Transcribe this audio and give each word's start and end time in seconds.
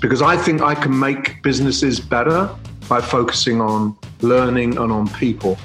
because 0.00 0.22
I 0.22 0.36
think 0.36 0.62
I 0.62 0.74
can 0.74 0.98
make 0.98 1.42
businesses 1.42 2.00
better 2.00 2.50
by 2.88 3.00
focusing 3.00 3.60
on 3.60 3.96
learning 4.20 4.78
and 4.78 4.92
on 4.92 5.08
people. 5.08 5.58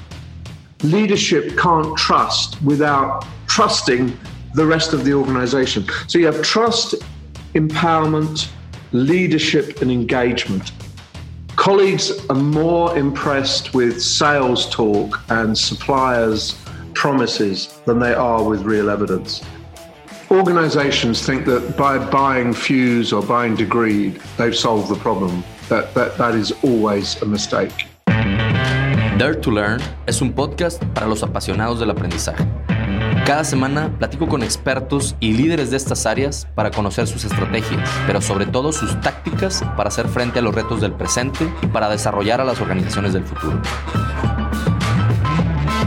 Leadership 0.82 1.56
can't 1.56 1.96
trust 1.96 2.60
without 2.62 3.24
trusting 3.46 4.16
the 4.54 4.66
rest 4.66 4.92
of 4.92 5.04
the 5.04 5.14
organization. 5.14 5.84
So 6.08 6.18
you 6.18 6.26
have 6.26 6.42
trust, 6.42 6.94
empowerment, 7.54 8.48
leadership, 8.92 9.80
and 9.80 9.90
engagement. 9.90 10.72
Colleagues 11.56 12.26
are 12.28 12.36
more 12.36 12.96
impressed 12.96 13.74
with 13.74 14.02
sales 14.02 14.68
talk 14.70 15.20
and 15.28 15.56
suppliers' 15.56 16.58
promises 16.94 17.80
than 17.84 17.98
they 17.98 18.14
are 18.14 18.42
with 18.42 18.62
real 18.62 18.90
evidence. 18.90 19.42
Organizations 20.32 21.20
think 21.20 21.44
that 21.44 21.76
by 21.76 21.98
buying 21.98 22.54
Fuse 22.54 23.12
or 23.12 23.22
buying 23.22 23.54
Degree, 23.54 24.14
they've 24.38 24.56
solved 24.56 24.88
the 24.88 24.94
problem. 24.94 25.44
That, 25.68 25.92
that, 25.92 26.16
that 26.16 26.34
is 26.34 26.54
always 26.62 27.20
a 27.20 27.26
mistake. 27.26 27.86
Dare 29.18 29.34
to 29.34 29.50
Learn 29.50 29.78
es 30.06 30.22
un 30.22 30.32
podcast 30.32 30.82
para 30.94 31.06
los 31.06 31.22
apasionados 31.22 31.80
del 31.80 31.90
aprendizaje. 31.90 32.46
Cada 33.26 33.44
semana 33.44 33.94
platico 33.98 34.26
con 34.26 34.42
expertos 34.42 35.16
y 35.20 35.34
líderes 35.34 35.70
de 35.70 35.76
estas 35.76 36.06
áreas 36.06 36.48
para 36.54 36.70
conocer 36.70 37.06
sus 37.06 37.26
estrategias, 37.26 37.90
pero 38.06 38.22
sobre 38.22 38.46
todo 38.46 38.72
sus 38.72 38.98
tácticas 39.02 39.62
para 39.76 39.88
hacer 39.88 40.08
frente 40.08 40.38
a 40.38 40.42
los 40.42 40.54
retos 40.54 40.80
del 40.80 40.94
presente 40.94 41.46
y 41.60 41.66
para 41.66 41.90
desarrollar 41.90 42.40
a 42.40 42.44
las 42.44 42.58
organizaciones 42.58 43.12
del 43.12 43.24
futuro. 43.24 43.60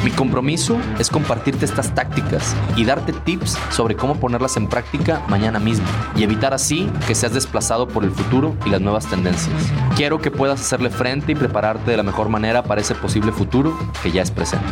Mi 0.05 0.12
compromiso 0.12 0.77
es 1.00 1.09
compartirte 1.09 1.66
estas 1.66 1.95
tácticas 1.95 2.55
y 2.76 2.86
darte 2.86 3.12
tips 3.12 3.58
sobre 3.72 3.96
cómo 3.96 4.20
ponerlas 4.20 4.55
en 4.55 4.68
práctica 4.68 5.26
mañana 5.30 5.58
mismo 5.58 5.88
y 6.16 6.22
evitar 6.22 6.54
así 6.54 6.88
que 7.08 7.16
seas 7.16 7.34
desplazado 7.34 7.88
por 7.88 8.04
el 8.04 8.12
futuro 8.12 8.55
y 8.68 8.70
las 8.70 8.82
nuevas 8.82 9.07
tendencias. 9.07 9.55
Quiero 9.96 10.21
que 10.21 10.30
puedas 10.30 10.62
hacerle 10.62 10.91
frente 10.91 11.32
y 11.32 11.35
prepararte 11.35 11.90
de 11.90 11.98
la 11.98 12.04
mejor 12.04 12.30
manera 12.30 12.62
para 12.62 12.82
ese 12.82 12.93
posible 12.93 13.32
futuro 13.32 13.76
que 14.04 14.12
ya 14.12 14.21
es 14.21 14.30
presente. 14.30 14.68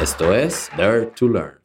Esto 0.00 0.34
es 0.34 0.70
Dare 0.78 1.10
to 1.14 1.28
Learn. 1.28 1.58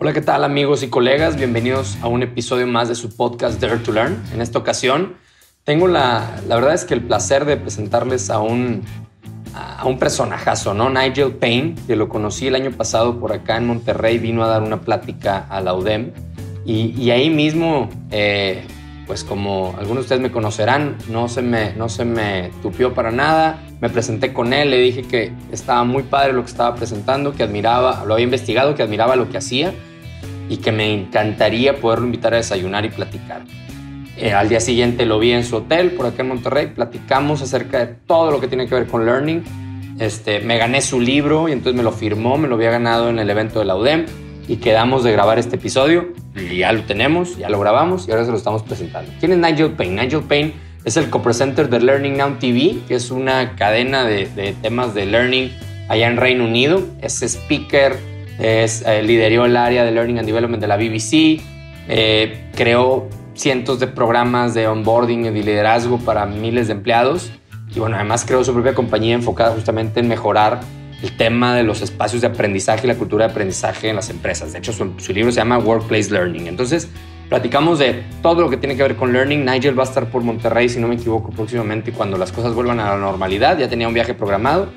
Hola, 0.00 0.12
¿qué 0.12 0.20
tal 0.20 0.42
amigos 0.42 0.82
y 0.82 0.90
colegas? 0.90 1.36
Bienvenidos 1.36 1.96
a 2.02 2.08
un 2.08 2.24
episodio 2.24 2.66
más 2.66 2.88
de 2.88 2.96
su 2.96 3.16
podcast 3.16 3.60
Dare 3.60 3.78
to 3.78 3.92
Learn. 3.92 4.20
En 4.32 4.40
esta 4.40 4.58
ocasión 4.58 5.27
tengo 5.68 5.86
la, 5.86 6.40
la 6.48 6.54
verdad 6.54 6.72
es 6.72 6.86
que 6.86 6.94
el 6.94 7.02
placer 7.02 7.44
de 7.44 7.58
presentarles 7.58 8.30
a 8.30 8.38
un, 8.38 8.84
a 9.54 9.84
un 9.84 9.98
personajazo, 9.98 10.72
¿no? 10.72 10.88
Nigel 10.88 11.32
Payne, 11.32 11.74
que 11.86 11.94
lo 11.94 12.08
conocí 12.08 12.46
el 12.46 12.54
año 12.54 12.70
pasado 12.70 13.20
por 13.20 13.34
acá 13.34 13.58
en 13.58 13.66
Monterrey, 13.66 14.16
vino 14.16 14.42
a 14.42 14.46
dar 14.46 14.62
una 14.62 14.80
plática 14.80 15.46
a 15.50 15.60
la 15.60 15.74
UDEM 15.74 16.12
y, 16.64 17.10
ahí 17.10 17.28
mismo 17.28 17.90
eh, 18.10 18.64
pues 19.06 19.24
como 19.24 19.74
algunos 19.78 19.96
de 19.96 20.00
ustedes 20.00 20.22
me 20.22 20.30
conocerán, 20.30 20.96
no 21.10 21.28
se 21.28 21.42
me, 21.42 21.74
no 21.74 21.90
se 21.90 22.06
me 22.06 22.50
tupió 22.62 22.94
para 22.94 23.10
nada. 23.10 23.58
Me 23.82 23.90
presenté 23.90 24.32
con 24.32 24.54
él, 24.54 24.70
le 24.70 24.78
dije 24.78 25.02
que 25.02 25.32
estaba 25.52 25.84
muy 25.84 26.02
padre 26.04 26.32
lo 26.32 26.44
que 26.44 26.50
estaba 26.50 26.74
presentando, 26.76 27.34
que 27.34 27.42
admiraba, 27.42 28.06
lo 28.06 28.14
había 28.14 28.24
investigado, 28.24 28.74
que 28.74 28.82
admiraba 28.82 29.16
lo 29.16 29.28
que 29.28 29.36
hacía 29.36 29.74
y 30.48 30.56
que 30.56 30.72
me 30.72 30.94
encantaría 30.94 31.78
poderlo 31.78 32.06
invitar 32.06 32.32
a 32.32 32.38
desayunar 32.38 32.86
y 32.86 32.88
platicar. 32.88 33.42
Eh, 34.20 34.32
al 34.32 34.48
día 34.48 34.58
siguiente 34.58 35.06
lo 35.06 35.20
vi 35.20 35.30
en 35.30 35.44
su 35.44 35.56
hotel 35.56 35.92
por 35.92 36.06
acá 36.06 36.22
en 36.22 36.28
Monterrey, 36.28 36.72
platicamos 36.74 37.40
acerca 37.40 37.86
de 37.86 37.94
todo 38.06 38.32
lo 38.32 38.40
que 38.40 38.48
tiene 38.48 38.66
que 38.66 38.74
ver 38.74 38.86
con 38.88 39.06
learning. 39.06 39.44
Este, 40.00 40.40
me 40.40 40.58
gané 40.58 40.80
su 40.80 41.00
libro 41.00 41.48
y 41.48 41.52
entonces 41.52 41.76
me 41.76 41.84
lo 41.84 41.92
firmó, 41.92 42.36
me 42.36 42.48
lo 42.48 42.56
había 42.56 42.70
ganado 42.70 43.10
en 43.10 43.20
el 43.20 43.30
evento 43.30 43.60
de 43.60 43.64
la 43.64 43.76
UDEM 43.76 44.06
y 44.48 44.56
quedamos 44.56 45.04
de 45.04 45.12
grabar 45.12 45.38
este 45.38 45.54
episodio 45.56 46.08
y 46.34 46.58
ya 46.58 46.72
lo 46.72 46.82
tenemos, 46.82 47.36
ya 47.36 47.48
lo 47.48 47.60
grabamos 47.60 48.08
y 48.08 48.10
ahora 48.10 48.24
se 48.24 48.32
lo 48.32 48.36
estamos 48.36 48.62
presentando. 48.64 49.12
¿Quién 49.20 49.32
es 49.32 49.38
Nigel 49.38 49.72
Payne? 49.72 50.02
Nigel 50.02 50.22
Payne 50.22 50.52
es 50.84 50.96
el 50.96 51.10
co-presenter 51.10 51.68
de 51.68 51.80
Learning 51.80 52.16
Now 52.16 52.38
TV, 52.40 52.78
que 52.88 52.96
es 52.96 53.12
una 53.12 53.54
cadena 53.54 54.04
de, 54.04 54.54
temas 54.62 54.94
de 54.94 55.06
learning 55.06 55.52
allá 55.88 56.08
en 56.08 56.16
Reino 56.16 56.44
Unido. 56.44 56.82
Es 57.00 57.22
speaker, 57.22 57.96
es, 58.40 58.82
eh, 58.86 59.02
lideró 59.02 59.44
el 59.44 59.56
área 59.56 59.84
de 59.84 59.92
Learning 59.92 60.18
and 60.18 60.26
Development 60.26 60.60
de 60.60 60.66
la 60.66 60.76
BBC, 60.76 61.40
eh, 61.88 62.44
creó 62.54 63.08
cientos 63.38 63.78
de 63.78 63.86
programas 63.86 64.52
de 64.52 64.66
onboarding 64.66 65.26
y 65.26 65.30
de 65.30 65.42
liderazgo 65.42 65.98
para 65.98 66.26
miles 66.26 66.66
de 66.66 66.74
empleados. 66.74 67.30
Y 67.74 67.78
bueno, 67.78 67.96
además 67.96 68.24
creó 68.26 68.42
su 68.42 68.52
propia 68.52 68.74
compañía 68.74 69.14
enfocada 69.14 69.52
justamente 69.54 70.00
en 70.00 70.08
mejorar 70.08 70.60
el 71.02 71.16
tema 71.16 71.54
de 71.54 71.62
los 71.62 71.80
espacios 71.80 72.22
de 72.22 72.28
aprendizaje 72.28 72.86
y 72.86 72.88
la 72.88 72.96
cultura 72.96 73.26
de 73.26 73.30
aprendizaje 73.30 73.88
en 73.88 73.96
las 73.96 74.10
empresas. 74.10 74.52
De 74.52 74.58
hecho, 74.58 74.72
su, 74.72 75.12
libro 75.12 75.30
se 75.30 75.36
llama 75.36 75.58
Workplace 75.58 76.10
Learning. 76.10 76.48
Entonces, 76.48 76.88
platicamos 77.28 77.78
de 77.78 78.02
todo 78.22 78.40
lo 78.40 78.50
que 78.50 78.56
tiene 78.56 78.76
que 78.76 78.82
ver 78.82 78.96
con 78.96 79.12
learning. 79.12 79.44
Nigel 79.44 79.78
va 79.78 79.84
a 79.84 79.86
estar 79.86 80.10
por 80.10 80.22
Monterrey, 80.22 80.68
si 80.68 80.80
no 80.80 80.88
me 80.88 80.96
equivoco, 80.96 81.30
próximamente 81.30 81.92
cuando 81.92 82.18
las 82.18 82.32
cosas 82.32 82.54
vuelvan 82.54 82.80
a 82.80 82.90
la 82.90 82.96
normalidad. 82.96 83.56
Ya 83.58 83.68
tenía 83.68 83.86
un 83.86 83.94
viaje 83.94 84.14
programado. 84.14 84.70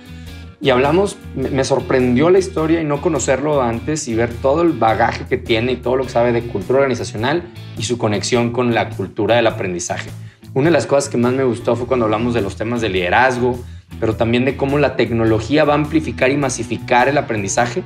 Y 0.63 0.69
hablamos, 0.69 1.17
me 1.35 1.63
sorprendió 1.63 2.29
la 2.29 2.37
historia 2.37 2.81
y 2.81 2.83
no 2.83 3.01
conocerlo 3.01 3.63
antes 3.63 4.07
y 4.07 4.13
ver 4.13 4.31
todo 4.31 4.61
el 4.61 4.73
bagaje 4.73 5.25
que 5.25 5.37
tiene 5.37 5.71
y 5.71 5.77
todo 5.77 5.95
lo 5.95 6.03
que 6.03 6.11
sabe 6.11 6.31
de 6.31 6.43
cultura 6.43 6.79
organizacional 6.81 7.51
y 7.79 7.83
su 7.83 7.97
conexión 7.97 8.51
con 8.51 8.75
la 8.75 8.89
cultura 8.89 9.37
del 9.37 9.47
aprendizaje. 9.47 10.11
Una 10.53 10.65
de 10.65 10.71
las 10.71 10.85
cosas 10.85 11.09
que 11.09 11.17
más 11.17 11.33
me 11.33 11.43
gustó 11.43 11.75
fue 11.75 11.87
cuando 11.87 12.05
hablamos 12.05 12.35
de 12.35 12.41
los 12.41 12.57
temas 12.57 12.79
de 12.79 12.89
liderazgo, 12.89 13.59
pero 13.99 14.15
también 14.15 14.45
de 14.45 14.55
cómo 14.55 14.77
la 14.77 14.95
tecnología 14.95 15.63
va 15.63 15.73
a 15.73 15.77
amplificar 15.77 16.29
y 16.29 16.37
masificar 16.37 17.09
el 17.09 17.17
aprendizaje, 17.17 17.83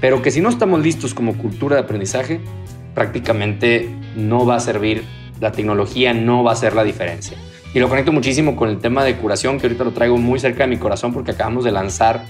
pero 0.00 0.22
que 0.22 0.30
si 0.30 0.40
no 0.40 0.48
estamos 0.48 0.80
listos 0.80 1.12
como 1.12 1.36
cultura 1.36 1.76
de 1.76 1.82
aprendizaje, 1.82 2.40
prácticamente 2.94 3.90
no 4.16 4.46
va 4.46 4.56
a 4.56 4.60
servir, 4.60 5.04
la 5.40 5.52
tecnología 5.52 6.14
no 6.14 6.42
va 6.42 6.52
a 6.52 6.54
hacer 6.54 6.74
la 6.74 6.84
diferencia. 6.84 7.36
Y 7.74 7.80
lo 7.80 7.88
conecto 7.88 8.12
muchísimo 8.12 8.54
con 8.54 8.68
el 8.68 8.78
tema 8.78 9.02
de 9.02 9.16
curación, 9.16 9.58
que 9.58 9.66
ahorita 9.66 9.82
lo 9.82 9.90
traigo 9.90 10.16
muy 10.16 10.38
cerca 10.38 10.62
de 10.62 10.68
mi 10.68 10.76
corazón 10.76 11.12
porque 11.12 11.32
acabamos 11.32 11.64
de 11.64 11.72
lanzar 11.72 12.24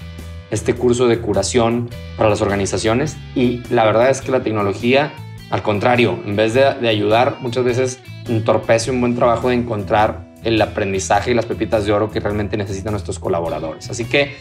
este 0.49 0.73
curso 0.73 1.07
de 1.07 1.19
curación 1.19 1.87
para 2.17 2.29
las 2.29 2.41
organizaciones 2.41 3.15
y 3.35 3.61
la 3.69 3.85
verdad 3.85 4.09
es 4.09 4.21
que 4.21 4.31
la 4.31 4.41
tecnología, 4.41 5.13
al 5.51 5.61
contrario, 5.61 6.19
en 6.25 6.35
vez 6.35 6.55
de, 6.55 6.73
de 6.73 6.89
ayudar, 6.89 7.37
muchas 7.41 7.63
veces 7.63 7.99
entorpece 8.27 8.89
un 8.89 8.99
buen 8.99 9.15
trabajo 9.15 9.49
de 9.49 9.55
encontrar 9.55 10.25
el 10.43 10.59
aprendizaje 10.59 11.29
y 11.29 11.33
las 11.35 11.45
pepitas 11.45 11.85
de 11.85 11.91
oro 11.91 12.09
que 12.09 12.19
realmente 12.19 12.57
necesitan 12.57 12.93
nuestros 12.93 13.19
colaboradores. 13.19 13.89
Así 13.91 14.05
que 14.05 14.35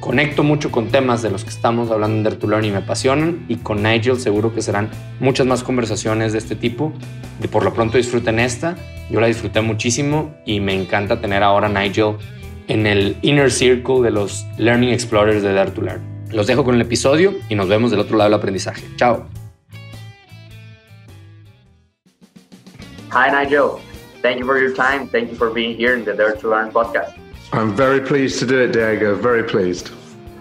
conecto 0.00 0.42
mucho 0.42 0.70
con 0.70 0.88
temas 0.88 1.22
de 1.22 1.30
los 1.30 1.44
que 1.44 1.50
estamos 1.50 1.90
hablando 1.90 2.16
en 2.16 2.22
Dare 2.22 2.36
to 2.36 2.46
Learn 2.46 2.64
y 2.64 2.70
me 2.70 2.78
apasionan 2.78 3.44
y 3.48 3.56
con 3.56 3.82
Nigel 3.82 4.18
seguro 4.18 4.54
que 4.54 4.62
serán 4.62 4.90
muchas 5.20 5.46
más 5.46 5.62
conversaciones 5.62 6.32
de 6.32 6.38
este 6.38 6.56
tipo. 6.56 6.92
Y 7.42 7.48
por 7.48 7.64
lo 7.64 7.72
pronto 7.72 7.96
disfruten 7.96 8.38
esta. 8.38 8.76
Yo 9.10 9.20
la 9.20 9.26
disfruté 9.26 9.60
muchísimo 9.60 10.34
y 10.44 10.60
me 10.60 10.74
encanta 10.74 11.20
tener 11.20 11.42
ahora 11.42 11.66
a 11.66 11.70
Nigel 11.70 12.16
en 12.68 12.86
el 12.86 13.16
inner 13.22 13.50
circle 13.50 14.02
de 14.02 14.10
los 14.10 14.46
Learning 14.58 14.90
Explorers 14.90 15.42
de 15.42 15.52
Dare 15.52 15.70
to 15.70 15.82
Learn. 15.82 16.02
Los 16.30 16.46
dejo 16.46 16.64
con 16.64 16.74
el 16.74 16.82
episodio 16.82 17.34
y 17.48 17.54
nos 17.54 17.68
vemos 17.68 17.90
del 17.90 18.00
otro 18.00 18.16
lado 18.16 18.28
del 18.30 18.38
aprendizaje. 18.38 18.84
Chao. 18.96 19.26
Hi 23.10 23.30
Nigel. 23.30 23.80
Thank 24.22 24.40
you 24.40 24.46
for 24.46 24.58
your 24.58 24.74
time. 24.74 25.08
Thank 25.08 25.30
you 25.30 25.36
for 25.36 25.50
being 25.50 25.76
here 25.76 25.94
in 25.94 26.04
the 26.04 26.12
Dare 26.12 26.36
to 26.36 26.48
Learn 26.48 26.70
podcast. 26.70 27.27
I'm 27.52 27.74
very 27.74 28.00
pleased 28.00 28.38
to 28.40 28.46
do 28.46 28.58
it, 28.60 28.72
Diego. 28.72 29.14
Very 29.14 29.42
pleased. 29.42 29.90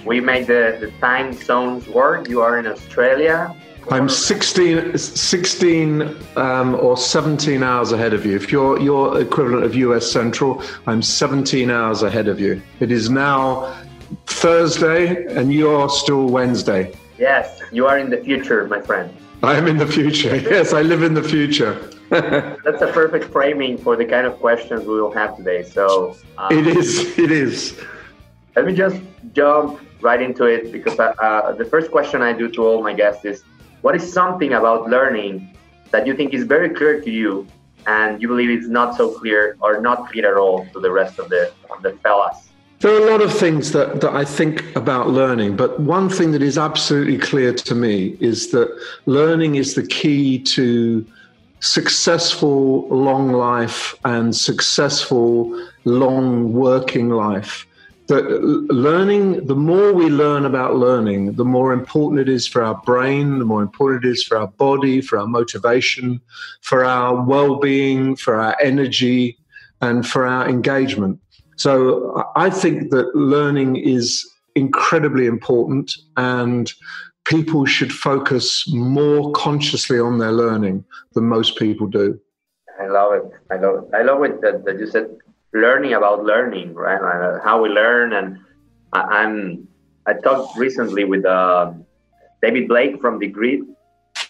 We 0.06 0.20
make 0.20 0.48
the, 0.48 0.78
the 0.80 0.92
time 1.00 1.34
zones 1.34 1.88
work. 1.88 2.28
You 2.28 2.42
are 2.42 2.60
in 2.60 2.68
Australia. 2.68 3.56
I'm 3.90 4.10
16, 4.10 4.98
16 4.98 6.16
um, 6.36 6.76
or 6.76 6.98
17 6.98 7.64
hours 7.64 7.94
ahead 7.94 8.14
of 8.14 8.26
you. 8.26 8.36
If 8.36 8.52
you're 8.52 8.78
your 8.80 9.22
equivalent 9.22 9.64
of 9.64 9.76
US 9.76 10.12
Central, 10.12 10.62
I'm 10.86 11.02
17 11.02 11.72
hours 11.72 12.04
ahead 12.04 12.28
of 12.28 12.38
you. 12.42 12.62
It 12.82 12.92
is 12.92 13.10
now 13.10 13.74
Thursday 14.26 15.26
and 15.34 15.54
you're 15.54 15.90
still 15.90 16.28
Wednesday. 16.28 16.94
Yes, 17.18 17.62
you 17.72 17.88
are 17.88 17.98
in 17.98 18.10
the 18.10 18.18
future, 18.18 18.68
my 18.68 18.82
friend. 18.82 19.16
I 19.44 19.56
am 19.56 19.68
in 19.68 19.78
the 19.78 19.88
future. 19.88 20.36
Yes, 20.56 20.74
I 20.74 20.82
live 20.82 21.04
in 21.04 21.14
the 21.14 21.24
future. 21.24 21.74
That's 22.10 22.82
a 22.82 22.92
perfect 22.92 23.26
framing 23.26 23.78
for 23.78 23.96
the 23.96 24.06
kind 24.06 24.26
of 24.26 24.40
questions 24.40 24.86
we 24.86 25.00
will 25.02 25.12
have 25.12 25.36
today. 25.36 25.64
So 25.64 26.16
um, 26.38 26.52
it 26.52 26.68
is. 26.68 27.18
It 27.18 27.32
is. 27.32 27.80
Let 28.56 28.66
me 28.66 28.74
just 28.74 29.02
jump 29.34 29.80
right 30.02 30.22
into 30.22 30.46
it 30.46 30.72
because 30.72 31.00
uh, 31.00 31.14
uh, 31.22 31.52
the 31.54 31.66
first 31.66 31.92
question 31.92 32.22
I 32.22 32.34
do 32.34 32.50
to 32.50 32.66
all 32.66 32.84
my 32.84 32.94
guests 32.94 33.26
is, 33.26 33.44
what 33.82 33.96
is 33.96 34.12
something 34.12 34.54
about 34.54 34.90
learning 34.90 35.56
that 35.92 36.08
you 36.08 36.16
think 36.16 36.34
is 36.34 36.44
very 36.44 36.70
clear 36.70 37.02
to 37.02 37.12
you, 37.12 37.48
and 37.86 38.22
you 38.22 38.28
believe 38.28 38.50
it's 38.50 38.68
not 38.68 38.96
so 38.96 39.12
clear 39.12 39.58
or 39.62 39.82
not 39.82 40.10
clear 40.10 40.32
at 40.32 40.38
all 40.38 40.66
to 40.74 40.80
the 40.80 40.92
rest 40.92 41.20
of 41.20 41.30
the 41.30 41.52
of 41.70 41.82
the 41.84 41.94
fellas? 42.04 42.47
There 42.80 42.94
are 42.94 43.08
a 43.08 43.12
lot 43.12 43.22
of 43.22 43.34
things 43.34 43.72
that, 43.72 44.02
that 44.02 44.14
I 44.14 44.24
think 44.24 44.76
about 44.76 45.10
learning, 45.10 45.56
but 45.56 45.80
one 45.80 46.10
thing 46.10 46.32
that 46.34 46.44
is 46.44 46.60
absolutely 46.60 47.18
clear 47.18 47.52
to 47.52 47.74
me 47.74 48.16
is 48.20 48.52
that 48.52 48.70
learning 49.08 49.56
is 49.56 49.74
the 49.74 49.86
key 49.86 50.38
to 50.40 51.04
successful 51.60 52.88
long 52.90 53.32
life 53.32 53.96
and 54.06 54.36
successful 54.36 55.68
long 55.86 56.54
working 56.54 57.10
life. 57.10 57.66
that 58.08 58.26
learning, 58.72 59.46
the 59.48 59.56
more 59.56 59.92
we 59.92 60.08
learn 60.08 60.46
about 60.46 60.76
learning, 60.76 61.34
the 61.34 61.44
more 61.44 61.74
important 61.74 62.22
it 62.22 62.30
is 62.30 62.48
for 62.48 62.64
our 62.64 62.76
brain, 62.86 63.40
the 63.40 63.46
more 63.46 63.62
important 63.62 64.06
it 64.06 64.10
is 64.10 64.24
for 64.24 64.38
our 64.38 64.48
body, 64.48 65.02
for 65.02 65.18
our 65.18 65.28
motivation, 65.28 66.22
for 66.62 66.86
our 66.86 67.22
well 67.24 67.56
being, 67.56 68.16
for 68.16 68.36
our 68.36 68.56
energy, 68.62 69.38
and 69.82 70.08
for 70.08 70.26
our 70.26 70.48
engagement. 70.48 71.20
So 71.58 72.24
I 72.36 72.50
think 72.50 72.92
that 72.92 73.16
learning 73.16 73.76
is 73.76 74.26
incredibly 74.56 75.26
important 75.26 75.94
and 76.16 76.72
people 77.26 77.66
should 77.66 77.92
focus 77.92 78.66
more 78.72 79.32
consciously 79.34 80.00
on 80.00 80.18
their 80.18 80.32
learning 80.32 80.86
than 81.14 81.26
most 81.26 81.58
people 81.58 81.88
do. 81.88 82.20
I 82.80 82.88
love 82.88 83.14
it. 83.14 83.24
I 83.52 83.56
love 83.58 83.84
it. 83.84 83.96
I 83.96 84.02
love 84.04 84.24
it 84.24 84.42
that, 84.42 84.66
that 84.66 84.80
you 84.80 84.88
said 84.88 85.10
learning 85.54 85.94
about 85.94 86.24
learning, 86.24 86.74
right? 86.74 87.02
Uh, 87.02 87.40
how 87.44 87.62
we 87.62 87.70
learn. 87.70 88.14
And 88.14 88.40
I, 88.94 89.24
am 89.24 89.68
I 90.06 90.14
talked 90.14 90.58
recently 90.58 91.04
with 91.04 91.26
uh, 91.26 91.74
David 92.42 92.68
Blake 92.68 93.02
from 93.02 93.20
Degreed, 93.20 93.62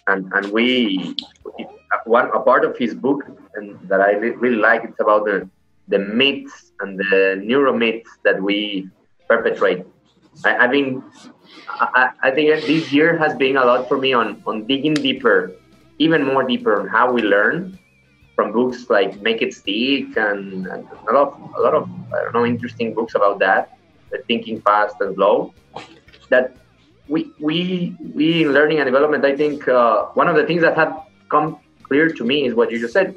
and 0.06 0.32
and 0.32 0.50
we 0.50 1.14
one 2.04 2.30
a 2.34 2.40
part 2.40 2.64
of 2.64 2.76
his 2.76 2.94
book 2.94 3.24
and 3.54 3.78
that 3.88 4.00
I 4.00 4.12
really 4.12 4.56
like. 4.56 4.84
It's 4.84 5.00
about 5.00 5.26
the 5.26 5.48
the 5.88 5.98
myths 5.98 6.72
and 6.80 6.98
the 6.98 7.40
neuro 7.42 7.76
myths 7.76 8.10
that 8.24 8.40
we 8.40 8.88
perpetrate. 9.28 9.84
I, 10.44 10.66
I 10.66 10.68
think 10.68 11.04
I, 11.68 12.10
I 12.22 12.30
think 12.30 12.64
this 12.66 12.92
year 12.92 13.16
has 13.18 13.34
been 13.34 13.56
a 13.56 13.64
lot 13.64 13.88
for 13.88 13.98
me 13.98 14.12
on 14.12 14.42
on 14.46 14.66
digging 14.66 14.94
deeper, 14.94 15.52
even 15.98 16.24
more 16.24 16.44
deeper 16.46 16.80
on 16.80 16.88
how 16.88 17.10
we 17.10 17.22
learn 17.22 17.78
from 18.34 18.52
books 18.52 18.88
like 18.88 19.20
Make 19.20 19.42
It 19.42 19.52
Stick 19.52 20.16
and, 20.16 20.66
and 20.66 20.86
a 21.08 21.12
lot 21.12 21.28
of 21.28 21.54
a 21.56 21.60
lot 21.60 21.74
of 21.74 21.88
I 22.14 22.22
don't 22.22 22.34
know 22.34 22.46
interesting 22.46 22.94
books 22.94 23.14
about 23.14 23.40
that, 23.40 23.78
thinking 24.26 24.60
fast 24.60 24.96
and 25.00 25.14
slow. 25.16 25.52
That 26.28 26.56
we 27.08 27.32
we 27.40 27.96
we 28.14 28.44
in 28.44 28.52
learning 28.52 28.78
and 28.78 28.86
development, 28.86 29.24
I 29.24 29.34
think 29.36 29.66
uh, 29.66 30.06
one 30.14 30.28
of 30.28 30.36
the 30.36 30.46
things 30.46 30.62
that 30.62 30.76
have 30.76 31.02
come 31.28 31.58
clear 31.82 32.12
to 32.12 32.24
me 32.24 32.46
is 32.46 32.54
what 32.54 32.70
you 32.70 32.78
just 32.78 32.92
said. 32.92 33.16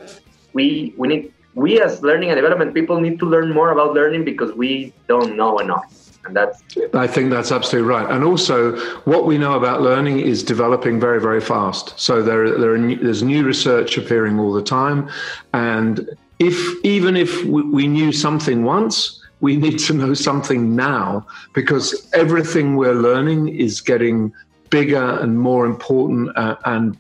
We 0.54 0.96
we 0.98 1.08
need 1.08 1.34
we 1.54 1.82
as 1.82 2.02
learning 2.02 2.30
and 2.30 2.38
development 2.38 2.74
people 2.74 3.00
need 3.00 3.20
to 3.20 3.26
learn 3.26 3.54
more 3.54 3.72
about 3.72 3.94
learning 3.94 4.24
because 4.26 4.54
we 4.54 4.94
don't 5.08 5.36
know 5.36 5.60
enough. 5.60 5.98
And 6.24 6.36
that's 6.36 6.62
i 6.94 7.08
think 7.08 7.32
that's 7.32 7.52
absolutely 7.52 7.90
right. 7.90 8.10
And 8.10 8.24
also 8.24 8.78
what 9.06 9.26
we 9.26 9.40
know 9.40 9.54
about 9.54 9.82
learning 9.82 10.20
is 10.20 10.44
developing 10.44 11.00
very 11.00 11.20
very 11.20 11.42
fast. 11.42 12.00
So 12.00 12.22
there, 12.22 12.58
there 12.60 12.76
are, 12.76 12.96
there's 12.96 13.24
new 13.24 13.44
research 13.44 13.98
appearing 13.98 14.40
all 14.40 14.54
the 14.54 14.62
time. 14.62 15.10
And 15.54 16.08
if 16.38 16.56
even 16.86 17.18
if 17.18 17.44
we 17.46 17.88
knew 17.88 18.12
something 18.12 18.64
once 18.64 19.22
we 19.42 19.58
need 19.58 19.80
to 19.80 19.94
know 19.94 20.14
something 20.14 20.76
now 20.76 21.26
because 21.54 22.08
everything 22.14 22.76
we're 22.76 22.94
learning 22.94 23.50
is 23.50 23.82
getting 23.82 24.32
bigger 24.70 25.20
and 25.20 25.40
more 25.40 25.66
important 25.66 26.30
uh, 26.38 26.56
and 26.66 26.98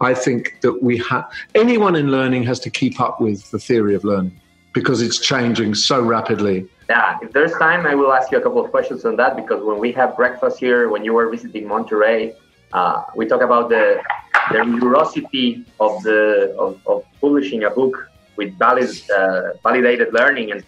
i 0.00 0.14
think 0.14 0.60
that 0.60 0.82
we 0.82 0.98
have 0.98 1.30
anyone 1.54 1.96
in 1.96 2.10
learning 2.10 2.42
has 2.42 2.60
to 2.60 2.70
keep 2.70 3.00
up 3.00 3.20
with 3.20 3.50
the 3.50 3.58
theory 3.58 3.94
of 3.94 4.04
learning 4.04 4.38
because 4.72 5.02
it's 5.02 5.18
changing 5.18 5.74
so 5.74 6.00
rapidly 6.00 6.68
yeah, 6.90 7.18
if 7.22 7.30
there's 7.32 7.52
time, 7.52 7.86
I 7.86 7.94
will 7.94 8.12
ask 8.12 8.32
you 8.32 8.38
a 8.38 8.40
couple 8.40 8.60
of 8.64 8.72
questions 8.72 9.04
on 9.04 9.14
that 9.14 9.36
because 9.36 9.62
when 9.62 9.78
we 9.78 9.92
have 9.92 10.16
breakfast 10.16 10.58
here, 10.58 10.88
when 10.88 11.04
you 11.04 11.12
were 11.14 11.30
visiting 11.30 11.68
Monterrey, 11.68 12.34
uh, 12.72 13.04
we 13.14 13.26
talk 13.26 13.42
about 13.42 13.68
the 13.68 14.02
the 14.50 14.60
curiosity 14.80 15.64
of 15.78 16.02
the 16.02 16.52
of, 16.58 16.80
of 16.86 17.04
publishing 17.20 17.62
a 17.62 17.70
book 17.70 18.10
with 18.36 18.58
valid, 18.58 18.90
uh, 19.16 19.52
validated 19.62 20.12
learning, 20.12 20.50
and 20.50 20.64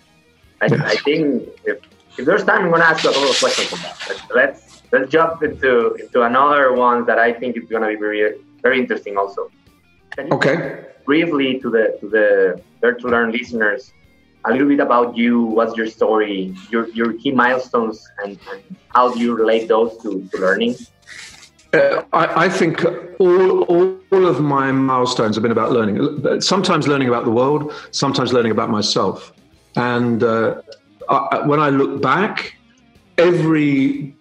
I, 0.61 0.67
yes. 0.67 0.81
I, 0.93 0.97
think 1.07 1.49
if, 1.65 1.79
if 2.19 2.25
there's 2.25 2.45
time, 2.45 2.63
I'm 2.67 2.71
going 2.71 2.83
to 2.83 2.87
ask 2.87 3.03
you 3.03 3.11
a 3.11 3.15
couple 3.15 3.31
of 3.31 3.39
questions 3.41 3.73
on 3.73 3.81
that. 3.83 3.97
let's 4.33 4.83
let's 4.93 5.11
jump 5.11 5.43
into 5.43 5.95
into 5.95 6.23
another 6.23 6.73
one 6.73 7.05
that 7.07 7.19
I 7.19 7.33
think 7.33 7.57
is 7.57 7.65
going 7.65 7.83
to 7.83 7.89
be 7.89 7.97
very 7.97 8.21
very 8.63 8.79
interesting 8.79 9.17
also. 9.17 9.51
okay. 10.19 10.85
Briefly 11.05 11.59
to 11.61 11.71
the 11.71 11.97
to 12.01 12.09
the 12.09 12.63
Dare 12.81 12.95
to 12.95 13.09
Learn 13.09 13.33
listeners 13.33 13.93
a 14.45 14.53
little 14.53 14.69
bit 14.69 14.81
about 14.81 15.17
you. 15.17 15.43
What's 15.43 15.77
your 15.77 15.87
story? 15.87 16.55
Your 16.71 16.89
your 16.91 17.13
key 17.15 17.33
milestones, 17.33 18.07
and, 18.23 18.39
and 18.51 18.63
how 18.89 19.13
do 19.13 19.21
you 19.21 19.35
relate 19.35 19.69
those 19.69 19.97
to, 20.03 20.29
to 20.31 20.39
learning? 20.39 20.77
Uh, 21.73 22.05
I, 22.13 22.45
I, 22.45 22.49
think 22.51 22.85
all, 23.19 23.63
all, 23.63 23.99
all 24.13 24.27
of 24.27 24.43
my 24.43 24.71
milestones 24.73 25.37
have 25.37 25.43
been 25.43 25.53
about 25.53 25.73
learning. 25.73 26.41
Sometimes 26.43 26.87
learning 26.87 27.09
about 27.09 27.25
the 27.25 27.31
world, 27.31 27.73
sometimes 27.93 28.31
learning 28.31 28.53
about 28.53 28.69
myself. 28.69 29.33
And 29.75 30.23
uh, 30.23 30.61
I, 31.09 31.47
when 31.47 31.61
I 31.61 31.71
look 31.71 32.03
back, 32.03 32.57
every 33.17 34.15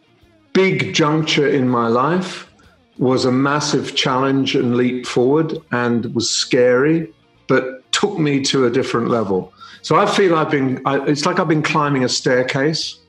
big 0.53 0.93
juncture 0.93 1.47
in 1.47 1.67
my 1.67 1.87
life 1.87 2.50
was 2.97 3.25
a 3.25 3.31
massive 3.31 3.95
challenge 3.95 4.55
and 4.55 4.75
leap 4.75 5.05
forward 5.05 5.57
and 5.71 6.13
was 6.13 6.29
scary, 6.29 7.11
but 7.47 7.91
took 7.91 8.19
me 8.19 8.41
to 8.45 8.65
a 8.65 8.69
different 8.69 9.09
level. 9.09 9.53
So 9.81 9.95
I 9.95 10.05
feel 10.05 10.35
I've 10.35 10.51
been, 10.51 10.81
I, 10.85 11.03
it's 11.05 11.25
like 11.25 11.39
I've 11.39 11.47
been 11.47 11.63
climbing 11.63 12.03
a 12.03 12.09
staircase 12.09 12.99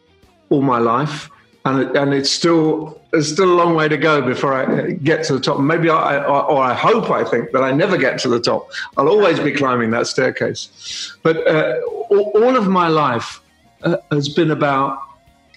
all 0.51 0.63
my 0.63 0.79
life. 0.79 1.29
And, 1.65 1.97
and 1.97 2.13
it's 2.13 2.31
still 2.31 3.01
it's 3.13 3.29
still 3.29 3.53
a 3.53 3.55
long 3.55 3.75
way 3.75 3.89
to 3.89 3.97
go 3.97 4.23
before 4.23 4.55
I 4.55 4.93
get 4.93 5.25
to 5.25 5.35
the 5.35 5.41
top. 5.41 5.61
Maybe 5.61 5.91
I, 5.91 6.25
or 6.25 6.63
I 6.63 6.73
hope 6.73 7.11
I 7.11 7.25
think 7.25 7.53
that 7.53 7.63
I 7.63 7.71
never 7.71 7.99
get 7.99 8.19
to 8.21 8.29
the 8.29 8.41
top. 8.41 8.71
I'll 8.97 9.09
always 9.09 9.39
be 9.39 9.53
climbing 9.53 9.91
that 9.91 10.07
staircase. 10.07 11.15
But 11.23 11.47
uh, 11.47 11.81
all, 12.09 12.33
all, 12.35 12.57
of 12.57 12.69
my 12.69 12.89
life 12.89 13.43
uh, 13.83 13.99
has 14.11 14.31
been 14.31 14.51
about 14.51 14.99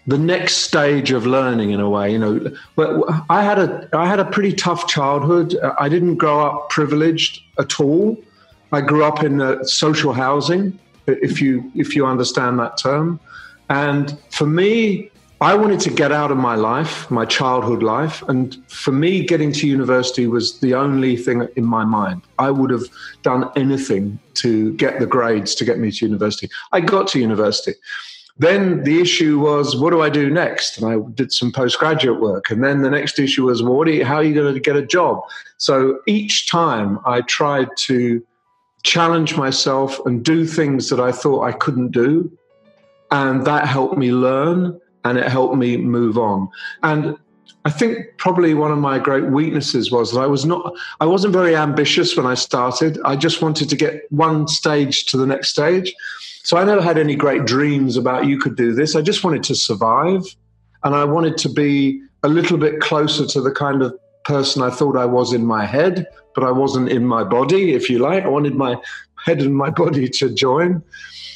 the 0.08 0.18
next 0.18 0.58
stage 0.58 1.12
of 1.12 1.26
learning 1.26 1.72
in 1.72 1.80
a 1.80 1.90
way. 1.90 2.12
You 2.12 2.20
know, 2.20 2.52
but 2.76 3.02
I 3.30 3.44
had 3.44 3.60
a 3.60 3.90
I 3.94 4.08
had 4.08 4.20
a 4.20 4.26
pretty 4.26 4.54
tough 4.54 4.88
childhood. 4.88 5.56
I 5.80 5.90
didn't 5.90 6.16
grow 6.16 6.46
up 6.46 6.70
privileged 6.70 7.42
at 7.60 7.80
all. 7.80 8.18
I 8.72 8.82
grew 8.82 9.04
up 9.04 9.24
in 9.24 9.66
social 9.66 10.14
housing 10.14 10.78
if 11.08 11.42
you 11.42 11.72
if 11.76 11.96
you 11.96 12.06
understand 12.06 12.60
that 12.60 12.78
term. 12.78 13.20
And 13.70 14.18
for 14.32 14.46
me, 14.46 15.10
I 15.42 15.54
wanted 15.56 15.80
to 15.82 15.90
get 15.90 16.12
out 16.12 16.32
of 16.32 16.38
my 16.38 16.56
life, 16.56 17.10
my 17.12 17.26
childhood 17.26 17.84
life, 17.84 18.24
and 18.30 18.56
for 18.70 18.92
me, 18.92 19.26
getting 19.26 19.52
to 19.54 19.68
university 19.68 20.28
was 20.28 20.60
the 20.60 20.74
only 20.74 21.18
thing 21.18 21.48
in 21.56 21.66
my 21.66 21.84
mind. 21.84 22.22
I 22.40 22.52
would 22.52 22.70
have 22.70 22.86
done 23.22 23.50
anything 23.56 24.18
to 24.36 24.74
get 24.74 25.00
the 25.00 25.06
grades 25.06 25.54
to 25.56 25.66
get 25.66 25.78
me 25.78 25.92
to 25.92 26.06
university. 26.06 26.50
I 26.72 26.80
got 26.80 27.08
to 27.10 27.20
university. 27.20 27.74
Then 28.38 28.84
the 28.84 29.00
issue 29.00 29.40
was, 29.40 29.78
what 29.78 29.92
do 29.92 30.02
I 30.02 30.10
do 30.10 30.30
next? 30.30 30.78
And 30.78 30.86
I 30.88 30.98
did 31.14 31.32
some 31.32 31.52
postgraduate 31.52 32.20
work. 32.20 32.50
And 32.50 32.64
then 32.64 32.82
the 32.82 32.90
next 32.90 33.18
issue 33.18 33.46
was, 33.46 33.64
well, 33.64 33.88
you, 33.88 34.04
how 34.04 34.16
are 34.16 34.24
you 34.24 34.34
going 34.34 34.54
to 34.54 34.60
get 34.60 34.76
a 34.76 34.86
job? 34.86 35.22
So 35.58 36.00
each 36.06 36.48
time 36.48 37.00
I 37.06 37.22
tried 37.22 37.70
to 37.78 38.26
challenge 38.84 39.38
myself 39.38 40.06
and 40.06 40.24
do 40.24 40.46
things 40.46 40.90
that 40.90 41.00
I 41.00 41.12
thought 41.12 41.44
I 41.44 41.54
couldn't 41.54 41.92
do. 41.92 42.30
And 43.12 43.46
that 43.46 43.68
helped 43.68 43.98
me 43.98 44.12
learn 44.12 44.80
and 45.06 45.18
it 45.18 45.28
helped 45.28 45.56
me 45.56 45.78
move 45.78 46.18
on. 46.18 46.50
And 46.84 47.18
I 47.64 47.72
think 47.72 48.18
probably 48.18 48.54
one 48.54 48.72
of 48.72 48.78
my 48.78 49.00
great 49.00 49.26
weaknesses 49.26 49.92
was 49.92 50.12
that 50.12 50.20
I 50.20 50.28
was 50.28 50.46
not 50.46 50.74
I 51.00 51.06
wasn't 51.06 51.34
very 51.34 51.56
ambitious 51.56 52.16
when 52.16 52.28
I 52.28 52.36
started. 52.36 53.00
I 53.06 53.16
just 53.16 53.42
wanted 53.42 53.70
to 53.70 53.76
get 53.76 54.04
one 54.12 54.48
stage 54.48 55.06
to 55.06 55.18
the 55.18 55.26
next 55.26 55.50
stage. 55.50 55.96
So 56.46 56.58
I 56.58 56.64
never 56.64 56.82
had 56.82 57.00
any 57.00 57.16
great 57.16 57.46
dreams 57.46 57.98
about 57.98 58.28
you 58.28 58.38
could 58.38 58.56
do 58.56 58.72
this. 58.72 58.96
I 58.96 59.02
just 59.02 59.24
wanted 59.24 59.42
to 59.46 59.56
survive 59.56 60.24
and 60.84 60.94
I 60.94 61.04
wanted 61.04 61.40
to 61.40 61.50
be 61.50 62.00
a 62.22 62.28
little 62.28 62.60
bit 62.60 62.82
closer 62.82 63.26
to 63.26 63.42
the 63.42 63.50
kind 63.50 63.82
of 63.82 63.98
person 64.26 64.62
I 64.62 64.70
thought 64.70 64.96
I 64.96 65.06
was 65.06 65.34
in 65.34 65.44
my 65.44 65.66
head, 65.66 66.06
but 66.36 66.44
I 66.44 66.52
wasn't 66.52 66.90
in 66.90 67.04
my 67.04 67.24
body, 67.24 67.74
if 67.74 67.90
you 67.90 67.98
like. 67.98 68.26
I 68.26 68.28
wanted 68.28 68.54
my 68.54 68.76
head 69.26 69.42
and 69.42 69.56
my 69.56 69.70
body 69.84 70.08
to 70.08 70.30
join. 70.30 70.84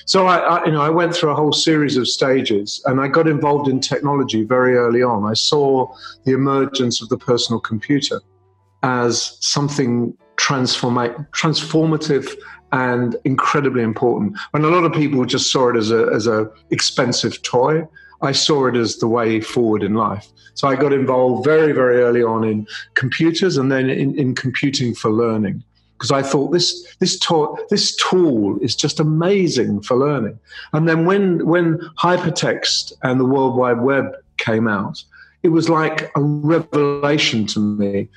So 0.05 0.27
I, 0.27 0.37
I, 0.37 0.65
you 0.65 0.73
know, 0.73 0.81
I 0.81 0.91
went 0.91 1.15
through 1.15 1.31
a 1.31 1.35
whole 1.35 1.53
series 1.53 1.97
of 1.97 2.07
stages, 2.07 2.81
and 2.85 3.01
I 3.01 3.07
got 3.07 3.27
involved 3.27 3.67
in 3.67 3.79
technology 3.79 4.43
very 4.43 4.75
early 4.75 5.01
on. 5.01 5.25
I 5.25 5.33
saw 5.33 5.91
the 6.25 6.33
emergence 6.33 7.01
of 7.01 7.09
the 7.09 7.17
personal 7.17 7.59
computer 7.59 8.21
as 8.83 9.37
something 9.41 10.15
transformative 10.37 12.27
and 12.71 13.15
incredibly 13.23 13.81
important. 13.81 14.37
When 14.51 14.63
a 14.63 14.69
lot 14.69 14.83
of 14.83 14.93
people 14.93 15.25
just 15.25 15.51
saw 15.51 15.69
it 15.69 15.75
as 15.75 15.91
a 15.91 16.07
as 16.13 16.27
a 16.27 16.49
expensive 16.69 17.41
toy, 17.41 17.87
I 18.21 18.31
saw 18.31 18.67
it 18.67 18.75
as 18.75 18.97
the 18.97 19.07
way 19.07 19.41
forward 19.41 19.83
in 19.83 19.93
life. 19.93 20.27
So 20.53 20.67
I 20.67 20.75
got 20.75 20.91
involved 20.91 21.45
very, 21.45 21.71
very 21.71 22.01
early 22.01 22.21
on 22.21 22.43
in 22.43 22.67
computers 22.95 23.55
and 23.55 23.71
then 23.71 23.89
in, 23.89 24.13
in 24.19 24.35
computing 24.35 24.93
for 24.93 25.09
learning 25.09 25.63
because 25.99 26.11
I 26.11 26.21
thought 26.21 26.51
this 26.51 26.95
this, 26.99 27.19
to- 27.19 27.57
this 27.69 27.95
tool 27.97 28.57
is 28.61 28.75
just 28.75 28.99
amazing 28.99 29.81
for 29.81 29.97
learning. 29.97 30.39
And 30.71 30.87
then 30.87 31.05
when 31.05 31.45
when 31.45 31.77
hypertext 31.97 32.93
and 33.03 33.19
the 33.19 33.25
World 33.25 33.57
Wide 33.57 33.81
Web 33.81 34.15
came 34.37 34.67
out, 34.67 35.03
it 35.43 35.49
was 35.49 35.69
like 35.69 36.09
a 36.15 36.21
revelation 36.21 37.45
to 37.47 37.59
me. 37.59 38.07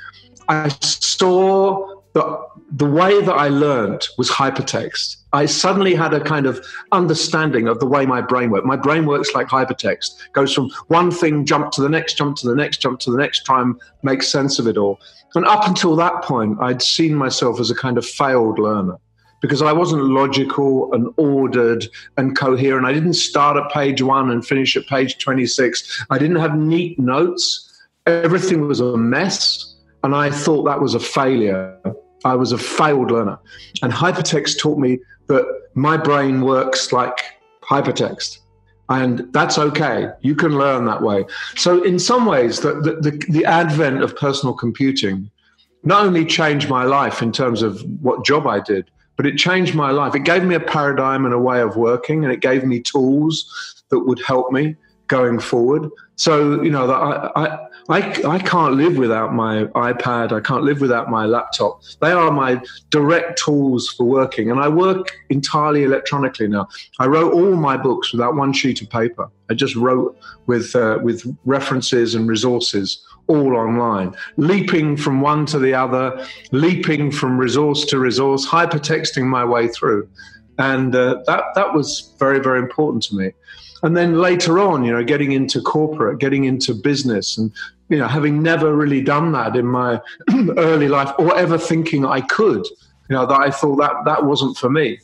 I 0.49 0.69
saw 0.81 1.92
the, 2.15 2.47
the 2.73 2.87
way 2.87 3.21
that 3.23 3.33
I 3.33 3.49
learned 3.49 4.07
was 4.19 4.31
hypertext. 4.31 5.17
I 5.33 5.47
suddenly 5.47 5.95
had 5.95 6.13
a 6.13 6.21
kind 6.21 6.47
of 6.47 6.65
understanding 6.93 7.69
of 7.69 7.81
the 7.81 7.87
way 7.87 8.05
my 8.05 8.21
brain 8.21 8.51
works. 8.51 8.67
My 8.67 8.77
brain 8.77 9.07
works 9.07 9.35
like 9.35 9.49
hypertext, 9.49 10.11
goes 10.33 10.53
from 10.53 10.71
one 10.89 11.11
thing, 11.11 11.47
jump 11.47 11.73
to 11.73 11.83
the 11.83 11.89
next, 11.89 12.19
jump 12.19 12.37
to 12.39 12.49
the 12.49 12.55
next, 12.55 12.83
jump 12.83 13.01
to 13.01 13.11
the 13.11 13.17
next, 13.17 13.47
try 13.47 13.63
and 13.63 13.81
make 14.03 14.23
sense 14.23 14.59
of 14.59 14.67
it 14.67 14.77
all. 14.77 15.01
And 15.35 15.47
up 15.47 15.67
until 15.67 15.97
that 15.97 16.23
point, 16.23 16.59
I'd 16.61 16.83
seen 16.83 17.15
myself 17.15 17.59
as 17.61 17.71
a 17.71 17.75
kind 17.75 17.97
of 17.97 18.05
failed 18.05 18.59
learner 18.59 18.99
because 19.41 19.63
I 19.63 19.73
wasn't 19.73 20.05
logical 20.05 20.93
and 20.95 21.13
ordered 21.17 21.87
and 22.17 22.37
coherent. 22.37 22.87
I 22.87 22.93
didn't 22.93 23.15
start 23.15 23.57
at 23.57 23.71
page 23.71 24.01
one 24.03 24.31
and 24.31 24.47
finish 24.47 24.77
at 24.77 24.87
page 24.87 25.19
26. 25.19 26.05
I 26.11 26.19
didn't 26.19 26.37
have 26.37 26.57
neat 26.57 26.99
notes. 26.99 27.69
Everything 28.07 28.69
was 28.69 28.81
a 28.81 28.97
mess. 28.97 29.75
And 30.05 30.15
I 30.15 30.31
thought 30.31 30.65
that 30.65 30.81
was 30.81 30.95
a 30.95 31.01
failure. 31.01 31.77
I 32.25 32.35
was 32.35 32.53
a 32.53 32.59
failed 32.59 33.11
learner. 33.11 33.39
And 33.83 33.93
hypertext 33.93 34.59
taught 34.59 34.79
me 34.79 34.99
that 35.27 35.45
my 35.75 35.97
brain 35.97 36.43
works 36.43 36.93
like 36.93 37.19
hypertext. 37.63 38.39
And 38.89 39.33
that's 39.33 39.59
okay. 39.59 40.11
You 40.21 40.35
can 40.35 40.59
learn 40.59 40.85
that 40.87 41.03
way. 41.03 41.25
So, 41.57 41.83
in 41.83 41.99
some 41.99 42.27
ways, 42.27 42.61
the, 42.61 42.75
the, 42.75 43.25
the, 43.29 43.45
advent 43.45 44.03
of 44.03 44.15
personal 44.17 44.55
computing 44.55 45.31
not 45.83 46.05
only 46.05 46.27
changed 46.27 46.69
my 46.69 46.85
life 46.85 47.23
in 47.23 47.33
terms 47.33 47.63
of 47.63 47.83
what 48.03 48.25
job 48.25 48.47
I 48.47 48.61
did, 48.61 48.91
but 49.17 49.27
it 49.27 49.37
changed 49.37 49.75
my 49.75 49.91
life. 49.91 50.15
It 50.15 50.25
gave 50.25 50.45
me 50.45 50.55
a 50.55 50.61
paradigm 50.61 51.25
and 51.25 51.33
a 51.33 51.39
way 51.39 51.61
of 51.63 51.77
working, 51.77 52.25
and 52.25 52.33
it 52.33 52.41
gave 52.41 52.65
me 52.65 52.81
tools 52.81 53.83
that 53.89 54.01
would 54.01 54.21
help 54.21 54.53
me 54.53 54.77
going 55.07 55.39
forward. 55.39 55.91
So, 56.17 56.63
you 56.63 56.71
know, 56.71 56.91
I, 56.91 57.67
I, 57.89 58.23
I 58.27 58.39
can't 58.39 58.75
live 58.75 58.97
without 58.97 59.35
my 59.35 59.65
iPad. 59.75 60.33
I 60.33 60.41
can't 60.41 60.63
live 60.63 60.81
without 60.81 61.11
my 61.11 61.27
laptop. 61.27 61.83
They 62.01 62.13
are 62.13 62.31
my 62.31 62.61
direct 62.91 63.39
tools 63.39 63.89
for 63.89 64.05
working. 64.05 64.51
And 64.51 64.61
I 64.61 64.69
work 64.69 65.13
entirely 65.31 65.83
electronically 65.85 66.49
now. 66.49 66.69
I 67.01 67.07
wrote 67.07 67.33
all 67.33 67.57
my 67.57 67.77
books 67.77 68.13
without 68.13 68.37
one 68.37 68.53
sheet 68.53 68.83
of 68.83 68.91
paper. 68.91 69.29
I 69.51 69.55
just 69.55 69.75
wrote 69.75 70.17
with, 70.47 70.75
uh, 70.77 71.01
with 71.03 71.25
references 71.45 72.15
and 72.15 72.29
resources 72.29 73.05
all 73.27 73.57
online, 73.57 74.15
leaping 74.37 74.97
from 74.97 75.21
one 75.21 75.47
to 75.47 75.59
the 75.59 75.75
other, 75.75 76.27
leaping 76.53 77.11
from 77.11 77.39
resource 77.39 77.85
to 77.87 77.99
resource, 77.99 78.47
hypertexting 78.47 79.25
my 79.25 79.45
way 79.45 79.69
through. 79.69 80.09
And 80.59 80.95
uh, 80.95 81.23
that, 81.27 81.45
that 81.55 81.75
was 81.75 82.15
very, 82.19 82.41
very 82.41 82.59
important 82.59 83.03
to 83.05 83.17
me 83.17 83.33
and 83.83 83.97
then 83.97 84.19
later 84.19 84.59
on 84.59 84.85
you 84.85 84.93
know 84.93 85.03
getting 85.05 85.33
into 85.33 85.61
corporate 85.61 86.19
getting 86.19 86.45
into 86.45 86.75
business 86.75 87.39
and 87.39 87.53
you 87.89 87.99
know 87.99 88.09
having 88.09 88.43
never 88.43 88.75
really 88.75 89.03
done 89.03 89.33
that 89.33 89.57
in 89.57 89.67
my 89.67 90.01
early 90.57 90.89
life 90.89 91.13
or 91.19 91.37
ever 91.37 91.59
thinking 91.59 92.05
i 92.07 92.21
could 92.21 92.65
you 93.09 93.17
know 93.17 93.27
that 93.27 93.41
i 93.41 93.51
thought 93.51 93.77
that 93.77 93.95
that 94.05 94.25
wasn't 94.25 94.57
for 94.57 94.71
me 94.71 94.99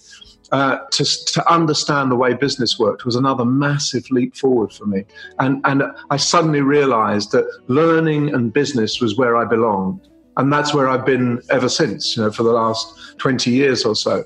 uh, 0.50 0.78
to, 0.90 1.04
to 1.04 1.52
understand 1.52 2.10
the 2.10 2.16
way 2.16 2.32
business 2.32 2.78
worked 2.78 3.04
was 3.04 3.16
another 3.16 3.44
massive 3.44 4.10
leap 4.10 4.34
forward 4.34 4.72
for 4.72 4.86
me. 4.86 5.04
And, 5.40 5.60
and 5.64 5.82
I 6.10 6.16
suddenly 6.16 6.62
realized 6.62 7.32
that 7.32 7.46
learning 7.66 8.34
and 8.34 8.50
business 8.50 8.98
was 8.98 9.18
where 9.18 9.36
I 9.36 9.44
belonged. 9.44 10.08
And 10.38 10.50
that's 10.50 10.72
where 10.72 10.88
I've 10.88 11.04
been 11.04 11.42
ever 11.50 11.68
since, 11.68 12.16
you 12.16 12.22
know, 12.22 12.30
for 12.30 12.44
the 12.44 12.52
last 12.52 13.18
20 13.18 13.50
years 13.50 13.84
or 13.84 13.94
so, 13.94 14.24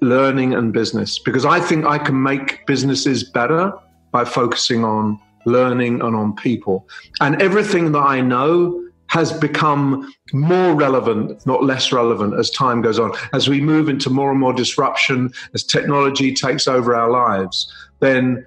learning 0.00 0.54
and 0.54 0.72
business. 0.72 1.18
Because 1.18 1.44
I 1.44 1.60
think 1.60 1.84
I 1.84 1.98
can 1.98 2.22
make 2.22 2.64
businesses 2.66 3.24
better 3.24 3.72
by 4.10 4.24
focusing 4.24 4.84
on 4.84 5.18
learning 5.44 6.00
and 6.00 6.14
on 6.14 6.34
people. 6.34 6.88
And 7.20 7.40
everything 7.40 7.92
that 7.92 8.00
I 8.02 8.20
know 8.20 8.84
has 9.08 9.32
become 9.32 10.12
more 10.32 10.74
relevant, 10.74 11.44
not 11.46 11.64
less 11.64 11.92
relevant, 11.92 12.38
as 12.38 12.50
time 12.50 12.82
goes 12.82 12.98
on. 12.98 13.12
As 13.32 13.48
we 13.48 13.60
move 13.60 13.88
into 13.88 14.10
more 14.10 14.30
and 14.30 14.38
more 14.38 14.52
disruption, 14.52 15.30
as 15.54 15.62
technology 15.64 16.34
takes 16.34 16.68
over 16.68 16.94
our 16.94 17.10
lives, 17.10 17.72
then 18.00 18.46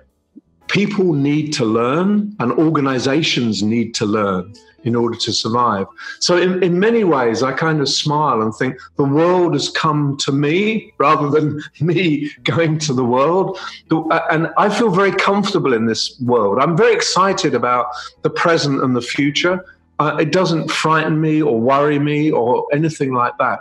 people 0.68 1.13
need 1.13 1.51
to 1.53 1.65
learn 1.65 2.36
and 2.39 2.51
organizations 2.53 3.63
need 3.63 3.94
to 3.96 4.06
learn 4.06 4.53
in 4.84 4.96
order 4.96 5.18
to 5.18 5.32
survive. 5.32 5.88
So, 6.20 6.38
in, 6.38 6.64
in 6.64 6.80
many 6.80 7.04
ways, 7.04 7.44
I 7.44 7.54
kind 7.54 7.82
of 7.82 7.90
smile 7.90 8.42
and 8.42 8.54
think 8.56 8.78
the 8.96 9.04
world 9.04 9.54
has 9.54 9.70
come 9.70 10.18
to 10.18 10.32
me 10.32 10.94
rather 10.98 11.30
than 11.30 11.62
me 11.82 12.32
going 12.44 12.80
to 12.80 12.94
the 12.94 13.06
world. 13.06 13.60
And 14.30 14.50
I 14.58 14.70
feel 14.70 14.90
very 14.90 15.12
comfortable 15.12 15.74
in 15.74 15.86
this 15.86 16.20
world. 16.22 16.60
I'm 16.60 16.76
very 16.78 16.94
excited 16.94 17.54
about 17.56 17.88
the 18.22 18.30
present 18.30 18.84
and 18.84 18.96
the 18.96 19.02
future. 19.02 19.66
Uh, 20.00 20.18
it 20.20 20.32
doesn't 20.32 20.72
frighten 20.72 21.22
me 21.22 21.42
or 21.42 21.60
worry 21.60 22.00
me 22.00 22.32
or 22.32 22.66
anything 22.74 23.14
like 23.14 23.38
that. 23.38 23.60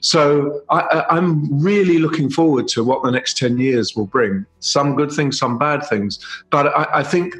So 0.00 0.62
I, 0.70 1.06
am 1.10 1.48
really 1.62 1.98
looking 1.98 2.30
forward 2.30 2.68
to 2.68 2.84
what 2.84 3.02
the 3.02 3.10
next 3.10 3.36
10 3.36 3.58
years 3.58 3.96
will 3.96 4.06
bring. 4.06 4.46
Some 4.60 4.94
good 4.94 5.10
things, 5.10 5.38
some 5.38 5.58
bad 5.58 5.84
things. 5.86 6.18
But 6.50 6.68
I, 6.68 7.00
I 7.00 7.02
think 7.02 7.34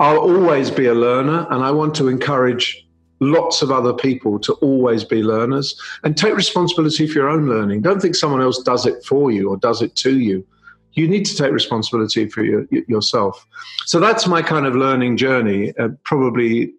I'll 0.00 0.18
always 0.18 0.70
be 0.70 0.86
a 0.86 0.94
learner, 0.94 1.46
and 1.50 1.64
I 1.64 1.70
want 1.70 1.94
to 1.96 2.08
encourage 2.08 2.86
lots 3.20 3.62
of 3.62 3.72
other 3.72 3.92
people 3.92 4.38
to 4.38 4.52
always 4.54 5.02
be 5.04 5.22
learners 5.22 5.80
and 6.04 6.16
take 6.16 6.36
responsibility 6.36 7.06
for 7.06 7.18
your 7.18 7.28
own 7.28 7.48
learning. 7.48 7.82
Don't 7.82 8.00
think 8.00 8.14
someone 8.14 8.40
else 8.40 8.62
does 8.62 8.86
it 8.86 9.04
for 9.04 9.32
you 9.32 9.48
or 9.48 9.56
does 9.56 9.82
it 9.82 9.96
to 9.96 10.20
you. 10.20 10.46
You 10.92 11.08
need 11.08 11.24
to 11.26 11.36
take 11.36 11.52
responsibility 11.52 12.28
for 12.28 12.42
your, 12.44 12.66
yourself. 12.70 13.44
So 13.86 14.00
that's 14.00 14.26
my 14.26 14.42
kind 14.42 14.66
of 14.66 14.74
learning 14.74 15.16
journey, 15.16 15.76
uh, 15.78 15.88
probably 16.04 16.72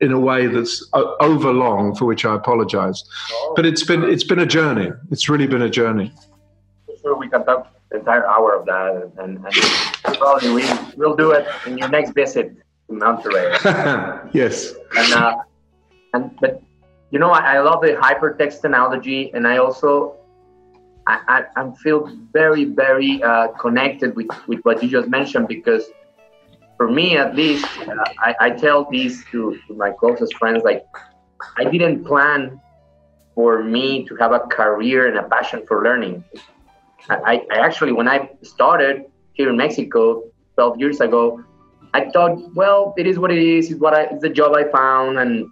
in 0.00 0.12
a 0.12 0.18
way 0.18 0.46
that's 0.46 0.84
over 0.92 1.52
long, 1.52 1.94
for 1.94 2.04
which 2.04 2.24
I 2.24 2.34
apologize. 2.34 3.02
But 3.56 3.64
it's 3.64 3.84
been 3.84 4.04
it's 4.04 4.24
been 4.24 4.40
a 4.40 4.46
journey. 4.46 4.90
It's 5.10 5.28
really 5.28 5.46
been 5.46 5.62
a 5.62 5.70
journey. 5.70 6.12
Sure, 7.00 7.16
we 7.16 7.28
can 7.28 7.44
talk 7.44 7.73
entire 7.96 8.26
hour 8.26 8.54
of 8.54 8.66
that, 8.66 9.10
and, 9.18 9.44
and 9.44 10.16
probably 10.18 10.50
we 10.52 10.64
will 10.96 11.16
do 11.16 11.32
it 11.32 11.46
in 11.66 11.78
your 11.78 11.88
next 11.88 12.12
visit 12.12 12.56
to 12.88 12.92
Monterrey. 12.92 13.50
yes. 14.32 14.74
And 14.96 15.12
uh, 15.12 15.36
and 16.12 16.36
but 16.40 16.62
you 17.10 17.18
know 17.18 17.30
I, 17.30 17.56
I 17.56 17.60
love 17.60 17.82
the 17.82 17.92
hypertext 17.92 18.64
analogy, 18.64 19.32
and 19.34 19.46
I 19.46 19.58
also 19.58 20.16
I, 21.06 21.44
I, 21.56 21.62
I 21.62 21.70
feel 21.82 22.10
very 22.32 22.64
very 22.64 23.22
uh, 23.22 23.48
connected 23.60 24.16
with 24.16 24.28
with 24.46 24.60
what 24.60 24.82
you 24.82 24.88
just 24.88 25.08
mentioned 25.08 25.48
because 25.48 25.84
for 26.76 26.90
me 26.90 27.16
at 27.16 27.34
least 27.36 27.66
uh, 27.88 28.04
I, 28.18 28.34
I 28.40 28.50
tell 28.50 28.88
these 28.90 29.24
to, 29.30 29.58
to 29.68 29.74
my 29.74 29.90
closest 29.90 30.36
friends 30.36 30.62
like 30.64 30.84
I 31.56 31.64
didn't 31.64 32.04
plan 32.04 32.60
for 33.34 33.62
me 33.62 34.04
to 34.06 34.16
have 34.16 34.32
a 34.32 34.40
career 34.40 35.08
and 35.08 35.18
a 35.18 35.28
passion 35.28 35.64
for 35.66 35.82
learning. 35.82 36.24
I, 37.08 37.46
I 37.50 37.58
actually, 37.58 37.92
when 37.92 38.08
I 38.08 38.30
started 38.42 39.04
here 39.32 39.50
in 39.50 39.56
Mexico 39.56 40.24
12 40.54 40.78
years 40.78 41.00
ago, 41.00 41.42
I 41.92 42.10
thought, 42.10 42.54
well, 42.54 42.94
it 42.96 43.06
is 43.06 43.18
what 43.18 43.30
it 43.30 43.38
is. 43.38 43.70
It's 43.70 43.80
what 43.80 43.94
I, 43.94 44.04
it's 44.04 44.22
the 44.22 44.28
job 44.28 44.54
I 44.54 44.64
found, 44.64 45.18
and 45.18 45.46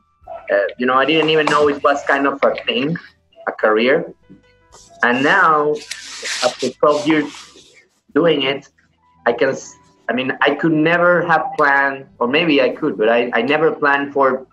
uh, 0.50 0.56
you 0.78 0.86
know, 0.86 0.94
I 0.94 1.04
didn't 1.04 1.30
even 1.30 1.46
know 1.46 1.68
it 1.68 1.82
was 1.82 2.02
kind 2.04 2.26
of 2.26 2.40
a 2.42 2.54
thing, 2.64 2.96
a 3.46 3.52
career. 3.52 4.12
And 5.04 5.22
now, 5.22 5.74
after 6.42 6.70
12 6.70 7.06
years 7.06 7.74
doing 8.14 8.42
it, 8.42 8.68
I 9.26 9.32
can. 9.32 9.54
I 10.08 10.14
mean, 10.14 10.36
I 10.40 10.56
could 10.56 10.72
never 10.72 11.24
have 11.26 11.46
planned, 11.56 12.06
or 12.18 12.26
maybe 12.26 12.60
I 12.60 12.70
could, 12.70 12.98
but 12.98 13.08
I, 13.08 13.30
I 13.32 13.42
never 13.42 13.70
planned 13.72 14.12
for 14.12 14.46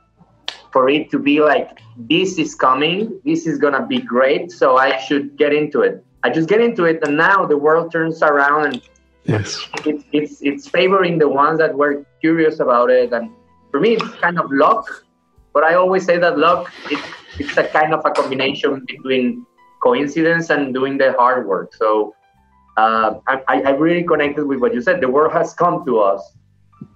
for 0.71 0.89
it 0.89 1.09
to 1.09 1.17
be 1.17 1.41
like 1.41 1.79
this 1.97 2.37
is 2.37 2.53
coming, 2.53 3.19
this 3.25 3.47
is 3.47 3.57
gonna 3.57 3.85
be 3.85 3.99
great, 3.99 4.51
so 4.51 4.77
I 4.77 4.97
should 4.97 5.37
get 5.37 5.53
into 5.53 5.81
it. 5.81 6.05
I 6.23 6.29
just 6.29 6.49
get 6.49 6.61
into 6.61 6.85
it, 6.85 6.99
and 7.03 7.17
now 7.17 7.45
the 7.45 7.57
world 7.57 7.91
turns 7.91 8.21
around 8.21 8.65
and 8.65 8.81
Yes. 9.29 9.67
It's, 9.85 10.03
it's, 10.11 10.41
it's 10.41 10.67
favoring 10.67 11.19
the 11.19 11.29
ones 11.29 11.59
that 11.59 11.75
were 11.75 12.03
curious 12.19 12.59
about 12.59 12.89
it. 12.89 13.13
And 13.13 13.29
for 13.69 13.79
me, 13.79 13.93
it's 13.93 14.09
kind 14.15 14.39
of 14.39 14.51
luck. 14.51 15.05
But 15.53 15.63
I 15.63 15.75
always 15.75 16.03
say 16.05 16.17
that 16.17 16.37
luck, 16.37 16.71
it, 16.89 16.99
it's 17.37 17.55
a 17.57 17.63
kind 17.63 17.93
of 17.93 18.01
a 18.05 18.11
combination 18.11 18.83
between 18.87 19.45
coincidence 19.83 20.49
and 20.49 20.73
doing 20.73 20.97
the 20.97 21.13
hard 21.13 21.47
work. 21.47 21.75
So 21.75 22.15
uh, 22.75 23.19
I, 23.27 23.41
I 23.47 23.69
really 23.71 24.03
connected 24.03 24.45
with 24.45 24.59
what 24.59 24.73
you 24.73 24.81
said. 24.81 24.99
The 24.99 25.09
world 25.09 25.33
has 25.33 25.53
come 25.53 25.85
to 25.85 25.99
us. 25.99 26.21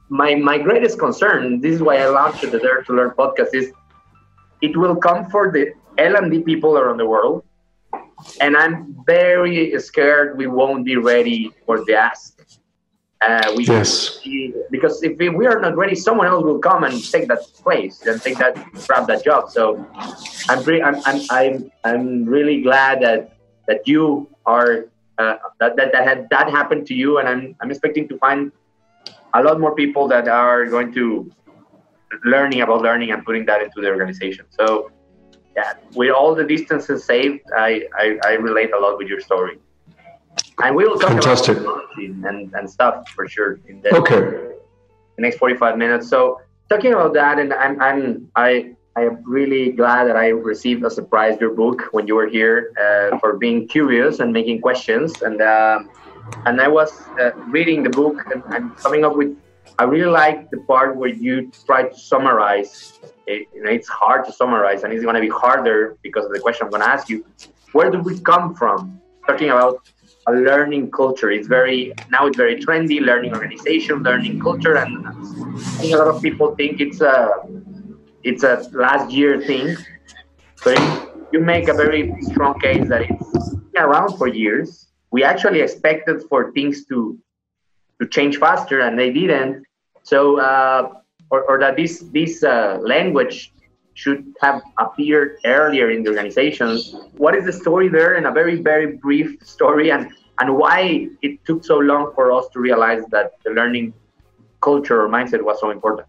My, 0.10 0.34
my 0.34 0.58
greatest 0.58 0.98
concern, 0.98 1.62
this 1.62 1.76
is 1.76 1.82
why 1.84 1.98
I 1.98 2.08
launched 2.08 2.42
the 2.42 2.60
Dare 2.60 2.82
to 2.84 2.94
Learn 2.94 3.12
podcast, 3.12 3.54
is 3.54 3.72
it 4.62 4.76
will 4.76 4.96
come 4.96 5.30
for 5.30 5.52
the 5.52 5.74
L&D 5.98 6.42
people 6.42 6.78
around 6.78 6.98
the 6.98 7.06
world 7.06 7.44
and 8.42 8.58
I'm 8.58 8.96
very 9.06 9.78
scared 9.80 10.38
we 10.38 10.48
won't 10.48 10.86
be 10.86 10.96
ready 10.96 11.52
for 11.66 11.84
the 11.86 11.96
ask. 11.96 12.40
Uh, 13.22 13.54
we 13.56 13.64
yes. 13.64 14.20
because 14.70 15.02
if 15.02 15.18
we 15.18 15.48
are 15.48 15.60
not 15.62 15.78
ready, 15.78 15.96
someone 15.96 16.28
else 16.28 16.44
will 16.44 16.60
come 16.60 16.84
and 16.84 17.02
take 17.10 17.28
that 17.30 17.40
place 17.64 18.06
and 18.06 18.22
take 18.22 18.38
that 18.38 18.56
grab 18.86 19.08
that 19.08 19.24
job. 19.24 19.50
So 19.50 19.88
I'm 20.50 20.62
re- 20.64 20.82
I'm, 20.82 20.98
I'm 21.06 21.22
I'm 21.30 21.72
I'm 21.86 22.26
really 22.26 22.62
glad 22.62 23.02
that 23.02 23.38
that 23.68 23.88
you 23.88 24.28
are 24.46 24.88
uh, 25.18 25.36
that 25.62 25.78
that 25.78 25.94
that 25.94 26.04
had 26.04 26.30
that 26.32 26.50
happened 26.50 26.86
to 26.88 26.94
you, 26.94 27.20
and 27.20 27.30
I'm 27.30 27.56
I'm 27.62 27.72
expecting 27.72 28.10
to 28.10 28.18
find 28.18 28.52
a 29.34 29.42
lot 29.42 29.58
more 29.60 29.74
people 29.74 30.08
that 30.10 30.28
are 30.28 30.66
going 30.66 30.94
to 30.94 31.32
learning 32.26 32.62
about 32.62 32.82
learning 32.82 33.12
and 33.12 33.26
putting 33.26 33.46
that 33.46 33.62
into 33.62 33.82
the 33.82 33.88
organization. 33.88 34.46
So 34.50 34.92
yeah, 35.56 35.74
with 35.96 36.12
all 36.12 36.34
the 36.36 36.44
distances 36.44 37.06
saved, 37.06 37.42
I, 37.56 37.84
I, 37.98 38.18
I 38.26 38.32
relate 38.34 38.74
a 38.74 38.80
lot 38.80 38.98
with 38.98 39.08
your 39.08 39.22
story. 39.22 39.60
And 40.64 40.76
we 40.76 40.86
will 40.86 40.98
talk 41.00 41.12
Fantastic. 41.12 41.58
about 41.58 41.84
and, 41.98 42.52
and 42.54 42.70
stuff 42.70 43.08
for 43.10 43.28
sure 43.28 43.60
in 43.68 43.82
the, 43.82 43.96
Okay. 43.96 44.20
the 45.16 45.22
next 45.22 45.38
45 45.38 45.78
minutes. 45.78 46.08
So 46.10 46.42
talking 46.70 46.94
about 46.94 47.14
that, 47.14 47.40
and 47.40 47.54
I'm, 47.54 47.80
I'm 47.82 48.32
I 48.36 48.74
I 48.96 49.06
am 49.06 49.24
really 49.26 49.72
glad 49.72 50.06
that 50.06 50.16
I 50.16 50.28
received 50.30 50.86
a 50.86 50.90
surprise 50.90 51.40
your 51.42 51.54
book 51.54 51.90
when 51.92 52.06
you 52.06 52.16
were 52.16 52.28
here 52.28 52.74
uh, 52.80 53.18
for 53.18 53.34
being 53.38 53.68
curious 53.68 54.20
and 54.20 54.32
making 54.32 54.62
questions. 54.62 55.22
And 55.24 55.42
um, 55.42 55.90
and 56.46 56.62
I 56.62 56.68
was 56.68 56.92
uh, 57.20 57.32
reading 57.48 57.84
the 57.84 57.90
book 57.90 58.18
and 58.32 58.44
I'm 58.48 58.72
coming 58.76 59.04
up 59.06 59.16
with. 59.16 59.36
I 59.80 59.84
really 59.86 60.12
like 60.12 60.52
the 60.52 60.58
part 60.62 60.96
where 60.96 61.10
you 61.10 61.52
try 61.66 61.84
to 61.84 61.98
summarize. 61.98 63.00
It, 63.26 63.48
it's 63.54 63.88
hard 63.88 64.26
to 64.26 64.32
summarize, 64.32 64.84
and 64.84 64.94
it's 64.94 65.04
going 65.04 65.16
to 65.16 65.22
be 65.22 65.30
harder 65.30 65.98
because 66.04 66.26
of 66.26 66.32
the 66.32 66.40
question 66.40 66.66
I'm 66.66 66.72
going 66.72 66.84
to 66.84 66.90
ask 66.90 67.10
you. 67.10 67.26
Where 67.72 67.90
do 67.90 68.00
we 68.00 68.20
come 68.20 68.54
from? 68.54 69.02
Talking 69.28 69.50
about 69.50 69.90
a 70.28 70.34
learning 70.34 70.92
culture. 70.92 71.32
It's 71.32 71.48
very 71.48 71.94
now 72.12 72.28
it's 72.28 72.38
very 72.38 72.60
trendy. 72.60 73.02
Learning 73.02 73.34
organization, 73.34 74.04
learning 74.04 74.40
culture, 74.40 74.76
and 74.76 75.08
I 75.08 75.12
think 75.80 75.94
a 75.94 75.98
lot 75.98 76.08
of 76.08 76.22
people 76.22 76.56
think 76.56 76.80
it's 76.80 77.02
a 77.02 77.32
it's 78.24 78.44
a 78.44 78.70
last 78.74 79.12
year 79.12 79.42
thing. 79.42 79.76
But 80.64 80.80
you 81.32 81.40
make 81.40 81.68
a 81.68 81.74
very 81.74 82.14
strong 82.22 82.60
case 82.60 82.88
that 82.90 83.02
it's 83.10 83.56
been 83.56 83.84
around 83.84 84.18
for 84.18 84.28
years. 84.28 84.88
We 85.12 85.24
actually 85.24 85.62
expected 85.62 86.24
for 86.30 86.52
things 86.52 86.86
to 86.88 87.20
to 88.02 88.08
change 88.08 88.38
faster, 88.38 88.80
and 88.82 88.98
they 88.98 89.12
didn't. 89.12 89.66
So, 90.04 90.40
uh, 90.40 90.90
or, 91.30 91.44
or 91.44 91.60
that 91.60 91.76
this 91.76 92.00
this 92.14 92.44
uh, 92.44 92.80
language 92.82 93.54
should 93.96 94.26
have 94.42 94.62
appeared 94.80 95.38
earlier 95.46 95.92
in 95.92 96.04
the 96.04 96.10
organizations. 96.10 96.96
What 97.18 97.36
is 97.36 97.46
the 97.46 97.54
story 97.54 97.90
there 97.90 98.16
in 98.16 98.26
a 98.26 98.32
very 98.32 98.62
very 98.62 98.98
brief 98.98 99.38
story, 99.44 99.92
and 99.92 100.12
and 100.40 100.58
why 100.58 101.08
it 101.22 101.44
took 101.46 101.64
so 101.64 101.78
long 101.78 102.12
for 102.16 102.32
us 102.32 102.48
to 102.54 102.60
realize 102.60 103.04
that 103.12 103.32
the 103.46 103.52
learning 103.52 103.94
culture 104.62 105.02
or 105.02 105.10
mindset 105.10 105.42
was 105.44 105.60
so 105.60 105.70
important? 105.70 106.08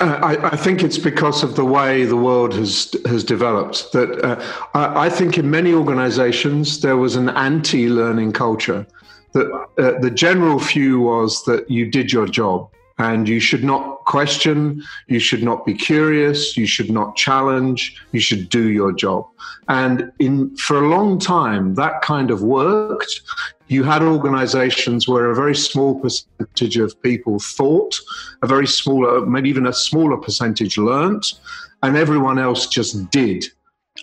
Uh, 0.00 0.18
I, 0.22 0.52
I, 0.52 0.56
think 0.56 0.82
it's 0.82 0.98
because 0.98 1.42
of 1.42 1.56
the 1.56 1.64
way 1.64 2.04
the 2.04 2.16
world 2.16 2.54
has 2.54 2.94
has 3.06 3.24
developed. 3.24 3.92
That 3.92 4.24
uh, 4.24 4.40
I, 4.72 5.06
I, 5.06 5.10
think 5.10 5.36
in 5.36 5.50
many 5.50 5.74
organisations 5.74 6.80
there 6.80 6.96
was 6.96 7.16
an 7.16 7.28
anti-learning 7.28 8.32
culture. 8.32 8.86
That 9.32 9.50
uh, 9.78 9.98
the 10.00 10.10
general 10.10 10.58
view 10.58 11.00
was 11.00 11.44
that 11.44 11.70
you 11.70 11.90
did 11.90 12.12
your 12.12 12.26
job 12.26 12.70
and 12.98 13.28
you 13.28 13.40
should 13.40 13.64
not 13.64 14.04
question, 14.04 14.82
you 15.08 15.18
should 15.18 15.42
not 15.42 15.64
be 15.64 15.74
curious, 15.74 16.56
you 16.56 16.66
should 16.66 16.90
not 16.90 17.16
challenge, 17.16 17.96
you 18.12 18.20
should 18.20 18.48
do 18.48 18.68
your 18.68 18.92
job. 18.92 19.26
And 19.68 20.12
in 20.18 20.54
for 20.56 20.84
a 20.84 20.88
long 20.88 21.18
time 21.18 21.74
that 21.76 22.02
kind 22.02 22.30
of 22.30 22.42
worked. 22.42 23.20
You 23.68 23.84
had 23.84 24.02
organizations 24.02 25.08
where 25.08 25.30
a 25.30 25.34
very 25.34 25.54
small 25.54 25.98
percentage 25.98 26.76
of 26.76 27.00
people 27.02 27.38
thought, 27.38 27.98
a 28.42 28.46
very 28.46 28.66
smaller, 28.66 29.24
maybe 29.24 29.48
even 29.48 29.66
a 29.66 29.72
smaller 29.72 30.18
percentage 30.18 30.76
learnt, 30.76 31.40
and 31.82 31.96
everyone 31.96 32.38
else 32.38 32.66
just 32.66 33.10
did. 33.10 33.46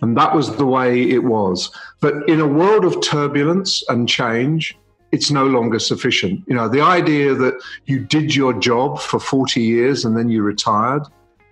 And 0.01 0.17
that 0.17 0.33
was 0.33 0.55
the 0.55 0.65
way 0.65 1.03
it 1.03 1.23
was. 1.23 1.69
But 1.99 2.27
in 2.27 2.39
a 2.39 2.47
world 2.47 2.83
of 2.83 3.01
turbulence 3.01 3.83
and 3.89 4.09
change, 4.09 4.75
it's 5.11 5.31
no 5.31 5.45
longer 5.47 5.79
sufficient. 5.79 6.43
You 6.47 6.55
know, 6.55 6.67
the 6.67 6.81
idea 6.81 7.33
that 7.33 7.59
you 7.85 7.99
did 7.99 8.35
your 8.35 8.53
job 8.53 8.99
for 8.99 9.19
40 9.19 9.61
years 9.61 10.05
and 10.05 10.15
then 10.15 10.29
you 10.29 10.43
retired 10.43 11.03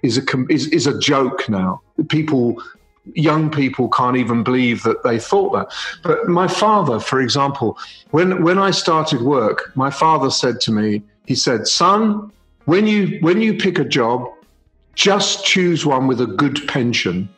is 0.04 0.18
a 0.18 0.46
is, 0.50 0.68
is 0.68 0.88
a 0.88 0.98
joke 1.00 1.50
now. 1.50 1.82
People 2.10 2.62
young 3.16 3.50
people 3.50 3.90
can't 3.90 4.18
even 4.18 4.44
believe 4.44 4.84
that 4.84 5.04
they 5.04 5.20
thought 5.20 5.54
that. 5.54 5.74
But 6.04 6.28
my 6.28 6.48
father, 6.48 7.00
for 7.00 7.22
example, 7.22 7.78
when 8.12 8.44
when 8.44 8.58
I 8.58 8.72
started 8.72 9.22
work, 9.22 9.72
my 9.76 9.90
father 9.90 10.30
said 10.30 10.60
to 10.62 10.72
me, 10.72 11.02
he 11.26 11.36
said, 11.36 11.68
"Son, 11.68 12.32
when 12.66 12.88
you 12.88 13.18
when 13.22 13.42
you 13.42 13.54
pick 13.54 13.80
a 13.80 13.86
job, 13.86 14.28
just 14.96 15.46
choose 15.46 15.86
one 15.86 16.08
with 16.08 16.22
a 16.22 16.28
good 16.28 16.68
pension." 16.68 17.30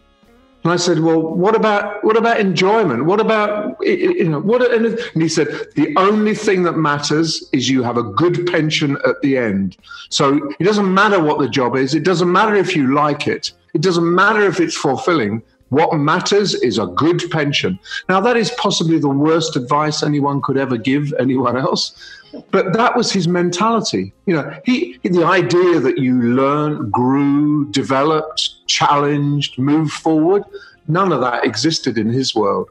And 0.63 0.73
I 0.73 0.75
said, 0.75 0.99
"Well, 0.99 1.21
what 1.21 1.55
about 1.55 2.03
what 2.03 2.17
about 2.17 2.39
enjoyment? 2.39 3.05
What 3.05 3.21
about 3.21 3.77
you 3.81 4.27
know 4.27 4.41
what?" 4.41 4.61
And 4.73 4.99
he 5.13 5.29
said, 5.29 5.47
"The 5.75 5.93
only 5.95 6.35
thing 6.35 6.63
that 6.63 6.77
matters 6.77 7.47
is 7.53 7.69
you 7.69 7.81
have 7.83 7.97
a 7.97 8.03
good 8.03 8.45
pension 8.47 8.97
at 9.07 9.21
the 9.21 9.37
end. 9.37 9.77
So 10.09 10.51
it 10.59 10.63
doesn't 10.65 10.93
matter 10.93 11.21
what 11.23 11.39
the 11.39 11.47
job 11.47 11.77
is. 11.77 11.95
It 11.95 12.03
doesn't 12.03 12.31
matter 12.31 12.55
if 12.55 12.75
you 12.75 12.93
like 12.93 13.27
it. 13.27 13.51
It 13.73 13.81
doesn't 13.81 14.13
matter 14.13 14.41
if 14.41 14.59
it's 14.59 14.75
fulfilling. 14.75 15.43
What 15.69 15.97
matters 15.97 16.55
is 16.55 16.77
a 16.77 16.87
good 16.87 17.23
pension." 17.31 17.79
Now, 18.07 18.19
that 18.21 18.37
is 18.37 18.51
possibly 18.51 18.99
the 18.99 19.07
worst 19.07 19.55
advice 19.55 20.03
anyone 20.03 20.41
could 20.41 20.57
ever 20.57 20.77
give 20.77 21.13
anyone 21.19 21.57
else. 21.57 21.93
But 22.51 22.73
that 22.73 22.95
was 22.95 23.11
his 23.11 23.27
mentality. 23.27 24.13
You 24.25 24.35
know, 24.35 24.53
he 24.63 24.99
the 25.03 25.25
idea 25.25 25.79
that 25.79 25.97
you 25.97 26.21
learn, 26.21 26.89
grew, 26.89 27.65
developed, 27.71 28.67
challenged, 28.67 29.57
moved 29.57 29.93
forward, 29.93 30.43
none 30.87 31.11
of 31.11 31.21
that 31.21 31.45
existed 31.45 31.97
in 31.97 32.09
his 32.09 32.35
world. 32.35 32.69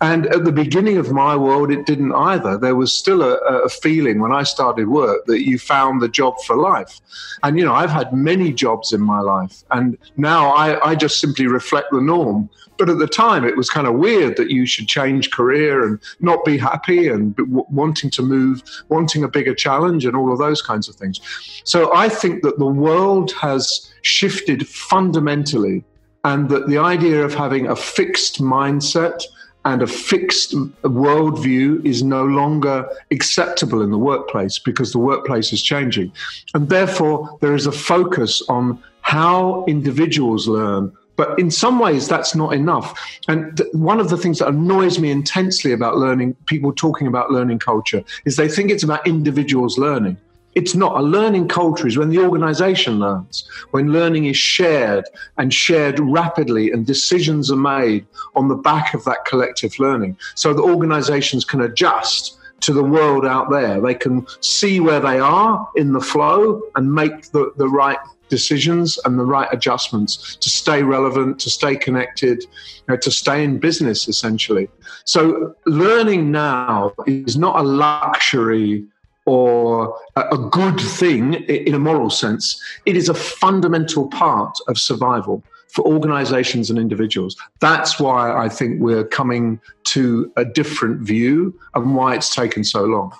And 0.00 0.26
at 0.26 0.44
the 0.44 0.52
beginning 0.52 0.96
of 0.96 1.10
my 1.10 1.34
world, 1.34 1.72
it 1.72 1.86
didn't 1.86 2.12
either. 2.12 2.56
There 2.56 2.76
was 2.76 2.92
still 2.92 3.22
a, 3.22 3.34
a, 3.38 3.68
feeling 3.68 4.20
when 4.20 4.32
I 4.32 4.44
started 4.44 4.88
work 4.88 5.26
that 5.26 5.44
you 5.44 5.58
found 5.58 6.00
the 6.00 6.08
job 6.08 6.34
for 6.46 6.54
life. 6.54 7.00
And, 7.42 7.58
you 7.58 7.64
know, 7.64 7.74
I've 7.74 7.90
had 7.90 8.12
many 8.12 8.52
jobs 8.52 8.92
in 8.92 9.00
my 9.00 9.20
life. 9.20 9.64
And 9.70 9.98
now 10.16 10.50
I, 10.50 10.90
I 10.90 10.94
just 10.94 11.20
simply 11.20 11.46
reflect 11.46 11.90
the 11.90 12.00
norm. 12.00 12.48
But 12.76 12.88
at 12.88 12.98
the 12.98 13.08
time, 13.08 13.44
it 13.44 13.56
was 13.56 13.68
kind 13.68 13.88
of 13.88 13.94
weird 13.94 14.36
that 14.36 14.50
you 14.50 14.66
should 14.66 14.86
change 14.86 15.32
career 15.32 15.84
and 15.84 15.98
not 16.20 16.44
be 16.44 16.56
happy 16.56 17.08
and 17.08 17.34
wanting 17.68 18.10
to 18.10 18.22
move, 18.22 18.62
wanting 18.88 19.24
a 19.24 19.28
bigger 19.28 19.54
challenge, 19.54 20.04
and 20.04 20.14
all 20.14 20.32
of 20.32 20.38
those 20.38 20.62
kinds 20.62 20.88
of 20.88 20.94
things. 20.94 21.20
So 21.64 21.92
I 21.94 22.08
think 22.08 22.42
that 22.44 22.58
the 22.58 22.66
world 22.66 23.32
has 23.32 23.92
shifted 24.02 24.68
fundamentally. 24.68 25.84
And 26.24 26.48
that 26.50 26.66
the 26.68 26.78
idea 26.78 27.24
of 27.24 27.32
having 27.32 27.68
a 27.68 27.76
fixed 27.76 28.40
mindset, 28.40 29.22
and 29.68 29.82
a 29.82 29.86
fixed 29.86 30.54
worldview 30.82 31.84
is 31.84 32.02
no 32.02 32.24
longer 32.24 32.88
acceptable 33.10 33.82
in 33.82 33.90
the 33.90 33.98
workplace 33.98 34.58
because 34.58 34.92
the 34.92 34.98
workplace 34.98 35.52
is 35.52 35.62
changing. 35.62 36.10
And 36.54 36.70
therefore, 36.70 37.36
there 37.42 37.54
is 37.54 37.66
a 37.66 37.72
focus 37.72 38.42
on 38.48 38.82
how 39.02 39.66
individuals 39.66 40.48
learn. 40.48 40.90
But 41.16 41.38
in 41.38 41.50
some 41.50 41.78
ways, 41.78 42.08
that's 42.08 42.34
not 42.34 42.54
enough. 42.54 42.98
And 43.28 43.58
th- 43.58 43.68
one 43.74 44.00
of 44.00 44.08
the 44.08 44.16
things 44.16 44.38
that 44.38 44.48
annoys 44.48 44.98
me 44.98 45.10
intensely 45.10 45.72
about 45.72 45.98
learning, 45.98 46.34
people 46.46 46.72
talking 46.72 47.06
about 47.06 47.30
learning 47.30 47.58
culture, 47.58 48.02
is 48.24 48.36
they 48.36 48.48
think 48.48 48.70
it's 48.70 48.84
about 48.84 49.06
individuals 49.06 49.76
learning. 49.76 50.16
It's 50.58 50.74
not. 50.74 50.98
A 50.98 51.02
learning 51.02 51.46
culture 51.46 51.86
is 51.86 51.96
when 51.96 52.08
the 52.08 52.18
organization 52.18 52.98
learns, 52.98 53.48
when 53.70 53.92
learning 53.92 54.24
is 54.24 54.36
shared 54.36 55.04
and 55.36 55.54
shared 55.54 56.00
rapidly, 56.00 56.72
and 56.72 56.84
decisions 56.84 57.52
are 57.52 57.62
made 57.76 58.04
on 58.34 58.48
the 58.48 58.56
back 58.56 58.92
of 58.92 59.04
that 59.04 59.24
collective 59.24 59.78
learning. 59.78 60.16
So 60.34 60.52
the 60.52 60.64
organizations 60.64 61.44
can 61.44 61.60
adjust 61.60 62.38
to 62.62 62.72
the 62.72 62.82
world 62.82 63.24
out 63.24 63.50
there. 63.50 63.80
They 63.80 63.94
can 63.94 64.26
see 64.40 64.80
where 64.80 64.98
they 64.98 65.20
are 65.20 65.68
in 65.76 65.92
the 65.92 66.00
flow 66.00 66.60
and 66.74 66.92
make 66.92 67.30
the, 67.30 67.52
the 67.56 67.68
right 67.68 67.98
decisions 68.28 68.98
and 69.04 69.16
the 69.16 69.24
right 69.24 69.48
adjustments 69.52 70.34
to 70.34 70.50
stay 70.50 70.82
relevant, 70.82 71.38
to 71.38 71.50
stay 71.50 71.76
connected, 71.76 72.42
you 72.42 72.84
know, 72.88 72.96
to 72.96 73.12
stay 73.12 73.44
in 73.44 73.60
business, 73.60 74.08
essentially. 74.08 74.68
So, 75.04 75.54
learning 75.66 76.32
now 76.32 76.94
is 77.06 77.38
not 77.38 77.60
a 77.60 77.62
luxury 77.62 78.88
or 79.28 79.94
a 80.16 80.38
good 80.38 80.80
thing 80.80 81.34
in 81.34 81.74
a 81.74 81.78
moral 81.78 82.08
sense, 82.08 82.58
it 82.86 82.96
is 82.96 83.10
a 83.10 83.14
fundamental 83.14 84.08
part 84.08 84.56
of 84.68 84.78
survival 84.78 85.42
for 85.68 85.84
organizations 85.84 86.70
and 86.70 86.78
individuals. 86.78 87.36
That's 87.60 88.00
why 88.00 88.32
I 88.32 88.48
think 88.48 88.80
we're 88.80 89.04
coming 89.04 89.60
to 89.94 90.32
a 90.36 90.46
different 90.46 91.02
view 91.02 91.54
and 91.74 91.94
why 91.94 92.14
it's 92.14 92.34
taken 92.34 92.64
so 92.64 92.84
long. 92.84 93.12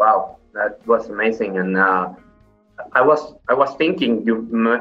Wow, 0.00 0.36
that 0.52 0.84
was 0.88 1.08
amazing. 1.08 1.58
And 1.58 1.76
uh, 1.76 2.12
I 2.92 3.02
was 3.02 3.20
I 3.48 3.54
was 3.54 3.72
thinking 3.76 4.26
you 4.26 4.34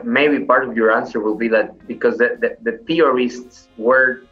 maybe 0.04 0.44
part 0.46 0.68
of 0.68 0.76
your 0.76 0.92
answer 0.92 1.20
will 1.20 1.38
be 1.46 1.48
that 1.50 1.88
because 1.88 2.18
the, 2.18 2.38
the, 2.42 2.72
the 2.72 2.78
theorists 2.88 3.68
were 3.78 4.24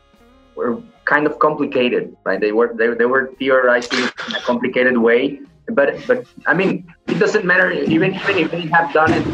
were 0.56 0.82
kind 1.06 1.28
of 1.28 1.38
complicated, 1.38 2.18
right? 2.24 2.42
They 2.42 2.54
were 2.54 2.74
they, 2.74 2.88
they 2.88 3.06
were 3.06 3.34
theorizing 3.38 4.00
in 4.00 4.36
a 4.36 4.42
complicated 4.42 4.98
way 4.98 5.42
but 5.76 5.96
but 6.08 6.26
I 6.48 6.54
mean, 6.54 6.94
it 7.08 7.20
doesn't 7.20 7.46
matter 7.46 7.72
even 7.72 8.16
even 8.16 8.38
if 8.38 8.52
they 8.52 8.68
have 8.68 8.94
done 8.94 9.14
it 9.14 9.26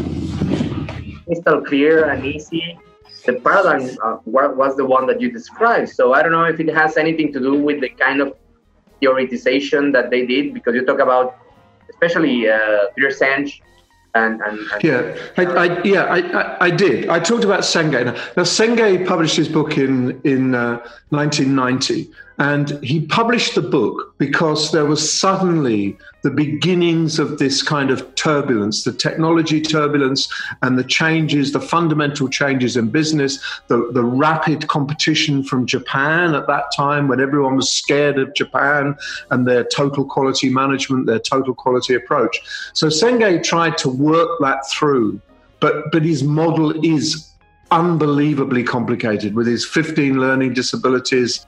crystal 1.25 1.61
clear 1.61 2.09
and 2.09 2.25
easy. 2.25 2.77
The 3.25 3.33
paradigm 3.33 3.89
uh, 4.03 4.17
was 4.25 4.77
the 4.77 4.85
one 4.85 5.07
that 5.07 5.19
you 5.19 5.31
described. 5.31 5.89
So 5.89 6.13
I 6.13 6.21
don't 6.21 6.31
know 6.31 6.43
if 6.45 6.59
it 6.59 6.69
has 6.73 6.95
anything 6.95 7.33
to 7.33 7.39
do 7.39 7.55
with 7.55 7.81
the 7.81 7.89
kind 7.89 8.21
of 8.21 8.35
theoretization 9.01 9.91
that 9.93 10.11
they 10.11 10.25
did, 10.25 10.53
because 10.53 10.75
you 10.75 10.85
talk 10.85 10.99
about, 10.99 11.35
especially 11.89 12.47
uh, 12.47 12.57
Peter 12.95 13.11
And, 14.13 14.41
and, 14.41 14.59
and 14.71 14.83
yeah, 14.83 15.17
I, 15.37 15.43
I, 15.45 15.83
yeah, 15.83 16.03
I, 16.03 16.65
I, 16.67 16.69
did. 16.69 17.09
I 17.09 17.19
talked 17.19 17.43
about 17.43 17.61
Senge. 17.61 18.05
Now, 18.05 18.13
now 18.37 18.43
Senge 18.43 19.05
published 19.07 19.35
his 19.35 19.49
book 19.49 19.77
in 19.77 20.21
in 20.23 20.55
uh, 20.55 20.77
1990, 21.09 22.11
and 22.37 22.83
he 22.83 23.05
published 23.05 23.55
the 23.55 23.61
book 23.61 24.13
because 24.17 24.71
there 24.71 24.85
was 24.85 25.11
suddenly 25.11 25.97
the 26.21 26.31
beginnings 26.31 27.17
of 27.17 27.37
this 27.37 27.63
kind 27.63 27.89
of 27.89 28.13
turbulence, 28.15 28.83
the 28.83 28.91
technology 28.91 29.61
turbulence 29.61 30.27
and 30.61 30.77
the 30.77 30.83
changes, 30.83 31.53
the 31.53 31.61
fundamental 31.61 32.27
changes 32.27 32.75
in 32.75 32.89
business, 32.89 33.39
the, 33.67 33.89
the 33.93 34.03
rapid 34.03 34.67
competition 34.67 35.43
from 35.43 35.65
Japan 35.65 36.35
at 36.35 36.47
that 36.47 36.65
time 36.75 37.07
when 37.07 37.21
everyone 37.21 37.55
was 37.55 37.69
scared 37.69 38.17
of 38.17 38.33
Japan 38.33 38.95
and 39.31 39.47
their 39.47 39.63
total 39.63 40.03
quality 40.03 40.49
management, 40.49 41.05
their 41.05 41.19
total 41.19 41.53
quality 41.53 41.95
approach. 41.95 42.41
So 42.73 42.87
Senge 42.87 43.43
tried 43.43 43.77
to 43.79 43.89
work 43.89 44.39
that 44.41 44.67
through, 44.69 45.21
but, 45.61 45.91
but 45.91 46.03
his 46.03 46.23
model 46.23 46.85
is 46.85 47.31
unbelievably 47.71 48.63
complicated 48.63 49.35
with 49.35 49.47
his 49.47 49.65
15 49.65 50.19
learning 50.19 50.53
disabilities 50.53 51.45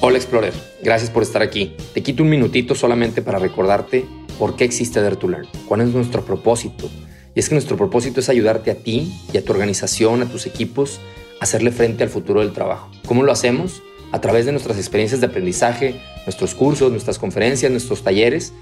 Hola 0.00 0.16
Explorer, 0.16 0.54
gracias 0.80 1.10
por 1.10 1.24
estar 1.24 1.42
aquí. 1.42 1.74
Te 1.92 2.04
quito 2.04 2.22
un 2.22 2.28
minutito 2.28 2.76
solamente 2.76 3.20
para 3.20 3.40
recordarte 3.40 4.06
por 4.38 4.54
qué 4.54 4.62
existe 4.62 5.02
Dare 5.02 5.16
to 5.16 5.26
Learn, 5.26 5.48
cuál 5.66 5.80
es 5.80 5.88
nuestro 5.88 6.24
propósito. 6.24 6.88
Y 7.34 7.40
es 7.40 7.48
que 7.48 7.56
nuestro 7.56 7.76
propósito 7.76 8.20
es 8.20 8.28
ayudarte 8.28 8.70
a 8.70 8.76
ti 8.76 9.12
y 9.32 9.38
a 9.38 9.44
tu 9.44 9.52
organización, 9.52 10.22
a 10.22 10.26
tus 10.26 10.46
equipos, 10.46 11.00
a 11.40 11.44
hacerle 11.44 11.72
frente 11.72 12.04
al 12.04 12.10
futuro 12.10 12.42
del 12.42 12.52
trabajo. 12.52 12.88
¿Cómo 13.06 13.24
lo 13.24 13.32
hacemos? 13.32 13.82
A 14.12 14.20
través 14.20 14.46
de 14.46 14.52
nuestras 14.52 14.78
experiencias 14.78 15.20
de 15.20 15.26
aprendizaje, 15.26 16.00
nuestros 16.26 16.54
cursos, 16.54 16.92
nuestras 16.92 17.18
conferencias, 17.18 17.72
nuestros 17.72 18.04
talleres, 18.04 18.52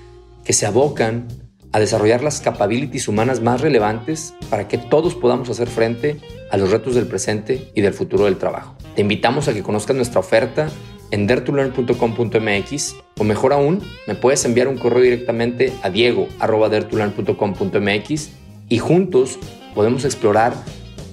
que 0.42 0.54
se 0.54 0.64
abocan 0.64 1.28
a 1.70 1.80
desarrollar 1.80 2.22
las 2.22 2.40
capabilities 2.40 3.08
humanas 3.08 3.42
más 3.42 3.60
relevantes 3.60 4.32
para 4.48 4.68
que 4.68 4.78
todos 4.78 5.14
podamos 5.14 5.50
hacer 5.50 5.68
frente 5.68 6.16
a 6.50 6.56
los 6.56 6.70
retos 6.70 6.94
del 6.94 7.06
presente 7.06 7.70
y 7.74 7.82
del 7.82 7.92
futuro 7.92 8.24
del 8.24 8.38
trabajo. 8.38 8.74
Te 8.94 9.02
invitamos 9.02 9.48
a 9.48 9.52
que 9.52 9.62
conozcas 9.62 9.96
nuestra 9.96 10.20
oferta 10.20 10.70
en 11.10 11.26
dertulearn.com.mx 11.26 12.94
o 13.18 13.24
mejor 13.24 13.52
aún, 13.52 13.82
me 14.06 14.14
puedes 14.14 14.44
enviar 14.44 14.68
un 14.68 14.78
correo 14.78 15.02
directamente 15.02 15.72
a 15.82 15.90
diego.dertulearn.com.mx 15.90 18.30
y 18.68 18.78
juntos 18.78 19.40
podemos 19.74 20.04
explorar 20.04 20.54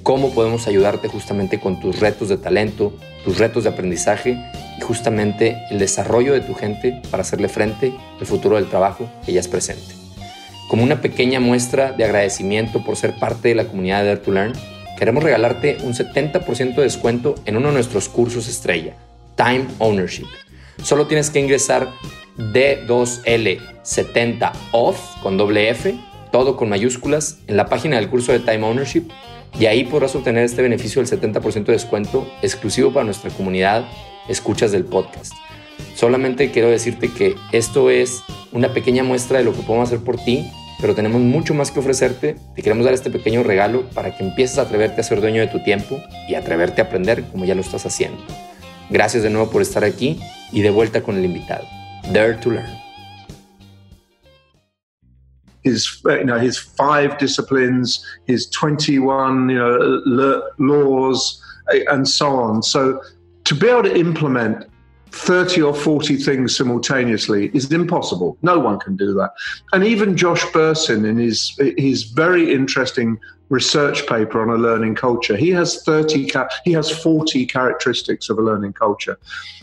cómo 0.04 0.34
podemos 0.34 0.68
ayudarte 0.68 1.08
justamente 1.08 1.60
con 1.60 1.80
tus 1.80 2.00
retos 2.00 2.30
de 2.30 2.38
talento, 2.38 2.94
tus 3.24 3.38
retos 3.38 3.64
de 3.64 3.70
aprendizaje 3.70 4.38
y 4.78 4.82
justamente 4.82 5.58
el 5.70 5.80
desarrollo 5.80 6.34
de 6.34 6.42
tu 6.42 6.54
gente 6.54 7.02
para 7.10 7.22
hacerle 7.22 7.48
frente 7.48 7.94
al 8.20 8.26
futuro 8.26 8.58
del 8.58 8.70
trabajo 8.70 9.10
que 9.26 9.34
ya 9.34 9.40
es 9.40 9.48
presente. 9.48 9.96
Como 10.68 10.84
una 10.84 11.02
pequeña 11.02 11.40
muestra 11.40 11.94
de 11.94 12.04
agradecimiento 12.04 12.84
por 12.84 12.98
ser 12.98 13.18
parte 13.20 13.50
de 13.50 13.56
la 13.56 13.66
comunidad 13.66 14.02
de 14.02 14.08
Dare 14.08 14.20
to 14.20 14.32
Learn, 14.32 14.54
queremos 14.98 15.24
regalarte 15.24 15.78
un 15.84 15.94
70% 15.94 16.76
de 16.76 16.84
descuento 16.84 17.36
en 17.46 17.58
uno 17.58 17.70
de 17.70 17.76
nuestros 17.76 18.10
cursos 18.10 18.48
estrella 18.48 18.96
Time 19.36 19.68
Ownership. 19.80 20.28
Solo 20.82 21.08
tienes 21.08 21.30
que 21.30 21.40
ingresar 21.40 21.92
D2L70OFF 22.38 25.22
con 25.22 25.38
doble 25.38 25.70
F, 25.70 25.96
todo 26.32 26.58
con 26.58 26.70
mayúsculas, 26.70 27.38
en 27.48 27.58
la 27.58 27.68
página 27.68 27.98
del 27.98 28.10
curso 28.10 28.32
de 28.32 28.40
Time 28.40 28.66
Ownership 28.66 29.04
y 29.60 29.68
ahí 29.68 29.84
podrás 29.84 30.16
obtener 30.16 30.44
este 30.44 30.62
beneficio 30.62 31.04
del 31.04 31.20
70% 31.20 31.66
de 31.66 31.74
descuento 31.74 32.28
exclusivo 32.42 32.92
para 32.92 33.06
nuestra 33.06 33.30
comunidad 33.32 33.86
escuchas 34.28 34.72
del 34.72 34.86
podcast. 34.86 35.34
Solamente 35.96 36.52
quiero 36.52 36.70
decirte 36.70 37.10
que 37.10 37.36
esto 37.52 37.90
es 37.90 38.24
una 38.52 38.74
pequeña 38.74 39.04
muestra 39.04 39.40
de 39.40 39.44
lo 39.44 39.54
que 39.54 39.62
podemos 39.62 39.90
hacer 39.90 40.04
por 40.04 40.18
ti, 40.18 40.50
pero 40.82 40.96
tenemos 40.96 41.22
mucho 41.22 41.54
más 41.54 41.72
que 41.72 41.80
ofrecerte. 41.80 42.36
Te 42.56 42.64
queremos 42.64 42.86
dar 42.86 42.94
este 42.94 43.12
pequeño 43.12 43.44
regalo 43.44 43.84
para 43.92 44.16
que 44.16 44.24
empieces 44.24 44.58
a 44.58 44.64
atreverte 44.64 45.02
a 45.02 45.04
ser 45.04 45.22
dueño 45.22 45.42
de 45.42 45.48
tu 45.48 45.64
tiempo 45.64 46.02
y 46.28 46.36
atreverte 46.36 46.82
a 46.82 46.86
aprender 46.86 47.24
como 47.26 47.46
ya 47.46 47.56
lo 47.56 47.62
estás 47.62 47.86
haciendo. 47.86 48.22
Gracias 48.90 49.24
de 49.24 49.30
nuevo 49.30 49.50
por 49.50 49.62
estar 49.62 49.84
aquí 49.84 50.20
y 50.52 50.62
de 50.62 50.70
vuelta 50.70 51.02
con 51.02 51.16
el 51.16 51.26
invitado. 51.26 51.66
Dare 52.12 52.36
to 52.36 52.52
learn. 52.52 52.70
His, 55.64 56.02
you 56.04 56.26
know, 56.26 56.38
his 56.38 56.58
five 56.58 57.18
disciplines, 57.18 58.06
his 58.28 58.50
21, 58.50 59.50
you 59.50 59.58
know, 59.58 60.42
laws, 60.60 61.42
eh, 61.74 61.84
and 61.90 62.06
so 62.06 62.28
on. 62.28 62.62
So 62.62 63.00
to 63.46 63.56
be 63.56 63.68
able 63.68 63.84
to 63.84 63.96
implement 63.96 64.68
30 65.14 65.62
or 65.62 65.74
40 65.74 66.18
things 66.18 66.58
simultaneously 66.58 67.52
is 67.54 67.72
impossible. 67.72 68.38
No 68.42 68.60
one 68.60 68.80
can 68.80 68.96
do 68.96 69.14
that. 69.14 69.32
And 69.72 69.84
even 69.84 70.18
Josh 70.18 70.44
Bersin, 70.48 71.06
in 71.06 71.18
his, 71.18 71.58
his 71.78 72.04
very 72.04 72.52
interesting 72.52 73.18
research 73.54 74.08
paper 74.08 74.42
on 74.42 74.50
a 74.50 74.60
learning 74.62 74.96
culture, 74.96 75.38
he 75.38 75.50
has 75.52 75.84
30, 75.84 76.28
he 76.66 76.72
has 76.72 76.90
40 76.90 77.46
characteristics 77.46 78.30
of 78.30 78.40
a 78.40 78.42
learning 78.42 78.74
culture. 78.74 79.18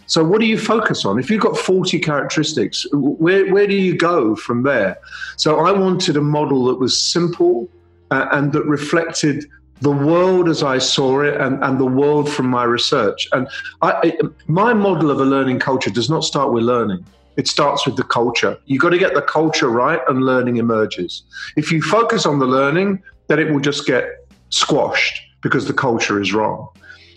So, 0.07 0.25
what 0.25 0.41
do 0.41 0.47
you 0.47 0.59
focus 0.59 1.05
on? 1.05 1.19
If 1.19 1.29
you've 1.29 1.43
got 1.43 1.57
40 1.59 1.99
characteristics, 1.99 2.87
where, 2.93 3.53
where 3.53 3.67
do 3.67 3.75
you 3.75 3.97
go 3.97 4.37
from 4.37 4.63
there? 4.63 4.99
So, 5.37 5.61
I 5.67 5.73
wanted 5.73 6.17
a 6.17 6.21
model 6.21 6.67
that 6.67 6.77
was 6.77 7.01
simple 7.01 7.69
uh, 8.13 8.27
and 8.33 8.53
that 8.53 8.65
reflected 8.65 9.45
the 9.81 9.91
world 9.91 10.49
as 10.49 10.63
I 10.63 10.79
saw 10.79 11.23
it 11.23 11.41
and, 11.41 11.63
and 11.65 11.81
the 11.81 11.87
world 11.87 12.31
from 12.31 12.47
my 12.47 12.65
research. 12.65 13.29
And 13.33 13.49
I, 13.83 14.13
my 14.47 14.73
model 14.73 15.11
of 15.11 15.21
a 15.21 15.25
learning 15.25 15.59
culture 15.59 15.91
does 15.91 16.11
not 16.11 16.23
start 16.23 16.53
with 16.53 16.65
learning. 16.65 17.05
It 17.37 17.49
starts 17.49 17.87
with 17.87 17.97
the 17.97 18.03
culture. 18.03 18.59
You've 18.67 18.83
got 18.83 18.91
to 18.91 18.99
get 18.99 19.15
the 19.15 19.23
culture 19.23 19.71
right 19.71 20.01
and 20.09 20.27
learning 20.27 20.59
emerges. 20.59 21.23
If 21.57 21.73
you 21.73 21.81
focus 21.81 22.27
on 22.27 22.39
the 22.39 22.47
learning, 22.47 23.03
then 23.31 23.39
it 23.39 23.53
will 23.53 23.61
just 23.61 23.87
get 23.87 24.27
squashed 24.49 25.23
because 25.41 25.67
the 25.69 25.73
culture 25.73 26.21
is 26.21 26.35
wrong. 26.35 26.69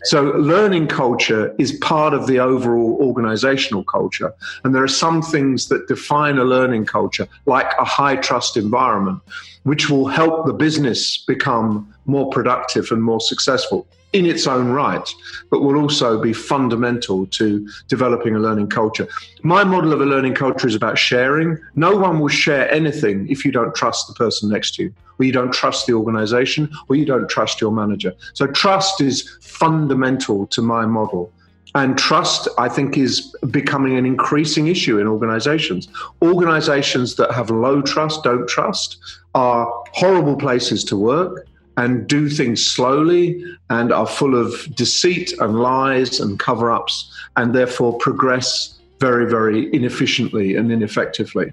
So, 0.04 0.22
learning 0.34 0.88
culture 0.88 1.56
is 1.58 1.72
part 1.80 2.14
of 2.14 2.28
the 2.28 2.38
overall 2.38 2.98
organizational 3.02 3.84
culture. 3.86 4.32
And 4.64 4.76
there 4.76 4.84
are 4.84 4.96
some 5.06 5.22
things 5.22 5.70
that 5.70 5.88
define 5.88 6.38
a 6.38 6.44
learning 6.44 6.86
culture, 6.86 7.28
like 7.46 7.72
a 7.80 7.86
high 7.86 8.18
trust 8.18 8.58
environment, 8.58 9.22
which 9.64 9.90
will 9.90 10.08
help 10.08 10.46
the 10.46 10.54
business 10.54 11.18
become 11.18 11.92
more 12.06 12.30
productive 12.30 12.92
and 12.92 13.02
more 13.02 13.22
successful 13.22 13.88
in 14.14 14.28
its 14.28 14.46
own 14.48 14.70
right, 14.70 15.10
but 15.50 15.62
will 15.62 15.76
also 15.76 16.22
be 16.22 16.34
fundamental 16.34 17.26
to 17.28 17.68
developing 17.88 18.36
a 18.36 18.40
learning 18.40 18.70
culture. 18.70 19.08
My 19.42 19.64
model 19.64 19.92
of 19.92 20.02
a 20.02 20.06
learning 20.06 20.36
culture 20.36 20.68
is 20.68 20.76
about 20.76 20.98
sharing. 20.98 21.58
No 21.76 21.98
one 21.98 22.20
will 22.20 22.30
share 22.30 22.72
anything 22.72 23.28
if 23.28 23.44
you 23.44 23.52
don't 23.52 23.76
trust 23.76 24.08
the 24.08 24.14
person 24.14 24.50
next 24.50 24.76
to 24.76 24.84
you, 24.84 24.94
or 25.20 25.26
you 25.26 25.32
don't 25.32 25.52
trust 25.52 25.88
the 25.88 25.94
organization, 25.94 26.70
or 26.88 26.96
you 26.96 27.06
don't 27.06 27.28
trust 27.28 27.60
your 27.60 27.72
manager. 27.72 28.14
So, 28.34 28.48
trust 28.48 29.02
is 29.02 29.38
fundamental 29.42 30.48
to 30.48 30.62
my 30.62 30.86
model. 30.86 31.32
And 31.76 31.98
trust, 31.98 32.48
I 32.60 32.70
think, 32.70 33.00
is 33.00 33.36
becoming 33.50 33.98
an 33.98 34.06
increasing 34.06 34.68
issue 34.68 35.00
in 35.00 35.08
organizations. 35.08 35.88
Organizations 36.22 37.16
that 37.16 37.32
have 37.32 37.50
low 37.50 37.82
trust, 37.82 38.24
don't 38.24 38.48
trust, 38.48 38.98
are 39.34 39.66
horrible 39.92 40.36
places 40.36 40.84
to 40.84 40.96
work 40.96 41.48
and 41.78 42.08
do 42.08 42.30
things 42.30 42.66
slowly 42.66 43.44
and 43.70 43.92
are 43.92 44.08
full 44.08 44.36
of 44.40 44.74
deceit 44.76 45.34
and 45.40 45.60
lies 45.60 46.20
and 46.20 46.40
cover 46.40 46.72
ups 46.72 47.12
and 47.36 47.54
therefore 47.54 47.98
progress 47.98 48.80
very, 49.00 49.30
very 49.30 49.74
inefficiently 49.74 50.56
and 50.56 50.72
ineffectively. 50.72 51.52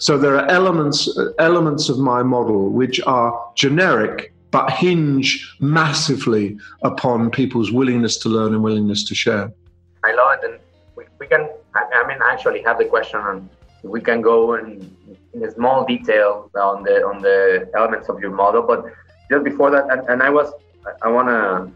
So 0.00 0.18
there 0.18 0.36
are 0.36 0.46
elements, 0.48 1.08
elements 1.38 1.88
of 1.88 1.98
my 1.98 2.22
model 2.22 2.68
which 2.70 3.00
are 3.06 3.52
generic 3.54 4.32
but 4.50 4.70
hinge 4.70 5.56
massively 5.58 6.56
upon 6.82 7.28
people's 7.28 7.72
willingness 7.72 8.16
to 8.18 8.28
learn 8.28 8.54
and 8.54 8.62
willingness 8.62 9.02
to 9.02 9.14
share. 9.14 9.52
I 10.04 10.14
love 10.14 10.38
it. 10.38 10.48
And 10.48 10.60
we, 10.94 11.04
we 11.18 11.26
can, 11.26 11.48
I 11.74 12.06
mean, 12.06 12.18
actually 12.22 12.62
have 12.62 12.78
the 12.78 12.84
question 12.84 13.18
on 13.18 13.50
we 13.84 14.00
can 14.00 14.22
go 14.22 14.54
in, 14.54 14.96
in 15.34 15.50
small 15.52 15.84
detail 15.84 16.50
on 16.54 16.82
the 16.82 17.04
on 17.04 17.20
the 17.20 17.70
elements 17.76 18.08
of 18.08 18.18
your 18.18 18.30
model, 18.30 18.62
but 18.62 18.84
just 19.30 19.44
before 19.44 19.70
that, 19.70 19.90
and, 19.90 20.08
and 20.08 20.22
I 20.22 20.30
was, 20.30 20.52
I 21.02 21.08
want 21.08 21.28
to 21.28 21.70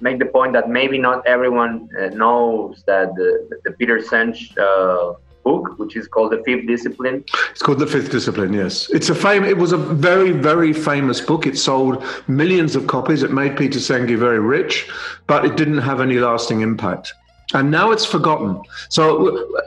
make 0.00 0.18
the 0.18 0.26
point 0.26 0.52
that 0.52 0.68
maybe 0.68 0.98
not 0.98 1.26
everyone 1.26 1.88
uh, 1.98 2.08
knows 2.08 2.82
that 2.86 3.14
the, 3.14 3.60
the 3.64 3.72
Peter 3.72 3.98
Senge 3.98 4.56
uh, 4.58 5.14
book, 5.44 5.78
which 5.78 5.94
is 5.96 6.08
called 6.08 6.32
The 6.32 6.42
Fifth 6.44 6.66
Discipline. 6.66 7.24
It's 7.50 7.62
called 7.62 7.78
The 7.78 7.86
Fifth 7.86 8.10
Discipline. 8.10 8.52
Yes, 8.52 8.90
it's 8.90 9.10
a 9.10 9.14
fame. 9.14 9.44
It 9.44 9.56
was 9.56 9.72
a 9.72 9.76
very, 9.76 10.32
very 10.32 10.72
famous 10.72 11.20
book. 11.20 11.46
It 11.46 11.56
sold 11.56 12.02
millions 12.26 12.74
of 12.74 12.86
copies. 12.86 13.22
It 13.22 13.30
made 13.30 13.56
Peter 13.56 13.78
Senge 13.78 14.18
very 14.18 14.40
rich, 14.40 14.90
but 15.26 15.44
it 15.44 15.56
didn't 15.56 15.78
have 15.78 16.00
any 16.00 16.18
lasting 16.18 16.62
impact. 16.62 17.12
And 17.52 17.70
now 17.70 17.92
it's 17.92 18.06
forgotten. 18.06 18.60
So, 18.88 19.06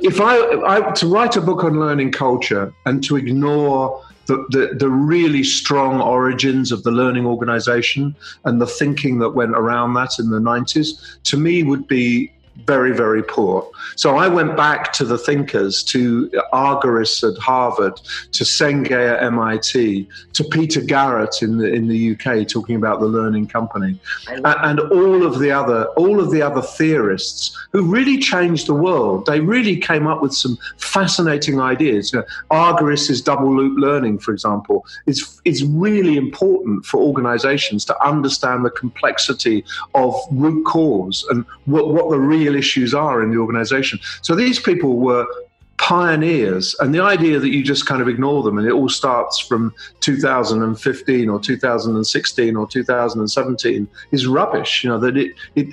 if 0.02 0.20
I, 0.20 0.36
I 0.66 0.92
to 0.92 1.08
write 1.08 1.38
a 1.38 1.42
book 1.42 1.64
on 1.64 1.80
learning 1.80 2.12
culture 2.12 2.74
and 2.86 3.04
to 3.06 3.16
ignore 3.16 4.04
the, 4.28 4.46
the, 4.50 4.76
the, 4.76 4.90
really 4.90 5.44
strong 5.44 6.02
origins 6.02 6.72
of 6.72 6.84
the 6.84 6.92
learning 6.92 7.26
organization 7.26 8.16
and 8.46 8.62
the 8.62 8.68
thinking 8.68 9.20
that 9.20 9.30
went 9.30 9.52
around 9.52 9.94
that 9.94 10.20
in 10.20 10.30
the 10.30 10.40
90s, 10.40 11.18
to 11.24 11.38
me 11.38 11.64
would 11.64 11.88
be 11.88 12.32
very, 12.66 12.94
very 12.94 13.24
poor. 13.24 13.70
So 13.96 14.18
I 14.18 14.28
went 14.28 14.58
back 14.58 14.92
to 14.94 15.06
the 15.06 15.18
thinkers, 15.18 15.84
to 15.86 16.30
Argyris 16.54 17.24
at 17.30 17.38
Harvard, 17.40 17.96
to 18.32 18.44
Senge 18.44 18.92
at 18.92 19.24
MIT, 19.24 20.08
to 20.34 20.44
Peter 20.46 20.82
Garrett 20.82 21.42
in 21.42 21.58
the 21.58 21.72
in 21.72 21.88
the 21.88 22.12
UK, 22.14 22.48
talking 22.48 22.76
about 22.76 23.00
the 23.00 23.06
learning 23.06 23.48
company, 23.48 24.00
and, 24.28 24.46
and 24.46 24.80
all 24.80 25.26
of 25.26 25.40
the 25.40 25.52
other 25.52 25.86
all 25.98 26.20
of 26.20 26.32
the 26.32 26.42
other 26.42 26.62
theorists 26.62 27.58
who 27.72 27.84
really 27.84 28.18
changed 28.18 28.68
the 28.68 28.74
world. 28.74 29.26
They 29.26 29.40
really 29.40 29.78
came 29.78 30.08
up 30.08 30.22
with 30.22 30.34
some 30.34 30.58
fascinating 30.78 31.60
ideas. 31.60 32.12
You 32.12 32.20
know, 32.20 32.26
Argyris's 32.52 33.22
double 33.22 33.56
loop 33.56 33.78
learning, 33.78 34.20
for 34.20 34.32
example, 34.32 34.86
is 35.06 35.42
is 35.46 35.64
really 35.64 36.18
important 36.18 36.86
for 36.86 37.00
organizations 37.00 37.86
to 37.86 38.06
understand 38.06 38.66
the 38.66 38.72
complexity 38.72 39.64
of 39.94 40.14
root 40.32 40.66
cause 40.66 41.26
and 41.30 41.46
what, 41.66 41.94
what 41.94 42.10
the 42.10 42.20
real 42.20 42.47
issues 42.56 42.94
are 42.94 43.22
in 43.22 43.32
the 43.32 43.38
organization. 43.38 44.00
So 44.22 44.36
these 44.36 44.60
people 44.60 44.98
were 44.98 45.28
pioneers 45.78 46.76
and 46.80 46.94
the 46.94 47.00
idea 47.00 47.40
that 47.40 47.50
you 47.50 47.64
just 47.64 47.86
kind 47.86 48.02
of 48.02 48.08
ignore 48.08 48.42
them 48.42 48.58
and 48.58 48.68
it 48.68 48.74
all 48.74 48.90
starts 48.90 49.40
from 49.40 49.74
2015 50.00 51.30
or 51.30 51.40
2016 51.40 52.56
or 52.56 52.68
2017 52.68 53.88
is 54.12 54.26
rubbish 54.26 54.84
you 54.84 54.90
know 54.90 54.98
that 54.98 55.16
it, 55.16 55.34
it, 55.56 55.68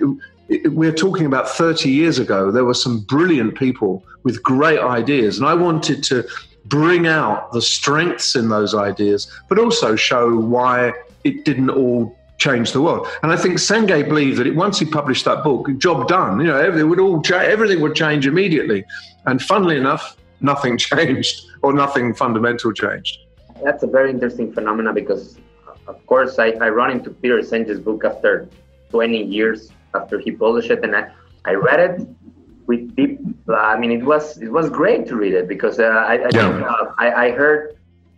it 0.50 0.72
we're 0.74 0.92
talking 0.92 1.24
about 1.24 1.48
30 1.48 1.90
years 1.90 2.18
ago 2.18 2.50
there 2.50 2.66
were 2.66 2.74
some 2.74 3.00
brilliant 3.00 3.56
people 3.56 4.04
with 4.24 4.42
great 4.42 4.78
ideas 4.78 5.38
and 5.38 5.46
i 5.48 5.54
wanted 5.54 6.04
to 6.04 6.22
bring 6.66 7.06
out 7.06 7.50
the 7.52 7.62
strengths 7.62 8.36
in 8.36 8.50
those 8.50 8.74
ideas 8.74 9.30
but 9.48 9.58
also 9.58 9.96
show 9.96 10.36
why 10.36 10.92
it 11.24 11.46
didn't 11.46 11.70
all 11.70 12.14
change 12.38 12.72
the 12.72 12.80
world. 12.80 13.06
And 13.22 13.32
I 13.32 13.36
think 13.36 13.54
Senge 13.56 14.08
believed 14.08 14.38
that 14.38 14.46
it, 14.46 14.54
once 14.54 14.78
he 14.78 14.84
published 14.84 15.24
that 15.24 15.44
book, 15.44 15.68
job 15.78 16.08
done. 16.08 16.40
You 16.40 16.46
know, 16.46 16.58
everything 16.58 16.88
would 16.90 17.00
all 17.00 17.22
cha- 17.22 17.38
everything 17.38 17.80
would 17.80 17.94
change 17.94 18.26
immediately. 18.26 18.84
And 19.26 19.40
funnily 19.40 19.76
enough, 19.76 20.16
nothing 20.40 20.76
changed 20.88 21.46
or 21.62 21.72
nothing 21.72 22.14
fundamental 22.14 22.72
changed. 22.72 23.18
That's 23.62 23.82
a 23.82 23.86
very 23.86 24.10
interesting 24.10 24.52
phenomenon 24.52 24.94
because, 24.94 25.38
of 25.86 26.04
course, 26.06 26.38
I, 26.38 26.48
I 26.60 26.68
run 26.68 26.90
into 26.90 27.10
Peter 27.10 27.38
Senge's 27.38 27.78
book 27.78 28.04
after 28.04 28.48
20 28.90 29.24
years 29.24 29.70
after 29.94 30.18
he 30.18 30.30
published 30.32 30.70
it, 30.70 30.84
and 30.84 30.94
I, 30.94 31.10
I 31.44 31.54
read 31.54 31.80
it 31.80 32.08
with 32.66 32.94
deep. 32.96 33.20
Uh, 33.48 33.54
I 33.54 33.78
mean, 33.78 33.92
it 33.92 34.04
was 34.04 34.38
it 34.38 34.50
was 34.50 34.68
great 34.70 35.06
to 35.08 35.16
read 35.16 35.34
it 35.34 35.46
because 35.48 35.78
uh, 35.78 35.84
I 35.84 36.14
I, 36.14 36.16
yeah. 36.16 36.30
think, 36.30 36.66
uh, 36.66 36.86
I, 36.98 37.26
I 37.26 37.30
heard. 37.30 37.76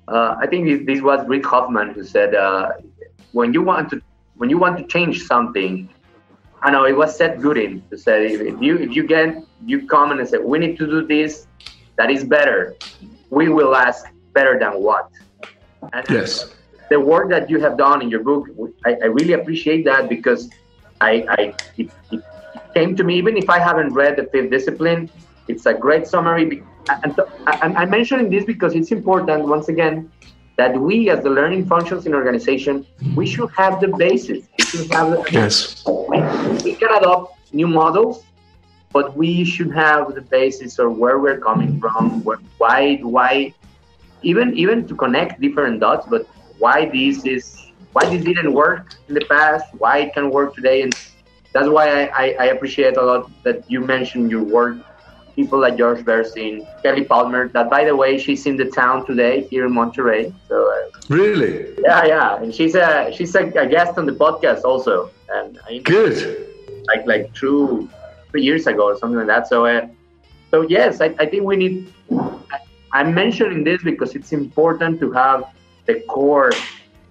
Uh, 0.09 0.37
I 0.41 0.47
think 0.47 0.67
this, 0.69 0.87
this 0.87 1.03
was 1.03 1.27
Rick 1.27 1.45
Hoffman 1.45 1.91
who 1.91 2.05
said 2.05 2.35
uh, 2.35 2.73
when 3.33 3.53
you 3.53 3.61
want 3.61 3.91
to 3.91 4.01
when 4.37 4.51
you 4.51 4.59
want 4.59 4.79
to 4.79 4.85
change 4.85 5.23
something, 5.23 5.89
I 6.63 6.71
know 6.71 6.85
it 6.85 6.97
was 6.97 7.17
Seth 7.17 7.41
Godin 7.41 7.83
to 7.91 7.99
say 7.99 8.27
if 8.27 8.61
you 8.61 8.77
if 8.79 8.95
you 8.97 9.07
get 9.07 9.45
you 9.65 9.87
come 9.87 10.13
and 10.13 10.29
say 10.29 10.39
we 10.39 10.59
need 10.59 10.77
to 10.79 10.87
do 10.87 11.07
this, 11.07 11.47
that 11.97 12.11
is 12.11 12.25
better. 12.25 12.77
We 13.31 13.49
will 13.49 13.75
ask 13.75 14.07
better 14.33 14.59
than 14.59 14.83
what. 14.83 15.11
And 15.93 16.05
yes. 16.11 16.53
The 16.89 17.01
work 17.01 17.29
that 17.31 17.51
you 17.51 17.59
have 17.61 17.77
done 17.77 18.01
in 18.01 18.09
your 18.09 18.23
book, 18.23 18.49
I, 18.85 18.95
I 19.03 19.07
really 19.07 19.33
appreciate 19.33 19.85
that 19.87 20.09
because 20.09 20.49
I, 21.01 21.27
I 21.29 21.55
it, 21.77 21.91
it, 22.13 22.23
came 22.75 22.95
to 22.95 23.03
me 23.03 23.17
even 23.17 23.37
if 23.37 23.49
I 23.51 23.59
haven't 23.59 23.93
read 23.93 24.17
the 24.17 24.25
Fifth 24.25 24.51
Discipline. 24.51 25.11
It's 25.49 25.67
a 25.67 25.75
great 25.75 26.07
summary. 26.07 26.63
And 26.89 27.77
I'm 27.77 27.91
mentioning 27.91 28.31
this 28.31 28.45
because 28.45 28.75
it's 28.75 28.93
important. 28.93 29.47
Once 29.47 29.69
again, 29.69 30.11
that 30.57 30.79
we 30.79 31.11
as 31.11 31.23
the 31.23 31.31
learning 31.31 31.67
functions 31.67 32.07
in 32.07 32.15
organization 32.15 32.87
we 33.15 33.27
should 33.27 33.51
have 33.51 33.81
the 33.81 33.89
basis. 33.89 34.47
We 34.59 34.65
should 34.65 34.93
have 34.93 35.11
the, 35.11 35.29
yes. 35.31 35.85
We, 35.87 36.19
we 36.65 36.75
can 36.75 36.91
adopt 36.97 37.53
new 37.53 37.69
models 37.69 38.25
but 38.93 39.17
we 39.17 39.45
should 39.45 39.73
have 39.75 40.15
the 40.15 40.23
basis 40.23 40.79
of 40.79 40.97
where 40.97 41.19
we're 41.19 41.39
coming 41.39 41.79
from 41.79 42.25
where, 42.25 42.39
why 42.59 42.97
why 43.17 43.53
even 44.23 44.57
even 44.57 44.87
to 44.89 44.95
connect 44.95 45.41
different 45.41 45.81
dots 45.81 46.07
but 46.09 46.23
why 46.59 46.79
this 46.87 47.25
is 47.25 47.45
why 47.93 48.05
this 48.11 48.25
didn't 48.25 48.53
work 48.53 48.95
in 49.09 49.15
the 49.15 49.25
past 49.27 49.65
why 49.83 49.95
it 50.05 50.15
can 50.15 50.31
work 50.31 50.55
today 50.55 50.79
and 50.83 50.95
that's 51.53 51.69
why 51.69 51.87
I, 51.99 52.03
I, 52.23 52.25
I 52.45 52.47
appreciate 52.55 52.97
a 52.97 53.03
lot 53.03 53.31
that 53.45 53.71
you 53.71 53.81
mentioned 53.81 54.31
your 54.31 54.45
work 54.45 54.77
people 55.37 55.61
like 55.61 55.77
George 55.77 56.05
Bernstein, 56.05 56.67
Kelly 56.83 57.05
Palmer. 57.05 57.49
That, 57.49 57.71
by 57.71 57.85
the 57.85 57.95
way, 57.95 58.19
she's 58.19 58.47
in 58.47 58.57
the 58.57 58.65
town 58.65 59.07
today 59.07 59.43
here 59.43 59.67
in 59.67 59.73
Monterrey. 59.73 60.33
So 60.49 60.57
uh, 60.73 61.01
really, 61.09 61.75
yeah, 61.83 62.05
yeah, 62.05 62.43
and 62.43 62.53
she's 62.53 62.75
a 62.75 63.13
she's 63.15 63.35
a, 63.37 63.45
a 63.51 63.67
guest 63.69 63.99
on 63.99 64.07
the 64.07 64.13
podcast 64.13 64.65
also. 64.65 65.11
And 65.29 65.59
I 65.69 65.79
good, 65.79 66.49
like 66.89 67.07
like 67.07 67.33
two 67.35 67.89
three 68.31 68.43
years 68.43 68.67
ago 68.67 68.85
or 68.87 68.97
something 68.99 69.19
like 69.19 69.29
that. 69.29 69.47
So 69.47 69.67
uh, 69.67 69.87
so 70.51 70.63
yes, 70.63 71.01
I, 71.01 71.15
I 71.19 71.27
think 71.27 71.45
we 71.45 71.57
need. 71.57 71.93
I, 72.11 72.59
I'm 72.93 73.15
mentioning 73.15 73.63
this 73.63 73.83
because 73.83 74.15
it's 74.15 74.33
important 74.33 75.01
to 75.01 75.13
have 75.13 75.45
the 75.85 76.01
core 76.09 76.53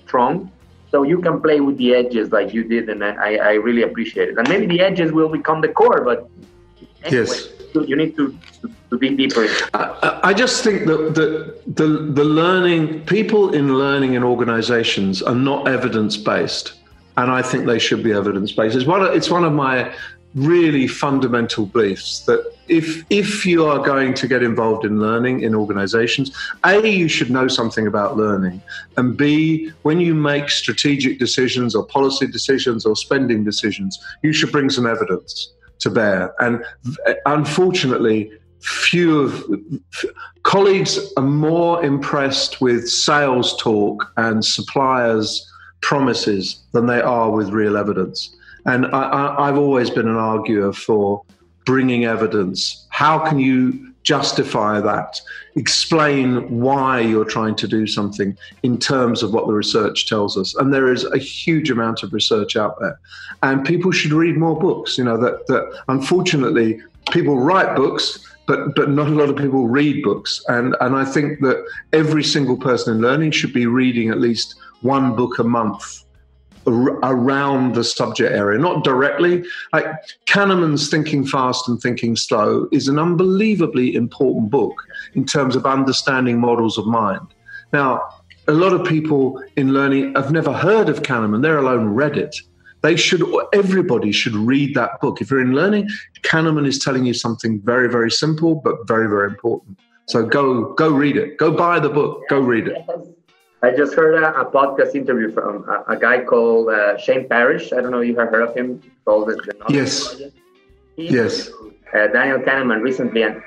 strong 0.04 0.52
so 0.90 1.04
you 1.04 1.20
can 1.20 1.42
play 1.42 1.60
with 1.60 1.78
the 1.78 1.94
edges 1.94 2.32
like 2.32 2.54
you 2.54 2.64
did 2.64 2.90
and 2.90 3.04
I, 3.04 3.36
I 3.36 3.54
really 3.54 3.84
appreciate 3.84 4.30
it 4.30 4.38
and 4.38 4.48
maybe 4.48 4.66
the 4.66 4.82
edges 4.82 5.12
will 5.12 5.30
become 5.30 5.62
the 5.62 5.68
core 5.70 6.04
but 6.04 6.30
anyway, 7.04 7.26
yes 7.26 7.55
to, 7.76 7.88
you 7.88 7.96
need 7.96 8.16
to, 8.18 8.38
to, 8.90 8.98
dig 9.00 9.18
deeper. 9.18 9.48
I, 9.74 10.20
I 10.30 10.34
just 10.34 10.64
think 10.64 10.86
that 10.88 11.16
the, 11.16 11.56
the, 11.68 11.88
the 11.88 12.24
learning, 12.24 13.06
people 13.06 13.54
in 13.54 13.78
learning 13.78 14.16
in 14.16 14.24
organizations 14.24 15.22
are 15.22 15.36
not 15.36 15.68
evidence 15.68 16.18
based. 16.18 16.74
And 17.18 17.32
I 17.32 17.42
think 17.42 17.66
they 17.66 17.80
should 17.80 18.04
be 18.04 18.12
evidence 18.12 18.52
based. 18.52 18.76
It's 18.76 18.86
one 18.86 19.02
of, 19.02 19.14
it's 19.16 19.30
one 19.30 19.46
of 19.46 19.54
my 19.54 19.94
really 20.36 20.86
fundamental 20.86 21.66
beliefs 21.66 22.20
that 22.26 22.44
if 22.68 23.06
if 23.10 23.46
you 23.46 23.66
are 23.66 23.80
going 23.80 24.14
to 24.14 24.28
get 24.28 24.44
involved 24.44 24.84
in 24.84 25.00
learning 25.00 25.42
in 25.42 25.56
organizations 25.56 26.36
a 26.66 26.86
you 26.86 27.08
should 27.08 27.30
know 27.30 27.48
something 27.48 27.88
about 27.88 28.18
learning 28.18 28.62
and 28.98 29.16
b 29.16 29.72
when 29.84 30.02
you 30.02 30.14
make 30.14 30.50
strategic 30.50 31.20
decisions 31.20 31.74
or 31.74 31.86
policy 31.86 32.28
decisions 32.28 32.86
or 32.86 32.98
spending 32.98 33.46
decisions 33.46 34.04
you 34.24 34.34
should 34.34 34.52
bring 34.52 34.70
some 34.70 34.86
evidence 34.86 35.54
to 35.80 35.90
bear. 35.90 36.34
And 36.40 36.64
uh, 37.08 37.14
unfortunately, 37.26 38.32
few 38.62 39.22
of 39.22 39.44
colleagues 40.44 41.00
are 41.18 41.24
more 41.24 41.84
impressed 41.84 42.62
with 42.62 42.90
sales 42.90 43.56
talk 43.58 44.12
and 44.18 44.44
suppliers' 44.44 45.48
promises 45.82 46.64
than 46.72 46.88
they 46.88 47.02
are 47.02 47.30
with 47.30 47.50
real 47.50 47.78
evidence. 47.78 48.36
And 48.66 48.88
I, 48.88 49.46
have 49.46 49.58
always 49.58 49.92
been 49.92 50.08
an 50.08 50.16
arguer 50.16 50.74
for 50.74 51.22
bringing 51.66 52.06
evidence. 52.06 52.88
How 52.90 53.20
can 53.20 53.38
you 53.38 53.94
justify 54.06 54.80
that? 54.80 55.20
Explain 55.56 56.50
why 56.50 57.02
you're 57.02 57.26
trying 57.26 57.56
to 57.56 57.68
do 57.68 57.86
something 57.88 58.38
in 58.63 58.78
terms 58.78 59.24
of 59.24 59.34
what 59.34 59.48
the 59.48 59.54
research 59.54 60.08
tells 60.08 60.38
us. 60.38 60.56
And 60.56 60.74
there 60.74 60.94
is 60.94 61.04
a 61.06 61.18
huge 61.18 61.70
amount 61.70 62.04
of 62.04 62.13
research 62.13 62.56
out 62.56 62.80
there. 62.80 62.98
And 63.44 63.65
people 63.65 63.91
should 63.91 64.13
read 64.13 64.38
more 64.38 64.58
books. 64.58 64.98
You 64.98 65.04
know, 65.04 65.18
that, 65.18 65.48
that 65.48 65.84
unfortunately 65.89 66.82
people 67.12 67.39
write 67.39 67.76
books, 67.76 68.20
but 68.48 68.76
but 68.76 68.89
not 68.89 69.08
a 69.08 69.12
lot 69.12 69.30
of 69.30 69.36
people 69.36 69.68
read 69.68 70.04
books. 70.04 70.41
And 70.48 70.76
and 70.80 70.96
I 70.96 71.04
think 71.04 71.41
that 71.41 71.65
every 71.91 72.24
single 72.24 72.58
person 72.58 72.96
in 72.96 73.02
learning 73.02 73.32
should 73.32 73.54
be 73.54 73.65
reading 73.65 74.10
at 74.10 74.20
least 74.20 74.56
one 74.82 75.15
book 75.15 75.39
a 75.39 75.44
month 75.44 76.05
around 76.67 77.75
the 77.75 77.84
subject 77.84 78.34
area, 78.34 78.60
not 78.60 78.84
directly. 78.84 79.43
Like 79.73 79.86
Kahneman's 80.25 80.89
Thinking 80.89 81.25
Fast 81.25 81.67
and 81.67 81.80
Thinking 81.80 82.15
Slow 82.15 82.67
is 82.71 82.88
an 82.88 82.99
unbelievably 82.99 83.95
important 83.95 84.49
book 84.49 84.84
in 85.13 85.25
terms 85.25 85.56
of 85.56 85.65
understanding 85.65 86.39
models 86.39 86.78
of 86.78 86.86
mind. 86.86 87.28
Now, 87.73 88.01
a 88.47 88.54
lot 88.54 88.73
of 88.73 88.86
people 88.86 89.41
in 89.56 89.73
learning 89.73 90.15
have 90.15 90.32
never 90.32 90.54
heard 90.54 90.89
of 90.89 91.01
Kahneman, 91.01 91.41
they're 91.41 91.58
alone 91.58 91.89
read 91.89 92.17
it. 92.17 92.36
They 92.82 92.95
should, 92.95 93.23
everybody 93.51 94.12
should 94.12 94.36
read 94.36 94.75
that 94.75 95.01
book. 95.01 95.19
If 95.19 95.32
you're 95.32 95.41
in 95.41 95.56
learning, 95.56 95.89
Kahneman 96.21 96.67
is 96.67 96.78
telling 96.78 97.06
you 97.06 97.15
something 97.15 97.60
very, 97.62 97.89
very 97.89 98.12
simple, 98.12 98.56
but 98.56 98.88
very, 98.88 99.10
very 99.10 99.28
important. 99.28 99.80
So 100.08 100.23
go, 100.23 100.73
go 100.73 100.89
read 100.89 101.17
it. 101.17 101.38
Go 101.38 101.51
buy 101.51 101.80
the 101.80 101.89
book. 101.89 102.21
Go 102.30 102.39
read 102.39 102.67
it. 102.67 102.78
I 103.62 103.72
just 103.72 103.94
heard 103.96 104.15
a, 104.22 104.41
a 104.41 104.46
podcast 104.52 104.96
interview 104.96 105.32
from 105.32 105.68
a, 105.68 105.94
a 105.94 105.98
guy 105.98 106.24
called 106.24 106.70
uh, 106.70 106.98
Shane 106.98 107.28
Parrish. 107.28 107.74
I 107.74 107.82
don't 107.82 107.91
know 107.91 108.02
if 108.02 108.08
you 108.08 108.18
have 108.18 108.30
heard 108.30 108.48
of 108.48 108.56
him. 108.56 108.82
Called 109.06 109.30
the, 109.30 109.36
the 109.36 109.74
yes. 109.74 110.22
He 110.96 111.10
yes. 111.10 111.50
Uh, 111.94 112.08
Daniel 112.08 112.39
Kahneman 112.39 112.82
recently, 112.82 113.24
and 113.24 113.41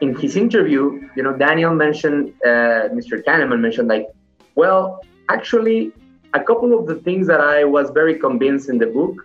in 0.00 0.14
his 0.18 0.36
interview, 0.36 1.08
you 1.16 1.22
know, 1.22 1.32
Daniel 1.36 1.74
mentioned, 1.74 2.34
uh, 2.44 2.88
Mr. 2.98 3.22
Kahneman 3.22 3.60
mentioned, 3.60 3.88
like, 3.88 4.08
well, 4.54 5.00
actually, 5.28 5.92
a 6.34 6.42
couple 6.42 6.76
of 6.78 6.86
the 6.86 6.96
things 6.96 7.26
that 7.26 7.40
I 7.40 7.64
was 7.64 7.90
very 7.90 8.18
convinced 8.18 8.68
in 8.68 8.78
the 8.78 8.86
book, 8.86 9.24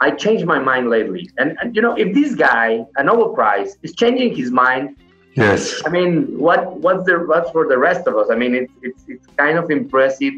I 0.00 0.10
changed 0.10 0.44
my 0.44 0.58
mind 0.58 0.90
lately. 0.90 1.30
And, 1.38 1.56
and 1.60 1.76
you 1.76 1.82
know, 1.82 1.94
if 1.94 2.12
this 2.12 2.34
guy, 2.34 2.84
a 2.96 3.04
Nobel 3.04 3.30
Prize, 3.30 3.76
is 3.82 3.94
changing 3.94 4.34
his 4.34 4.50
mind 4.50 4.96
Yes. 5.34 5.82
I 5.86 5.90
mean, 5.90 6.38
what 6.38 6.76
what's 6.80 7.04
the 7.04 7.18
what's 7.20 7.50
for 7.50 7.66
the 7.66 7.78
rest 7.78 8.06
of 8.06 8.16
us? 8.16 8.28
I 8.30 8.36
mean, 8.36 8.54
it's 8.54 8.72
it's 8.82 9.04
it's 9.08 9.26
kind 9.36 9.58
of 9.58 9.70
impressive. 9.70 10.34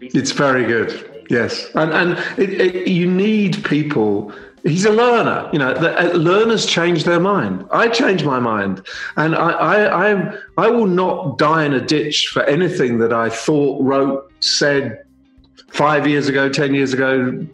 It's 0.00 0.30
very 0.30 0.64
good. 0.64 1.26
Yes, 1.28 1.70
and 1.74 1.92
and 1.92 2.18
it, 2.38 2.60
it, 2.60 2.88
you 2.88 3.10
need 3.10 3.64
people 3.64 4.32
he's 4.62 4.84
a 4.84 4.92
learner. 4.92 5.48
You 5.52 5.58
know, 5.58 5.74
the, 5.74 5.98
uh, 5.98 6.16
learners 6.16 6.66
change 6.66 7.04
their 7.04 7.20
mind. 7.20 7.66
I 7.70 7.88
change 7.88 8.24
my 8.24 8.38
mind, 8.38 8.86
and 9.16 9.34
I, 9.34 9.50
I, 9.50 10.12
I, 10.12 10.34
I 10.56 10.70
will 10.70 10.86
not 10.86 11.38
die 11.38 11.64
in 11.64 11.74
a 11.74 11.80
ditch 11.80 12.28
for 12.28 12.42
anything 12.44 12.98
that 12.98 13.12
I 13.12 13.28
thought, 13.28 13.82
wrote, 13.82 14.32
said 14.40 15.04
five 15.68 16.06
years 16.06 16.28
ago, 16.28 16.48
ten 16.48 16.74
years 16.74 16.92
ago, 16.92 17.46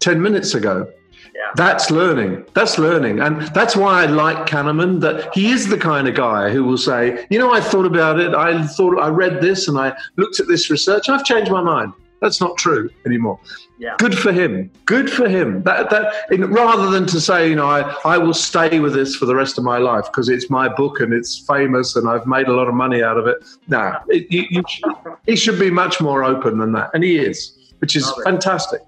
ten 0.00 0.20
minutes 0.20 0.54
ago. 0.54 0.90
Yeah. 1.36 1.50
That's 1.54 1.90
learning. 1.90 2.46
That's 2.54 2.78
learning. 2.78 3.20
And 3.20 3.42
that's 3.48 3.76
why 3.76 4.02
I 4.02 4.06
like 4.06 4.46
Kahneman, 4.46 5.00
that 5.02 5.34
he 5.34 5.50
is 5.50 5.68
the 5.68 5.76
kind 5.76 6.08
of 6.08 6.14
guy 6.14 6.48
who 6.48 6.64
will 6.64 6.78
say, 6.78 7.26
you 7.28 7.38
know, 7.38 7.52
I 7.52 7.60
thought 7.60 7.84
about 7.84 8.18
it. 8.18 8.34
I 8.34 8.66
thought, 8.66 8.98
I 8.98 9.08
read 9.08 9.42
this 9.42 9.68
and 9.68 9.78
I 9.78 9.94
looked 10.16 10.40
at 10.40 10.48
this 10.48 10.70
research. 10.70 11.10
I've 11.10 11.24
changed 11.24 11.50
my 11.50 11.62
mind. 11.62 11.92
That's 12.22 12.40
not 12.40 12.56
true 12.56 12.88
anymore. 13.04 13.38
Yeah. 13.78 13.96
Good 13.98 14.16
for 14.18 14.32
him. 14.32 14.70
Good 14.86 15.12
for 15.12 15.28
him. 15.28 15.62
That 15.64 15.90
that 15.90 16.14
in, 16.30 16.50
rather 16.50 16.88
than 16.88 17.04
to 17.08 17.20
say, 17.20 17.50
you 17.50 17.56
know, 17.56 17.66
I, 17.66 17.94
I 18.06 18.16
will 18.16 18.32
stay 18.32 18.80
with 18.80 18.94
this 18.94 19.14
for 19.14 19.26
the 19.26 19.36
rest 19.36 19.58
of 19.58 19.64
my 19.64 19.76
life 19.76 20.06
because 20.06 20.30
it's 20.30 20.48
my 20.48 20.66
book 20.66 21.00
and 21.00 21.12
it's 21.12 21.38
famous 21.38 21.94
and 21.96 22.08
I've 22.08 22.26
made 22.26 22.48
a 22.48 22.54
lot 22.54 22.68
of 22.68 22.74
money 22.74 23.02
out 23.02 23.18
of 23.18 23.26
it. 23.26 23.36
No, 23.68 23.94
it, 24.08 24.32
you, 24.32 24.46
you 24.48 24.62
should, 24.66 24.94
he 25.26 25.36
should 25.36 25.60
be 25.60 25.70
much 25.70 26.00
more 26.00 26.24
open 26.24 26.56
than 26.56 26.72
that, 26.72 26.88
and 26.94 27.04
he 27.04 27.18
is, 27.18 27.74
which 27.80 27.94
is 27.94 28.06
Love 28.06 28.24
fantastic. 28.24 28.80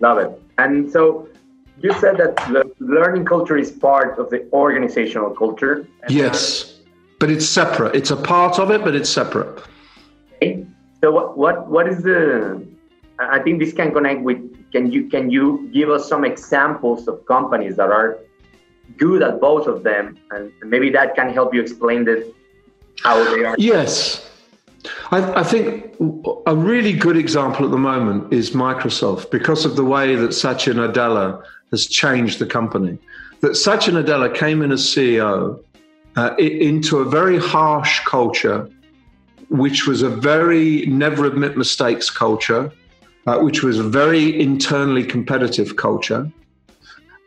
Love 0.00 0.18
it. 0.18 0.42
And 0.58 0.90
so 0.90 1.28
you 1.80 1.92
said 1.94 2.16
that 2.18 2.34
learning 2.78 3.24
culture 3.24 3.56
is 3.56 3.70
part 3.70 4.18
of 4.18 4.30
the 4.30 4.48
organizational 4.52 5.30
culture. 5.30 5.86
Yes, 6.08 6.80
but 7.18 7.30
it's 7.30 7.46
separate. 7.46 7.94
It's 7.94 8.10
a 8.10 8.16
part 8.16 8.58
of 8.58 8.70
it, 8.70 8.82
but 8.84 8.94
it's 8.94 9.10
separate. 9.10 9.62
Okay. 10.36 10.66
So 11.00 11.10
what 11.10 11.36
what 11.36 11.68
what 11.68 11.88
is 11.88 12.02
the 12.02 12.66
I 13.18 13.38
think 13.40 13.60
this 13.60 13.72
can 13.72 13.92
connect 13.92 14.22
with 14.22 14.38
can 14.72 14.90
you 14.90 15.08
can 15.08 15.30
you 15.30 15.70
give 15.72 15.88
us 15.88 16.08
some 16.08 16.24
examples 16.24 17.06
of 17.08 17.24
companies 17.26 17.76
that 17.76 17.90
are 17.90 18.18
good 18.98 19.22
at 19.22 19.40
both 19.40 19.66
of 19.66 19.82
them 19.82 20.18
and 20.30 20.52
maybe 20.62 20.90
that 20.90 21.14
can 21.14 21.32
help 21.32 21.54
you 21.54 21.60
explain 21.60 22.04
this 22.04 22.26
how 23.02 23.16
they 23.34 23.44
are 23.44 23.54
yes 23.58 24.30
I, 25.10 25.40
I, 25.40 25.42
think 25.42 25.94
a 26.46 26.54
really 26.54 26.92
good 26.92 27.16
example 27.16 27.64
at 27.64 27.70
the 27.70 27.78
moment 27.78 28.32
is 28.32 28.50
Microsoft 28.50 29.30
because 29.30 29.64
of 29.64 29.76
the 29.76 29.84
way 29.84 30.14
that 30.14 30.34
Satya 30.34 30.74
Nadella 30.74 31.42
has 31.74 31.86
changed 31.86 32.38
the 32.38 32.46
company. 32.58 32.94
That 33.42 33.56
Satya 33.56 33.92
Nadella 33.94 34.30
came 34.42 34.62
in 34.62 34.70
as 34.72 34.82
CEO 34.92 35.60
uh, 36.16 36.34
into 36.38 36.98
a 36.98 37.04
very 37.04 37.38
harsh 37.38 37.94
culture, 38.04 38.68
which 39.48 39.86
was 39.88 40.00
a 40.02 40.08
very 40.08 40.86
never 40.86 41.22
admit 41.26 41.56
mistakes 41.56 42.08
culture, 42.10 42.72
uh, 43.26 43.38
which 43.46 43.62
was 43.66 43.76
a 43.78 43.88
very 44.02 44.24
internally 44.48 45.04
competitive 45.04 45.76
culture. 45.86 46.30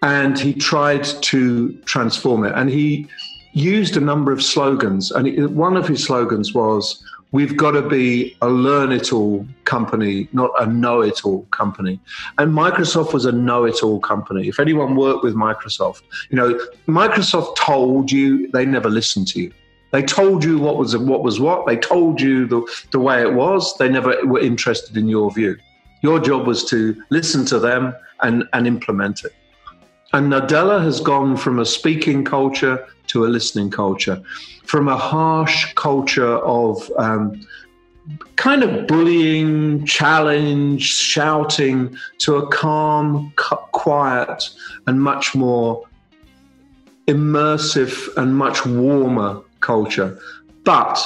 And 0.01 0.39
he 0.39 0.53
tried 0.53 1.03
to 1.31 1.73
transform 1.93 2.45
it. 2.45 2.53
And 2.55 2.69
he 2.69 3.07
used 3.53 3.97
a 3.97 4.03
number 4.12 4.31
of 4.31 4.41
slogans. 4.41 5.12
And 5.12 5.25
one 5.55 5.75
of 5.75 5.88
his 5.88 6.03
slogans 6.03 6.53
was, 6.53 7.03
We've 7.38 7.56
got 7.56 7.73
to 7.73 7.84
be 7.88 8.36
a 8.41 8.50
learn 8.50 8.91
it 8.91 9.13
all 9.13 9.45
company, 9.65 10.28
not 10.34 10.50
a 10.60 10.65
know 10.65 11.02
it 11.02 11.23
all 11.23 11.43
company. 11.52 12.00
And 12.39 12.52
Microsoft 12.52 13.13
was 13.13 13.26
a 13.26 13.32
know 13.32 13.65
it 13.65 13.84
all 13.84 14.00
company. 14.00 14.47
If 14.47 14.60
anyone 14.60 14.95
worked 14.95 15.23
with 15.23 15.36
Microsoft, 15.36 16.02
you 16.32 16.36
know, 16.36 16.60
Microsoft 16.88 17.56
told 17.56 18.12
you 18.12 18.50
they 18.54 18.65
never 18.65 18.89
listened 18.89 19.28
to 19.34 19.39
you. 19.39 19.54
They 19.91 20.02
told 20.02 20.43
you 20.43 20.58
what 20.58 20.78
was 20.78 20.97
what 20.97 21.21
was 21.21 21.39
what. 21.39 21.67
They 21.67 21.78
told 21.78 22.19
you 22.19 22.47
the, 22.47 22.65
the 22.89 23.00
way 23.00 23.21
it 23.21 23.34
was. 23.34 23.78
They 23.78 23.88
never 23.88 24.17
were 24.26 24.39
interested 24.39 24.97
in 24.97 25.08
your 25.08 25.30
view. 25.32 25.58
Your 26.02 26.19
job 26.19 26.47
was 26.47 26.65
to 26.71 27.00
listen 27.12 27.45
to 27.54 27.60
them 27.60 27.93
and, 28.23 28.45
and 28.54 28.65
implement 28.65 29.26
it. 29.26 29.36
And 30.12 30.32
Nadella 30.32 30.82
has 30.82 31.02
gone 31.02 31.38
from 31.38 31.60
a 31.60 31.65
speaking 31.65 32.23
culture 32.23 32.88
to 33.08 33.26
a 33.26 33.28
listening 33.28 33.70
culture, 33.70 34.22
from 34.65 34.88
a 34.88 34.98
harsh 34.98 35.74
culture 35.74 36.38
of 36.38 36.91
um, 36.98 37.39
kind 38.36 38.63
of 38.63 38.88
bullying, 38.88 39.86
challenge, 39.86 40.84
shouting, 40.84 41.98
to 42.20 42.36
a 42.36 42.48
calm, 42.48 43.34
quiet, 43.36 44.50
and 44.86 45.02
much 45.02 45.36
more 45.36 45.84
immersive 47.08 48.15
and 48.17 48.36
much 48.36 48.65
warmer 48.65 49.41
culture. 49.62 50.20
But 50.63 51.00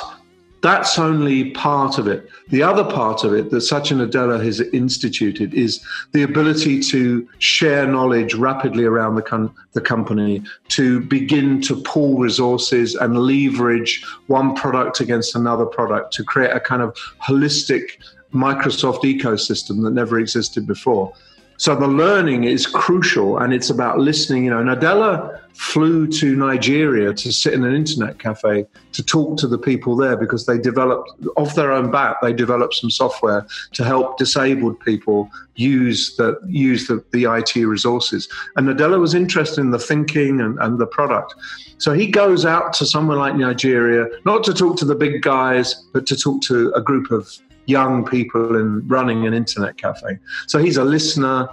that's 0.62 1.00
only 1.00 1.52
part 1.52 1.98
of 1.98 2.08
it. 2.08 2.30
The 2.50 2.62
other 2.62 2.84
part 2.84 3.24
of 3.24 3.34
it 3.34 3.50
that 3.50 3.62
Satya 3.62 3.98
Nadella 3.98 4.44
has 4.44 4.62
instituted 4.62 5.54
is 5.54 5.84
the 6.12 6.24
ability 6.24 6.82
to 6.82 7.28
share 7.40 7.88
knowledge 7.88 8.36
rapidly 8.36 8.84
around 8.84 9.16
the, 9.16 9.24
com- 9.24 9.56
the 9.74 9.82
company, 9.82 10.44
to 10.70 11.00
begin 11.02 11.62
to 11.62 11.82
pool 11.82 12.20
resources 12.20 12.96
and 12.96 13.18
leverage 13.18 14.06
one 14.28 14.56
product 14.56 15.00
against 15.00 15.36
another 15.36 15.66
product 15.66 16.14
to 16.14 16.24
create 16.24 16.52
a 16.52 16.60
kind 16.60 16.82
of 16.82 16.96
holistic 17.22 17.98
Microsoft 18.34 19.02
ecosystem 19.04 19.84
that 19.84 19.92
never 19.92 20.20
existed 20.20 20.68
before. 20.68 21.14
So 21.58 21.76
the 21.76 21.88
learning 21.88 22.46
is 22.46 22.66
crucial 22.66 23.38
and 23.38 23.54
it's 23.54 23.70
about 23.70 24.00
listening. 24.00 24.46
You 24.46 24.52
know, 24.52 24.64
Nadella 24.64 25.41
flew 25.54 26.08
to 26.08 26.36
Nigeria 26.36 27.14
to 27.14 27.32
sit 27.32 27.54
in 27.54 27.64
an 27.64 27.76
internet 27.76 28.20
cafe 28.20 28.66
to 28.94 29.04
talk 29.04 29.38
to 29.38 29.48
the 29.48 29.58
people 29.58 29.96
there 29.96 30.18
because 30.18 30.46
they 30.46 30.58
developed, 30.58 31.12
off 31.38 31.56
their 31.56 31.72
own 31.72 31.92
bat, 31.92 32.18
they 32.22 32.34
developed 32.34 32.76
some 32.76 32.90
software 32.90 33.46
to 33.74 33.84
help 33.84 34.18
disabled 34.18 34.80
people 34.80 35.30
use 35.56 36.16
the 36.16 36.40
use 36.48 36.88
the, 36.88 37.04
the 37.12 37.26
IT 37.26 37.56
resources. 37.56 38.28
And 38.56 38.68
Nadella 38.68 39.00
was 39.00 39.14
interested 39.14 39.62
in 39.62 39.72
the 39.72 39.80
thinking 39.80 40.42
and, 40.42 40.58
and 40.60 40.80
the 40.80 40.88
product. 40.88 41.36
So 41.78 41.94
he 41.94 42.08
goes 42.08 42.46
out 42.46 42.74
to 42.74 42.86
somewhere 42.86 43.18
like 43.18 43.36
Nigeria, 43.36 44.08
not 44.26 44.44
to 44.46 44.54
talk 44.54 44.78
to 44.78 44.86
the 44.86 44.96
big 44.96 45.22
guys, 45.22 45.84
but 45.94 46.06
to 46.08 46.16
talk 46.16 46.42
to 46.44 46.72
a 46.74 46.82
group 46.82 47.12
of 47.12 47.30
young 47.66 48.06
people 48.06 48.56
and 48.56 48.90
running 48.90 49.26
an 49.26 49.34
internet 49.34 49.78
cafe. 49.78 50.20
So 50.48 50.60
he's 50.60 50.78
a 50.78 50.84
listener, 50.84 51.50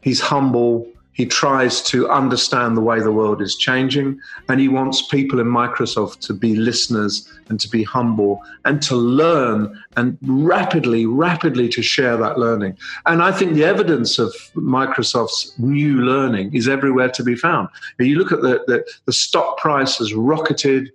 he's 0.00 0.20
humble, 0.20 0.91
he 1.12 1.26
tries 1.26 1.82
to 1.82 2.08
understand 2.08 2.76
the 2.76 2.80
way 2.80 3.00
the 3.00 3.12
world 3.12 3.42
is 3.42 3.56
changing, 3.56 4.20
and 4.48 4.60
he 4.60 4.68
wants 4.68 5.06
people 5.06 5.40
in 5.40 5.46
Microsoft 5.46 6.20
to 6.20 6.32
be 6.32 6.56
listeners 6.56 7.28
and 7.48 7.60
to 7.60 7.68
be 7.68 7.82
humble 7.82 8.40
and 8.64 8.80
to 8.82 8.96
learn 8.96 9.78
and 9.96 10.16
rapidly, 10.22 11.04
rapidly 11.04 11.68
to 11.68 11.82
share 11.82 12.16
that 12.16 12.38
learning. 12.38 12.76
And 13.06 13.22
I 13.22 13.30
think 13.30 13.54
the 13.54 13.64
evidence 13.64 14.18
of 14.18 14.32
Microsoft's 14.54 15.58
new 15.58 16.00
learning 16.00 16.54
is 16.54 16.66
everywhere 16.68 17.10
to 17.10 17.22
be 17.22 17.36
found. 17.36 17.68
You 17.98 18.16
look 18.16 18.32
at 18.32 18.40
the, 18.40 18.64
the, 18.66 18.84
the 19.04 19.12
stock 19.12 19.58
price 19.58 19.98
has 19.98 20.14
rocketed 20.14 20.90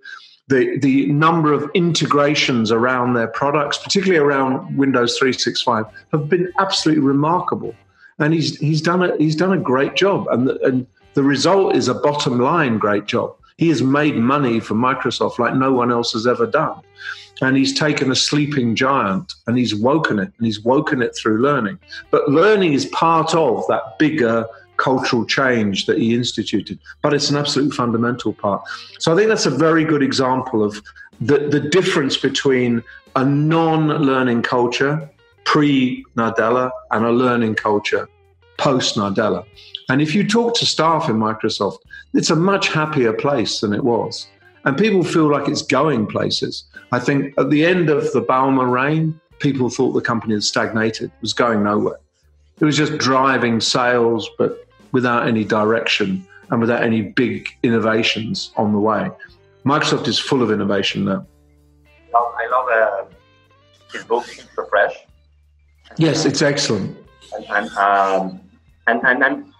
the, 0.47 0.79
the 0.79 1.07
number 1.07 1.51
of 1.53 1.69
integrations 1.73 2.71
around 2.71 3.13
their 3.13 3.27
products, 3.27 3.77
particularly 3.77 4.23
around 4.23 4.77
Windows 4.77 5.17
365, 5.17 5.85
have 6.11 6.29
been 6.29 6.51
absolutely 6.57 7.03
remarkable. 7.03 7.75
And 8.19 8.33
he's, 8.33 8.57
he's, 8.57 8.81
done, 8.81 9.03
a, 9.03 9.15
he's 9.17 9.35
done 9.35 9.53
a 9.53 9.57
great 9.57 9.95
job. 9.95 10.27
And 10.29 10.47
the, 10.47 10.59
and 10.65 10.87
the 11.13 11.23
result 11.23 11.75
is 11.75 11.87
a 11.87 11.93
bottom 11.93 12.39
line 12.39 12.77
great 12.77 13.05
job. 13.05 13.35
He 13.57 13.69
has 13.69 13.81
made 13.81 14.15
money 14.15 14.59
for 14.59 14.75
Microsoft 14.75 15.39
like 15.39 15.55
no 15.55 15.71
one 15.73 15.91
else 15.91 16.13
has 16.13 16.27
ever 16.27 16.45
done. 16.45 16.81
And 17.41 17.55
he's 17.55 17.77
taken 17.77 18.11
a 18.11 18.15
sleeping 18.15 18.75
giant 18.75 19.33
and 19.45 19.57
he's 19.57 19.75
woken 19.75 20.19
it, 20.19 20.31
and 20.37 20.45
he's 20.45 20.63
woken 20.63 21.01
it 21.01 21.15
through 21.15 21.41
learning. 21.41 21.79
But 22.09 22.29
learning 22.29 22.73
is 22.73 22.87
part 22.87 23.35
of 23.35 23.63
that 23.67 23.97
bigger 23.99 24.45
cultural 24.77 25.25
change 25.25 25.85
that 25.87 25.97
he 25.97 26.13
instituted, 26.13 26.79
but 27.01 27.13
it's 27.13 27.29
an 27.29 27.37
absolute 27.37 27.73
fundamental 27.73 28.33
part. 28.33 28.61
So 28.99 29.11
I 29.11 29.15
think 29.15 29.29
that's 29.29 29.45
a 29.45 29.51
very 29.51 29.83
good 29.83 30.03
example 30.03 30.63
of 30.63 30.81
the, 31.19 31.39
the 31.39 31.59
difference 31.59 32.15
between 32.15 32.83
a 33.15 33.25
non 33.25 33.87
learning 33.87 34.43
culture 34.43 35.09
pre 35.47 36.03
Nadella 36.17 36.69
and 36.91 37.05
a 37.05 37.11
learning 37.11 37.55
culture 37.55 38.09
post 38.57 38.97
Nadella. 38.97 39.45
And 39.87 40.01
if 40.01 40.13
you 40.13 40.27
talk 40.27 40.55
to 40.55 40.65
staff 40.65 41.09
in 41.09 41.15
Microsoft, 41.15 41.77
it's 42.13 42.29
a 42.29 42.35
much 42.35 42.67
happier 42.67 43.13
place 43.13 43.61
than 43.61 43.73
it 43.73 43.85
was. 43.85 44.27
And 44.65 44.77
people 44.77 45.05
feel 45.05 45.31
like 45.31 45.47
it's 45.47 45.61
going 45.61 46.05
places. 46.05 46.65
I 46.91 46.99
think 46.99 47.33
at 47.37 47.49
the 47.49 47.65
end 47.65 47.89
of 47.89 48.11
the 48.11 48.21
Ballmer 48.21 48.69
reign, 48.69 49.17
people 49.39 49.69
thought 49.69 49.93
the 49.93 50.01
company 50.01 50.33
had 50.33 50.43
stagnated, 50.43 51.11
was 51.21 51.31
going 51.31 51.63
nowhere. 51.63 51.99
It 52.59 52.65
was 52.65 52.75
just 52.75 52.97
driving 52.97 53.61
sales, 53.61 54.29
but 54.37 54.67
without 54.91 55.27
any 55.27 55.45
direction 55.45 56.27
and 56.49 56.59
without 56.59 56.83
any 56.83 57.03
big 57.03 57.47
innovations 57.63 58.51
on 58.57 58.73
the 58.73 58.79
way. 58.79 59.09
Microsoft 59.65 60.09
is 60.09 60.19
full 60.19 60.43
of 60.43 60.51
innovation 60.51 61.05
now. 61.05 61.25
I 62.13 62.47
love 62.51 62.67
uh, 62.69 63.05
his 63.93 64.03
book, 64.03 64.25
Refresh. 64.57 65.06
Yes, 65.97 66.25
it's 66.25 66.41
excellent. 66.41 66.97
And 67.33 67.45
and, 67.49 67.69
um, 67.77 68.41
and 68.87 69.01
and 69.03 69.23
and 69.23 69.53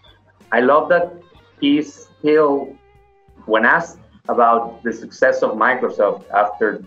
I 0.52 0.62
love 0.62 0.90
that 0.90 1.14
he's 1.60 2.08
still, 2.20 2.76
when 3.46 3.66
asked 3.66 4.00
about 4.30 4.84
the 4.84 4.94
success 4.94 5.42
of 5.42 5.52
Microsoft 5.52 6.30
after 6.32 6.84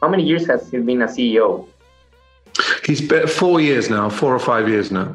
how 0.00 0.08
many 0.08 0.22
years 0.22 0.46
has 0.46 0.70
he 0.70 0.78
been 0.78 1.02
a 1.02 1.06
CEO? 1.06 1.68
He's 2.84 3.00
been 3.00 3.26
four 3.26 3.60
years 3.60 3.90
now, 3.90 4.08
four 4.08 4.34
or 4.34 4.38
five 4.38 4.68
years 4.68 4.90
now. 4.90 5.14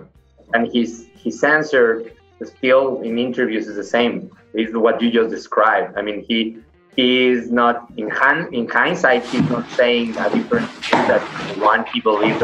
And 0.53 0.67
he's 0.67 1.07
his 1.15 1.43
answer 1.43 2.11
skill 2.43 3.01
in 3.01 3.17
interviews 3.17 3.67
is 3.67 3.75
the 3.75 3.83
same. 3.83 4.31
Is 4.53 4.73
what 4.73 5.01
you 5.01 5.11
just 5.11 5.31
described. 5.31 5.97
I 5.97 6.01
mean, 6.01 6.23
he 6.23 6.57
he 6.95 7.27
is 7.27 7.51
not 7.51 7.91
in 7.97 8.09
hand, 8.09 8.53
in 8.53 8.69
hindsight. 8.69 9.25
He's 9.25 9.49
not 9.49 9.69
saying 9.71 10.15
a 10.17 10.29
different 10.29 10.69
thing 10.69 11.07
that 11.07 11.21
one 11.57 11.85
he 11.91 11.99
believes. 11.99 12.39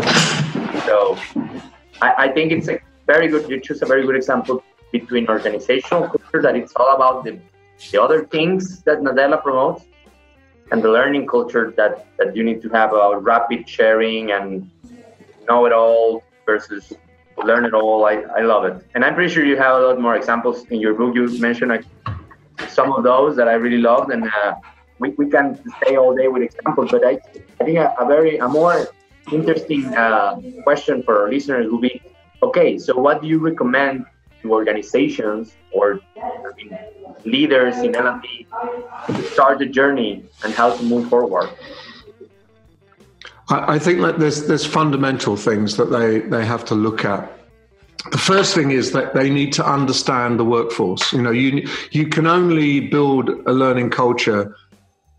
So, 0.86 1.17
I, 2.01 2.25
I 2.25 2.27
think 2.29 2.51
it's 2.51 2.67
a 2.67 2.79
very 3.07 3.27
good. 3.27 3.49
You 3.49 3.59
choose 3.59 3.82
a 3.82 3.86
very 3.86 4.05
good 4.05 4.15
example 4.15 4.63
between 4.91 5.27
organizational 5.27 6.09
culture 6.09 6.41
that 6.41 6.55
it's 6.55 6.73
all 6.75 6.95
about 6.95 7.23
the 7.23 7.39
the 7.91 8.01
other 8.01 8.25
things 8.25 8.82
that 8.84 8.99
Nadella 8.99 9.41
promotes 9.41 9.86
and 10.71 10.82
the 10.82 10.89
learning 10.89 11.27
culture 11.27 11.73
that, 11.77 12.05
that 12.17 12.36
you 12.36 12.43
need 12.43 12.61
to 12.61 12.69
have 12.69 12.93
a 12.93 13.17
rapid 13.17 13.67
sharing 13.67 14.32
and 14.32 14.69
know 15.47 15.65
it 15.65 15.73
all 15.73 16.23
versus 16.45 16.93
learn 17.43 17.65
it 17.65 17.73
all. 17.73 18.05
I, 18.05 18.23
I 18.38 18.41
love 18.41 18.65
it. 18.65 18.86
And 18.93 19.03
I'm 19.03 19.15
pretty 19.15 19.34
sure 19.34 19.43
you 19.43 19.57
have 19.57 19.82
a 19.82 19.88
lot 19.88 19.99
more 19.99 20.15
examples 20.15 20.65
in 20.67 20.79
your 20.79 20.93
book. 20.93 21.15
You 21.15 21.39
mentioned 21.39 21.71
like, 21.71 21.86
some 22.69 22.91
of 22.93 23.03
those 23.03 23.36
that 23.36 23.47
I 23.47 23.53
really 23.53 23.79
loved, 23.79 24.11
and 24.11 24.23
uh, 24.23 24.53
we, 24.99 25.09
we 25.17 25.29
can 25.29 25.59
stay 25.82 25.97
all 25.97 26.15
day 26.15 26.27
with 26.27 26.43
examples. 26.43 26.91
But 26.91 27.05
I, 27.05 27.19
I 27.59 27.63
think 27.63 27.77
a, 27.77 27.93
a 27.99 28.05
very 28.05 28.38
a 28.38 28.47
more 28.47 28.88
interesting 29.32 29.86
uh, 29.86 30.39
question 30.63 31.03
for 31.03 31.22
our 31.22 31.30
listeners 31.30 31.72
would 31.72 31.82
be, 31.82 32.01
okay, 32.43 32.78
so 32.78 32.97
what 32.97 33.22
do 33.22 33.28
you 33.28 33.39
recommend 33.39 34.05
to 34.41 34.51
organizations 34.51 35.55
or 35.72 35.99
I 36.17 36.53
mean, 36.57 36.78
leaders 37.26 37.78
in 37.78 37.95
L&D 37.95 38.47
to 39.07 39.24
start 39.24 39.59
the 39.59 39.65
journey 39.65 40.26
and 40.43 40.53
how 40.53 40.76
to 40.76 40.84
move 40.84 41.09
forward? 41.09 41.49
I, 43.49 43.76
I 43.76 43.80
think 43.80 44.01
that 44.01 44.19
there's 44.19 44.47
there's 44.47 44.65
fundamental 44.65 45.36
things 45.36 45.78
that 45.78 45.91
they, 45.91 46.19
they 46.19 46.45
have 46.45 46.65
to 46.65 46.76
look 46.76 47.05
at. 47.05 47.32
The 48.09 48.17
first 48.17 48.55
thing 48.55 48.72
is 48.72 48.91
that 48.93 49.13
they 49.13 49.30
need 49.30 49.53
to 49.53 49.65
understand 49.65 50.39
the 50.39 50.45
workforce. 50.45 51.13
You 51.13 51.22
know, 51.22 51.32
you 51.32 51.67
you 51.91 52.07
can 52.07 52.26
only 52.26 52.80
build 52.80 53.30
a 53.45 53.53
learning 53.53 53.91
culture 53.91 54.55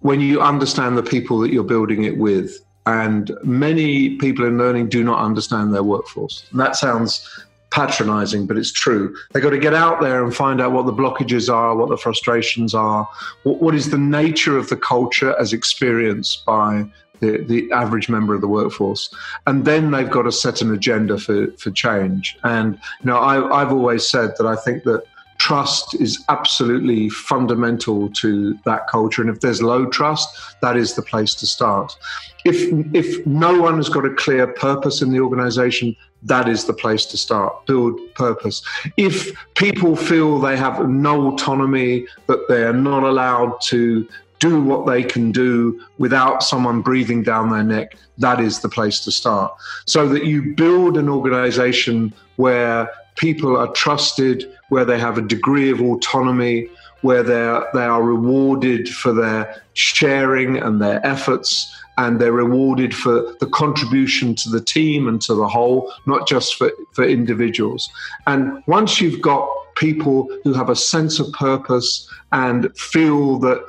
when 0.01 0.21
you 0.21 0.41
understand 0.41 0.99
the 0.99 1.03
people 1.03 1.39
that 1.41 1.53
you're 1.53 1.65
building 1.65 2.05
it 2.05 2.17
with. 2.17 2.59
And 2.87 3.31
many 3.45 4.17
people 4.17 4.45
in 4.45 4.59
learning 4.59 4.89
do 4.89 5.05
not 5.05 5.21
understand 5.21 5.73
their 5.73 5.85
workforce. 5.85 6.45
And 6.51 6.61
that 6.61 6.77
sounds 6.77 7.29
patronizing, 7.71 8.47
but 8.47 8.57
it's 8.57 8.73
true. 8.73 9.17
They've 9.33 9.43
got 9.43 9.51
to 9.51 9.59
get 9.59 9.75
out 9.75 10.01
there 10.01 10.23
and 10.23 10.35
find 10.35 10.61
out 10.61 10.73
what 10.73 10.87
the 10.87 10.93
blockages 10.93 11.53
are, 11.53 11.75
what 11.75 11.89
the 11.89 11.97
frustrations 11.97 12.75
are, 12.75 13.09
what, 13.45 13.63
what 13.63 13.75
is 13.75 13.91
the 13.91 13.99
nature 13.99 14.59
of 14.59 14.69
the 14.69 14.77
culture 14.77 15.35
as 15.39 15.53
experienced 15.53 16.45
by 16.45 16.87
the, 17.21 17.39
the 17.45 17.73
average 17.73 18.09
member 18.09 18.35
of 18.35 18.41
the 18.41 18.49
workforce. 18.49 19.09
And 19.47 19.65
then 19.65 19.91
they've 19.93 20.11
got 20.11 20.23
to 20.23 20.33
set 20.33 20.61
an 20.61 20.75
agenda 20.75 21.19
for, 21.19 21.51
for 21.53 21.71
change. 21.71 22.37
And, 22.43 22.75
you 23.01 23.07
know, 23.07 23.17
I, 23.17 23.63
I've 23.63 23.73
always 23.73 24.07
said 24.07 24.33
that 24.37 24.47
I 24.47 24.57
think 24.57 24.83
that 24.85 25.05
trust 25.43 25.93
is 26.01 26.25
absolutely 26.29 27.09
fundamental 27.09 28.09
to 28.11 28.57
that 28.65 28.87
culture. 28.87 29.23
And 29.23 29.29
if 29.29 29.41
there's 29.41 29.61
low 29.61 29.87
trust, 29.87 30.29
that 30.61 30.77
is 30.77 30.95
the 30.95 31.03
place 31.03 31.35
to 31.35 31.49
start. 31.49 31.97
If, 32.45 32.57
if 32.95 33.27
no 33.27 33.61
one 33.61 33.77
has 33.79 33.89
got 33.89 34.05
a 34.05 34.15
clear 34.15 34.47
purpose 34.47 35.03
in 35.03 35.11
the 35.11 35.19
organization, 35.19 35.97
that 36.23 36.49
is 36.49 36.67
the 36.67 36.73
place 36.73 37.05
to 37.07 37.17
start. 37.17 37.67
Build 37.67 37.99
purpose. 38.15 38.63
If 38.97 39.33
people 39.57 39.97
feel 39.97 40.39
they 40.39 40.57
have 40.57 40.89
no 40.89 41.33
autonomy, 41.33 42.07
that 42.29 42.47
they 42.49 42.63
are 42.63 42.73
not 42.73 43.03
allowed 43.03 43.61
to 43.63 44.07
do 44.39 44.63
what 44.63 44.87
they 44.87 45.03
can 45.03 45.33
do 45.33 45.81
without 45.99 46.45
someone 46.45 46.83
breathing 46.83 47.25
down 47.25 47.51
their 47.51 47.65
neck, 47.65 47.97
that 48.19 48.39
is 48.39 48.61
the 48.61 48.69
place 48.69 49.01
to 49.01 49.11
start. 49.11 49.53
So 49.87 50.09
that 50.09 50.25
you 50.25 50.55
build 50.55 50.97
an 50.97 51.09
organization 51.09 52.15
where 52.37 52.89
people 53.17 53.57
are 53.57 53.73
trusted, 53.73 54.51
where 54.69 54.85
they 54.85 54.99
have 54.99 55.19
a 55.19 55.23
degree 55.23 55.71
of 55.71 55.81
autonomy, 55.81 56.69
where 57.03 57.23
they 57.23 57.43
are, 57.43 57.69
they 57.75 57.85
are 57.85 58.03
rewarded 58.03 58.89
for 58.89 59.13
their 59.13 59.63
sharing 59.75 60.57
and 60.57 60.81
their 60.81 61.05
efforts 61.05 61.77
and 61.99 62.21
they're 62.21 62.33
rewarded 62.33 62.95
for 62.95 63.35
the 63.41 63.47
contribution 63.47 64.35
to 64.35 64.49
the 64.49 64.61
team 64.61 65.07
and 65.07 65.21
to 65.23 65.35
the 65.35 65.47
whole, 65.47 65.93
not 66.07 66.27
just 66.27 66.55
for, 66.55 66.73
for 66.93 67.05
individuals. 67.05 67.91
And 68.27 68.63
once 68.67 69.01
you've 69.01 69.21
got 69.21 69.49
people 69.77 70.29
who 70.45 70.53
have 70.55 70.71
a 70.71 70.77
sense 70.77 71.19
of 71.19 71.31
purpose 71.33 72.09
and 72.33 72.75
feel 72.77 73.39
that 73.41 73.63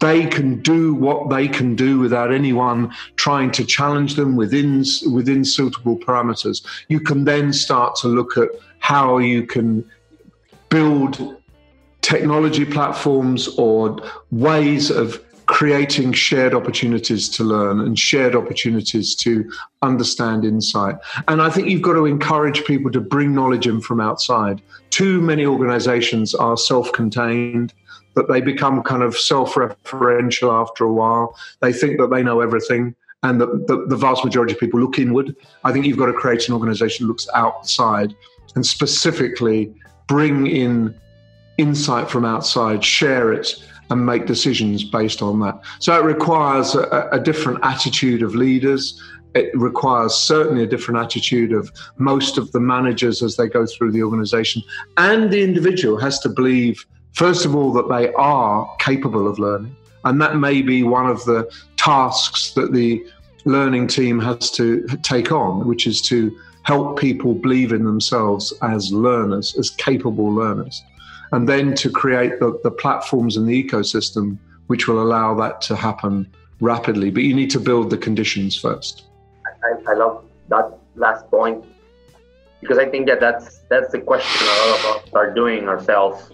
they 0.00 0.26
can 0.26 0.60
do 0.62 0.94
what 0.94 1.30
they 1.30 1.46
can 1.46 1.76
do 1.76 1.98
without 1.98 2.32
anyone 2.32 2.92
trying 3.16 3.50
to 3.52 3.64
challenge 3.64 4.14
them 4.14 4.34
within 4.34 4.84
within 5.12 5.44
suitable 5.44 5.96
parameters. 5.98 6.66
You 6.88 7.00
can 7.00 7.24
then 7.24 7.52
start 7.52 7.96
to 7.96 8.08
look 8.08 8.36
at 8.36 8.48
how 8.78 9.18
you 9.18 9.46
can 9.46 9.88
build 10.70 11.36
technology 12.00 12.64
platforms 12.64 13.48
or 13.58 13.98
ways 14.30 14.90
of 14.90 15.22
creating 15.50 16.12
shared 16.12 16.54
opportunities 16.54 17.28
to 17.28 17.42
learn 17.42 17.80
and 17.80 17.98
shared 17.98 18.36
opportunities 18.36 19.16
to 19.16 19.50
understand 19.82 20.44
insight. 20.44 20.94
And 21.26 21.42
I 21.42 21.50
think 21.50 21.68
you've 21.68 21.82
got 21.82 21.94
to 21.94 22.06
encourage 22.06 22.64
people 22.64 22.90
to 22.92 23.00
bring 23.00 23.34
knowledge 23.34 23.66
in 23.66 23.80
from 23.80 24.00
outside. 24.00 24.62
Too 24.90 25.20
many 25.20 25.44
organizations 25.44 26.36
are 26.36 26.56
self 26.56 26.92
contained, 26.92 27.74
that 28.14 28.28
they 28.28 28.40
become 28.40 28.82
kind 28.82 29.02
of 29.02 29.16
self 29.16 29.54
referential 29.54 30.52
after 30.52 30.84
a 30.84 30.92
while. 30.92 31.36
They 31.60 31.72
think 31.72 31.98
that 31.98 32.10
they 32.10 32.22
know 32.22 32.40
everything. 32.40 32.94
And 33.22 33.40
the, 33.40 33.46
the, 33.46 33.84
the 33.86 33.96
vast 33.96 34.24
majority 34.24 34.54
of 34.54 34.60
people 34.60 34.80
look 34.80 34.98
inward. 34.98 35.36
I 35.64 35.72
think 35.72 35.84
you've 35.84 35.98
got 35.98 36.06
to 36.06 36.12
create 36.14 36.48
an 36.48 36.54
organization 36.54 37.06
that 37.06 37.08
looks 37.08 37.28
outside 37.34 38.14
and 38.54 38.64
specifically 38.64 39.74
bring 40.06 40.46
in 40.46 40.94
insight 41.58 42.10
from 42.10 42.24
outside, 42.24 42.82
share 42.82 43.32
it, 43.32 43.62
and 43.90 44.06
make 44.06 44.26
decisions 44.26 44.84
based 44.84 45.20
on 45.20 45.40
that. 45.40 45.60
So 45.80 45.98
it 45.98 46.04
requires 46.04 46.74
a, 46.74 47.08
a 47.12 47.20
different 47.20 47.58
attitude 47.62 48.22
of 48.22 48.34
leaders. 48.34 49.00
It 49.34 49.50
requires 49.54 50.14
certainly 50.14 50.62
a 50.62 50.66
different 50.66 51.00
attitude 51.00 51.52
of 51.52 51.70
most 51.98 52.38
of 52.38 52.50
the 52.52 52.60
managers 52.60 53.22
as 53.22 53.36
they 53.36 53.48
go 53.48 53.66
through 53.66 53.92
the 53.92 54.02
organization. 54.02 54.62
And 54.96 55.30
the 55.30 55.42
individual 55.42 55.98
has 55.98 56.18
to 56.20 56.28
believe, 56.28 56.86
first 57.12 57.44
of 57.44 57.54
all, 57.54 57.72
that 57.72 57.88
they 57.88 58.12
are 58.14 58.68
capable 58.78 59.28
of 59.28 59.38
learning. 59.38 59.76
And 60.04 60.20
that 60.20 60.36
may 60.36 60.62
be 60.62 60.82
one 60.82 61.06
of 61.06 61.24
the 61.24 61.50
tasks 61.76 62.52
that 62.54 62.72
the 62.72 63.04
learning 63.44 63.86
team 63.86 64.18
has 64.20 64.50
to 64.52 64.86
take 65.02 65.30
on, 65.30 65.66
which 65.66 65.86
is 65.86 66.00
to 66.02 66.36
help 66.62 66.98
people 66.98 67.34
believe 67.34 67.72
in 67.72 67.84
themselves 67.84 68.52
as 68.62 68.92
learners, 68.92 69.56
as 69.58 69.70
capable 69.70 70.32
learners 70.32 70.82
and 71.32 71.48
then 71.48 71.74
to 71.74 71.90
create 71.90 72.40
the, 72.40 72.58
the 72.62 72.70
platforms 72.70 73.36
and 73.36 73.48
the 73.48 73.64
ecosystem 73.64 74.38
which 74.66 74.86
will 74.86 75.02
allow 75.02 75.34
that 75.34 75.60
to 75.60 75.76
happen 75.76 76.32
rapidly. 76.60 77.10
But 77.10 77.22
you 77.24 77.34
need 77.34 77.50
to 77.50 77.60
build 77.60 77.90
the 77.90 77.98
conditions 77.98 78.56
first. 78.56 79.04
I, 79.64 79.90
I 79.90 79.94
love 79.94 80.24
that 80.48 80.78
last 80.96 81.28
point 81.30 81.64
because 82.60 82.78
I 82.78 82.86
think 82.86 83.06
that 83.06 83.20
that's 83.20 83.58
that's 83.68 83.90
the 83.92 84.00
question 84.00 84.46
a 84.46 84.70
lot 84.70 84.78
of 84.78 84.84
us 84.86 85.12
are 85.14 85.32
doing 85.34 85.68
ourselves 85.68 86.30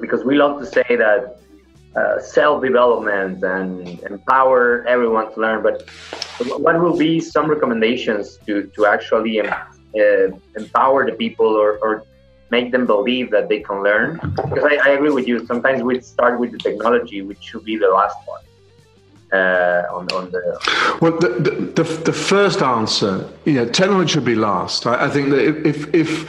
because 0.00 0.24
we 0.24 0.36
love 0.36 0.60
to 0.60 0.66
say 0.66 0.96
that 0.96 1.40
uh, 1.96 2.20
self-development 2.20 3.42
and 3.42 4.00
empower 4.04 4.86
everyone 4.86 5.32
to 5.34 5.40
learn 5.40 5.62
but 5.62 5.88
what 6.58 6.80
will 6.80 6.96
be 6.96 7.20
some 7.20 7.50
recommendations 7.50 8.38
to, 8.46 8.66
to 8.74 8.86
actually 8.86 9.40
uh, 9.40 10.28
empower 10.56 11.04
the 11.04 11.12
people 11.12 11.46
or, 11.46 11.78
or 11.78 12.04
make 12.50 12.72
them 12.72 12.86
believe 12.86 13.30
that 13.30 13.48
they 13.48 13.60
can 13.60 13.82
learn. 13.82 14.20
Because 14.34 14.64
I, 14.64 14.76
I 14.84 14.88
agree 14.90 15.10
with 15.10 15.26
you. 15.26 15.46
Sometimes 15.46 15.82
we 15.82 16.00
start 16.00 16.38
with 16.38 16.52
the 16.52 16.58
technology, 16.58 17.22
which 17.22 17.42
should 17.42 17.64
be 17.64 17.76
the 17.76 17.88
last 17.88 18.16
one. 18.26 18.40
Uh, 19.32 19.84
on, 19.92 20.08
on 20.10 20.28
the 20.32 20.98
well, 21.00 21.16
the, 21.16 21.28
the, 21.28 21.50
the, 21.50 21.84
the, 22.02 22.12
first 22.12 22.62
answer, 22.62 23.30
yeah, 23.44 23.64
technology 23.64 24.14
should 24.14 24.24
be 24.24 24.34
last. 24.34 24.88
I, 24.88 25.04
I 25.04 25.08
think 25.08 25.30
that 25.30 25.64
if, 25.64 25.94
if 25.94 26.28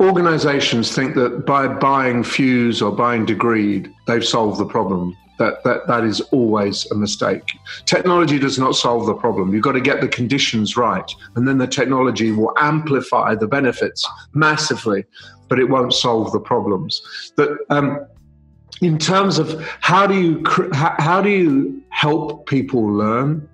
organizations 0.00 0.94
think 0.94 1.14
that 1.14 1.44
by 1.44 1.66
buying 1.66 2.22
Fuse 2.22 2.80
or 2.80 2.92
buying 2.92 3.26
Degreed, 3.26 3.92
they've 4.06 4.24
solved 4.24 4.58
the 4.58 4.66
problem, 4.66 5.16
that, 5.38 5.62
that, 5.64 5.86
that 5.86 6.04
is 6.04 6.20
always 6.32 6.90
a 6.90 6.94
mistake. 6.94 7.42
Technology 7.86 8.38
does 8.38 8.58
not 8.58 8.76
solve 8.76 9.06
the 9.06 9.14
problem. 9.14 9.52
You've 9.52 9.62
got 9.62 9.72
to 9.72 9.80
get 9.80 10.00
the 10.00 10.08
conditions 10.08 10.76
right, 10.76 11.10
and 11.36 11.46
then 11.48 11.58
the 11.58 11.66
technology 11.66 12.30
will 12.32 12.52
amplify 12.58 13.34
the 13.34 13.46
benefits 13.46 14.08
massively, 14.34 15.04
but 15.48 15.58
it 15.58 15.68
won't 15.68 15.94
solve 15.94 16.32
the 16.32 16.40
problems. 16.40 17.32
That 17.36 17.56
um, 17.70 18.06
in 18.80 18.98
terms 18.98 19.38
of 19.38 19.60
how 19.80 20.06
do 20.06 20.14
you 20.14 20.44
how 20.72 21.20
do 21.20 21.30
you 21.30 21.82
help 21.90 22.46
people 22.46 22.86
learn? 22.86 23.48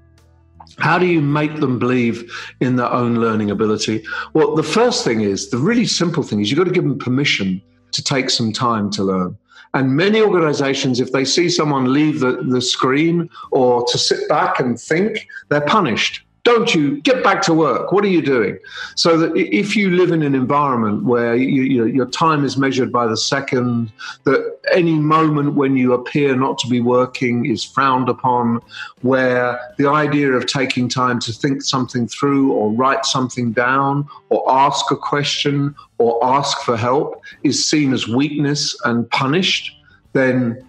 How 0.79 0.99
do 0.99 1.07
you 1.07 1.21
make 1.21 1.61
them 1.61 1.79
believe 1.79 2.31
in 2.61 2.77
their 2.77 2.91
own 2.91 3.17
learning 3.17 3.51
ability? 3.51 4.05
Well, 4.33 4.55
the 4.55 4.63
first 4.63 5.05
thing 5.05 5.21
is 5.21 5.51
the 5.51 5.59
really 5.59 5.87
simple 5.87 6.23
thing 6.23 6.41
is 6.41 6.51
you've 6.51 6.59
got 6.59 6.65
to 6.65 6.71
give 6.71 6.85
them 6.85 6.99
permission 6.99 7.63
to 7.93 8.03
take 8.03 8.31
some 8.31 8.53
time 8.53 8.91
to 8.91 9.05
learn. 9.05 9.37
And 9.75 9.97
many 9.97 10.21
organizations, 10.21 11.01
if 11.01 11.11
they 11.11 11.25
see 11.25 11.49
someone 11.49 11.93
leave 11.93 12.21
the, 12.21 12.43
the 12.49 12.61
screen 12.61 13.29
or 13.51 13.85
to 13.87 13.99
sit 13.99 14.29
back 14.29 14.61
and 14.61 14.79
think, 14.79 15.27
they're 15.49 15.67
punished. 15.67 16.23
Don't 16.45 16.75
you 16.75 17.01
get 17.01 17.25
back 17.25 17.41
to 17.43 17.55
work? 17.55 17.91
What 17.91 18.05
are 18.05 18.09
you 18.09 18.21
doing? 18.21 18.59
So 18.97 19.17
that 19.17 19.35
if 19.35 19.75
you 19.75 19.91
live 19.91 20.13
in 20.13 20.23
an 20.23 20.35
environment 20.35 21.05
where 21.05 21.35
you, 21.35 21.63
you 21.63 21.79
know, 21.81 21.87
your 21.87 22.07
time 22.07 22.45
is 22.45 22.59
measured 22.59 22.93
by 22.93 23.07
the 23.07 23.17
second, 23.17 23.91
that 24.25 24.59
any 24.71 24.95
moment 24.95 25.55
when 25.55 25.75
you 25.77 25.95
appear 25.95 26.37
not 26.37 26.59
to 26.59 26.69
be 26.69 26.83
working 26.83 27.47
is 27.47 27.65
frowned 27.65 28.11
upon, 28.11 28.61
where 29.01 29.59
the 29.79 29.89
idea 29.89 30.33
of 30.33 30.47
taking 30.47 30.87
time 30.87 31.19
to 31.21 31.33
think 31.33 31.63
something 31.63 32.07
through 32.07 32.53
or 32.53 32.71
write 32.73 33.07
something 33.07 33.51
down 33.53 34.07
or 34.29 34.45
ask 34.53 34.91
a 34.91 34.97
question 34.97 35.75
or 35.97 36.23
ask 36.23 36.61
for 36.61 36.77
help 36.77 37.23
is 37.43 37.65
seen 37.65 37.95
as 37.95 38.07
weakness 38.07 38.79
and 38.85 39.09
punished, 39.11 39.75
then 40.13 40.63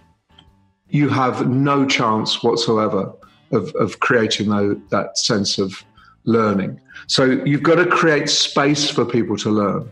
you 0.88 1.10
have 1.10 1.48
no 1.48 1.84
chance 1.84 2.42
whatsoever 2.42 3.12
of, 3.52 3.74
of 3.74 4.00
creating 4.00 4.48
that, 4.50 4.80
that 4.90 5.18
sense 5.18 5.58
of 5.58 5.84
learning. 6.24 6.80
So 7.06 7.24
you've 7.24 7.62
got 7.62 7.76
to 7.76 7.86
create 7.86 8.28
space 8.28 8.90
for 8.90 9.04
people 9.04 9.36
to 9.38 9.50
learn. 9.50 9.90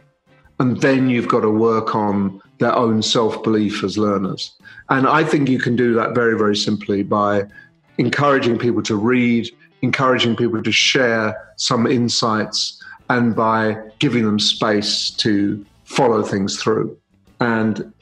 And 0.60 0.80
then 0.80 1.08
you've 1.10 1.28
got 1.28 1.40
to 1.40 1.50
work 1.50 1.94
on 1.94 2.40
their 2.58 2.74
own 2.74 3.02
self 3.02 3.42
belief 3.42 3.82
as 3.82 3.98
learners. 3.98 4.52
And 4.88 5.06
I 5.06 5.24
think 5.24 5.48
you 5.48 5.58
can 5.58 5.76
do 5.76 5.94
that 5.94 6.14
very, 6.14 6.36
very 6.36 6.56
simply 6.56 7.02
by 7.02 7.44
encouraging 7.98 8.58
people 8.58 8.82
to 8.82 8.96
read, 8.96 9.48
encouraging 9.82 10.36
people 10.36 10.62
to 10.62 10.72
share 10.72 11.52
some 11.56 11.86
insights, 11.86 12.82
and 13.10 13.34
by 13.34 13.76
giving 13.98 14.24
them 14.24 14.38
space 14.38 15.10
to 15.10 15.64
follow 15.84 16.22
things 16.22 16.60
through. 16.60 16.96
And 17.40 17.92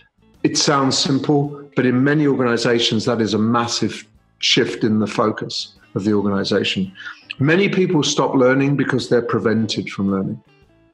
it 0.42 0.56
sounds 0.56 0.98
simple, 0.98 1.68
but 1.76 1.86
in 1.86 2.04
many 2.04 2.26
organizations, 2.26 3.04
that 3.06 3.20
is 3.20 3.34
a 3.34 3.38
massive 3.38 4.06
shift 4.42 4.84
in 4.84 4.98
the 4.98 5.06
focus 5.06 5.74
of 5.94 6.04
the 6.04 6.12
organization. 6.12 6.92
Many 7.38 7.68
people 7.68 8.02
stop 8.02 8.34
learning 8.34 8.76
because 8.76 9.08
they're 9.08 9.22
prevented 9.22 9.90
from 9.90 10.10
learning. 10.10 10.42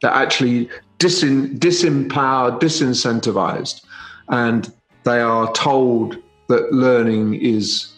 They're 0.01 0.11
actually 0.11 0.69
disin, 0.99 1.59
disempowered, 1.59 2.61
disincentivized, 2.61 3.85
and 4.29 4.73
they 5.05 5.21
are 5.21 5.53
told 5.53 6.17
that 6.49 6.73
learning 6.73 7.35
is 7.35 7.93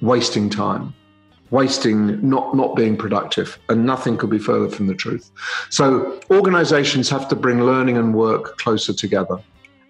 wasting 0.00 0.50
time, 0.50 0.94
wasting, 1.50 2.28
not, 2.28 2.54
not 2.54 2.74
being 2.76 2.96
productive, 2.96 3.58
and 3.68 3.86
nothing 3.86 4.16
could 4.16 4.30
be 4.30 4.38
further 4.38 4.68
from 4.68 4.86
the 4.86 4.94
truth. 4.94 5.30
So, 5.70 6.20
organizations 6.30 7.08
have 7.10 7.28
to 7.28 7.36
bring 7.36 7.62
learning 7.62 7.96
and 7.96 8.14
work 8.14 8.58
closer 8.58 8.92
together. 8.92 9.38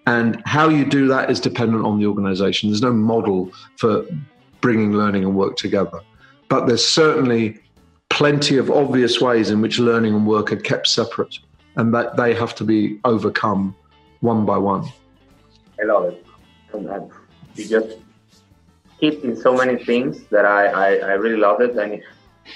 And 0.07 0.41
how 0.45 0.69
you 0.69 0.85
do 0.85 1.07
that 1.07 1.31
is 1.31 1.39
dependent 1.39 1.83
on 1.83 1.99
the 1.99 2.05
organization. 2.05 2.69
There's 2.69 2.81
no 2.81 2.93
model 2.93 3.51
for 3.77 4.05
bringing 4.65 4.93
learning 4.93 5.23
and 5.23 5.35
work 5.35 5.55
together. 5.57 5.99
But 6.49 6.65
there's 6.65 6.83
certainly 6.83 7.59
plenty 8.09 8.57
of 8.57 8.71
obvious 8.71 9.21
ways 9.21 9.51
in 9.51 9.61
which 9.61 9.77
learning 9.77 10.15
and 10.15 10.25
work 10.25 10.51
are 10.51 10.63
kept 10.71 10.87
separate, 10.87 11.37
and 11.75 11.93
that 11.93 12.17
they 12.17 12.33
have 12.33 12.55
to 12.55 12.63
be 12.63 12.99
overcome 13.05 13.75
one 14.21 14.43
by 14.43 14.57
one. 14.57 14.83
I 15.79 15.83
love 15.83 16.05
it. 16.05 16.25
You 17.55 17.67
just 17.75 17.99
hit 18.99 19.23
in 19.23 19.37
so 19.37 19.55
many 19.55 19.77
things 19.85 20.23
that 20.33 20.45
I, 20.45 20.61
I, 20.65 20.87
I, 21.11 21.13
really 21.23 21.37
love 21.37 21.61
it. 21.61 21.77
And 21.77 22.01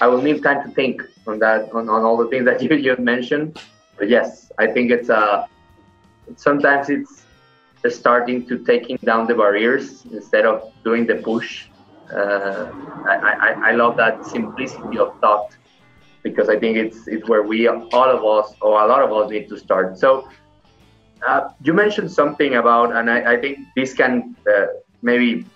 I 0.00 0.08
will 0.08 0.20
need 0.20 0.42
time 0.42 0.64
to 0.66 0.74
think 0.74 1.02
on 1.28 1.38
that, 1.38 1.72
on, 1.72 1.88
on 1.88 2.02
all 2.02 2.16
the 2.16 2.26
things 2.26 2.44
that 2.46 2.60
you, 2.64 2.74
you 2.74 2.96
mentioned. 2.96 3.60
But 3.96 4.08
yes, 4.08 4.50
I 4.58 4.66
think 4.66 4.90
it's 4.90 5.10
uh, 5.10 5.46
sometimes 6.34 6.90
it's 6.90 7.22
starting 7.88 8.46
to 8.48 8.58
taking 8.64 8.98
down 9.04 9.28
the 9.28 9.36
barriers 9.36 10.04
instead 10.06 10.44
of 10.44 10.72
doing 10.82 11.06
the 11.06 11.14
push 11.14 11.69
uh, 12.14 12.70
I, 13.06 13.14
I, 13.14 13.70
I 13.70 13.72
love 13.72 13.96
that 13.96 14.24
simplicity 14.26 14.98
of 14.98 15.18
thought 15.20 15.56
because 16.22 16.48
I 16.48 16.58
think 16.58 16.76
it's 16.76 17.08
it's 17.08 17.28
where 17.28 17.42
we 17.42 17.68
all 17.68 18.10
of 18.16 18.24
us 18.24 18.54
or 18.60 18.80
a 18.82 18.86
lot 18.86 19.02
of 19.02 19.12
us 19.12 19.30
need 19.30 19.48
to 19.48 19.58
start. 19.58 19.98
So 19.98 20.28
uh, 21.26 21.50
you 21.62 21.72
mentioned 21.72 22.10
something 22.10 22.54
about, 22.54 22.94
and 22.96 23.10
I, 23.10 23.34
I 23.34 23.36
think 23.40 23.58
this 23.76 23.92
can 23.92 24.36
uh, 24.50 24.66
maybe 25.02 25.46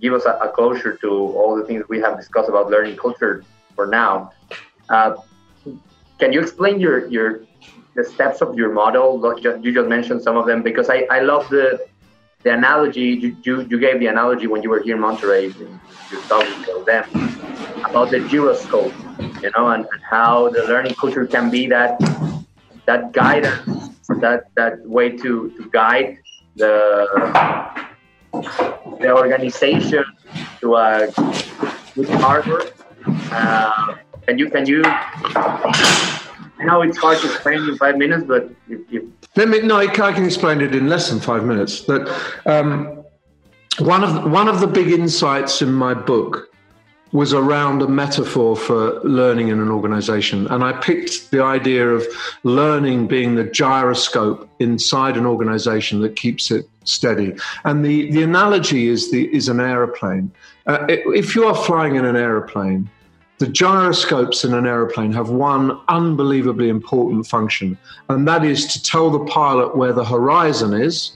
give 0.00 0.14
us 0.14 0.24
a, 0.24 0.32
a, 0.38 0.48
closure 0.48 0.96
to 0.96 1.08
all 1.10 1.56
the 1.56 1.64
things 1.64 1.84
we 1.88 2.00
have 2.00 2.16
discussed 2.16 2.48
about 2.48 2.70
learning 2.70 2.96
culture 2.96 3.44
for 3.74 3.86
now. 3.86 4.32
Uh, 4.88 5.16
can 6.18 6.32
you 6.32 6.40
explain 6.40 6.80
your 6.80 7.06
your 7.08 7.42
the 7.94 8.04
steps 8.04 8.40
of 8.40 8.56
your 8.56 8.72
model? 8.72 9.20
You 9.62 9.72
just 9.72 9.88
mentioned 9.88 10.22
some 10.22 10.36
of 10.36 10.46
them 10.46 10.62
because 10.62 10.88
I, 10.88 11.06
I 11.10 11.20
love 11.20 11.48
the 11.48 11.86
the 12.42 12.52
analogy 12.54 13.00
you, 13.00 13.36
you, 13.42 13.66
you, 13.68 13.78
gave 13.78 14.00
the 14.00 14.06
analogy 14.06 14.46
when 14.46 14.62
you 14.62 14.70
were 14.70 14.82
here 14.82 14.96
in 14.96 15.02
Monterrey, 15.02 15.54
you 15.58 15.78
talking 16.28 16.64
to 16.64 16.82
them 16.86 17.04
about 17.84 18.10
the 18.10 18.20
gyroscope, 18.28 18.92
you 19.42 19.50
know, 19.56 19.68
and, 19.68 19.86
and, 19.92 20.02
how 20.02 20.48
the 20.48 20.62
learning 20.64 20.94
culture 20.94 21.26
can 21.26 21.50
be 21.50 21.66
that 21.66 21.98
that 22.86 23.12
guidance 23.12 23.90
that 24.20 24.44
that 24.56 24.80
way 24.86 25.10
to, 25.10 25.50
to 25.50 25.70
guide 25.70 26.18
the 26.56 27.06
the 29.00 29.10
organization 29.14 30.04
to 30.60 30.76
a 30.76 31.06
good 31.94 32.08
hardware. 32.20 32.72
Uh, 33.32 33.96
can 34.26 34.38
you 34.38 34.50
can 34.50 34.66
you? 34.66 34.82
I 36.60 36.64
know 36.64 36.82
it's 36.82 36.98
hard 36.98 37.18
to 37.18 37.26
explain 37.26 37.68
in 37.68 37.76
five 37.78 37.96
minutes, 37.96 38.24
but 38.26 38.50
if, 38.68 39.02
let 39.36 39.48
me 39.48 39.60
no, 39.62 39.76
I 39.76 39.86
can 39.86 40.24
explain 40.24 40.60
it 40.60 40.74
in 40.74 40.88
less 40.88 41.08
than 41.08 41.20
five 41.20 41.44
minutes. 41.44 41.82
That 41.82 42.02
um, 42.44 43.02
one 43.78 44.04
of 44.04 44.30
one 44.30 44.48
of 44.48 44.60
the 44.60 44.66
big 44.66 44.88
insights 44.88 45.62
in 45.62 45.72
my 45.72 45.94
book 45.94 46.50
was 47.12 47.32
around 47.32 47.82
a 47.82 47.88
metaphor 47.88 48.56
for 48.56 49.00
learning 49.00 49.48
in 49.48 49.58
an 49.60 49.70
organization. 49.70 50.46
And 50.48 50.62
I 50.62 50.72
picked 50.72 51.30
the 51.30 51.42
idea 51.42 51.88
of 51.88 52.06
learning 52.44 53.08
being 53.08 53.34
the 53.34 53.44
gyroscope 53.44 54.48
inside 54.60 55.16
an 55.16 55.26
organization 55.26 56.02
that 56.02 56.14
keeps 56.14 56.52
it 56.52 56.68
steady. 56.84 57.34
And 57.64 57.84
the, 57.84 58.10
the 58.12 58.22
analogy 58.22 58.86
is, 58.86 59.10
the, 59.10 59.34
is 59.34 59.48
an 59.48 59.58
aeroplane. 59.58 60.30
Uh, 60.66 60.86
if 60.88 61.34
you 61.34 61.44
are 61.46 61.54
flying 61.54 61.96
in 61.96 62.04
an 62.04 62.14
aeroplane, 62.14 62.88
the 63.40 63.48
gyroscopes 63.48 64.44
in 64.44 64.52
an 64.52 64.66
aeroplane 64.66 65.12
have 65.12 65.30
one 65.30 65.80
unbelievably 65.88 66.68
important 66.68 67.26
function, 67.26 67.76
and 68.10 68.28
that 68.28 68.44
is 68.44 68.66
to 68.66 68.82
tell 68.82 69.08
the 69.08 69.24
pilot 69.24 69.74
where 69.74 69.94
the 69.94 70.04
horizon 70.04 70.74
is 70.74 71.12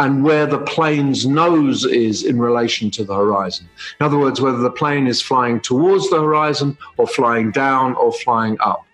and 0.00 0.24
where 0.24 0.46
the 0.46 0.58
plane's 0.58 1.26
nose 1.26 1.84
is 1.84 2.24
in 2.24 2.40
relation 2.40 2.90
to 2.90 3.04
the 3.04 3.14
horizon. 3.14 3.68
In 4.00 4.04
other 4.04 4.18
words, 4.18 4.40
whether 4.40 4.58
the 4.58 4.70
plane 4.70 5.06
is 5.06 5.22
flying 5.22 5.60
towards 5.60 6.10
the 6.10 6.20
horizon 6.20 6.76
or 6.96 7.06
flying 7.06 7.52
down 7.52 7.94
or 7.94 8.12
flying 8.12 8.56
up. 8.58 8.84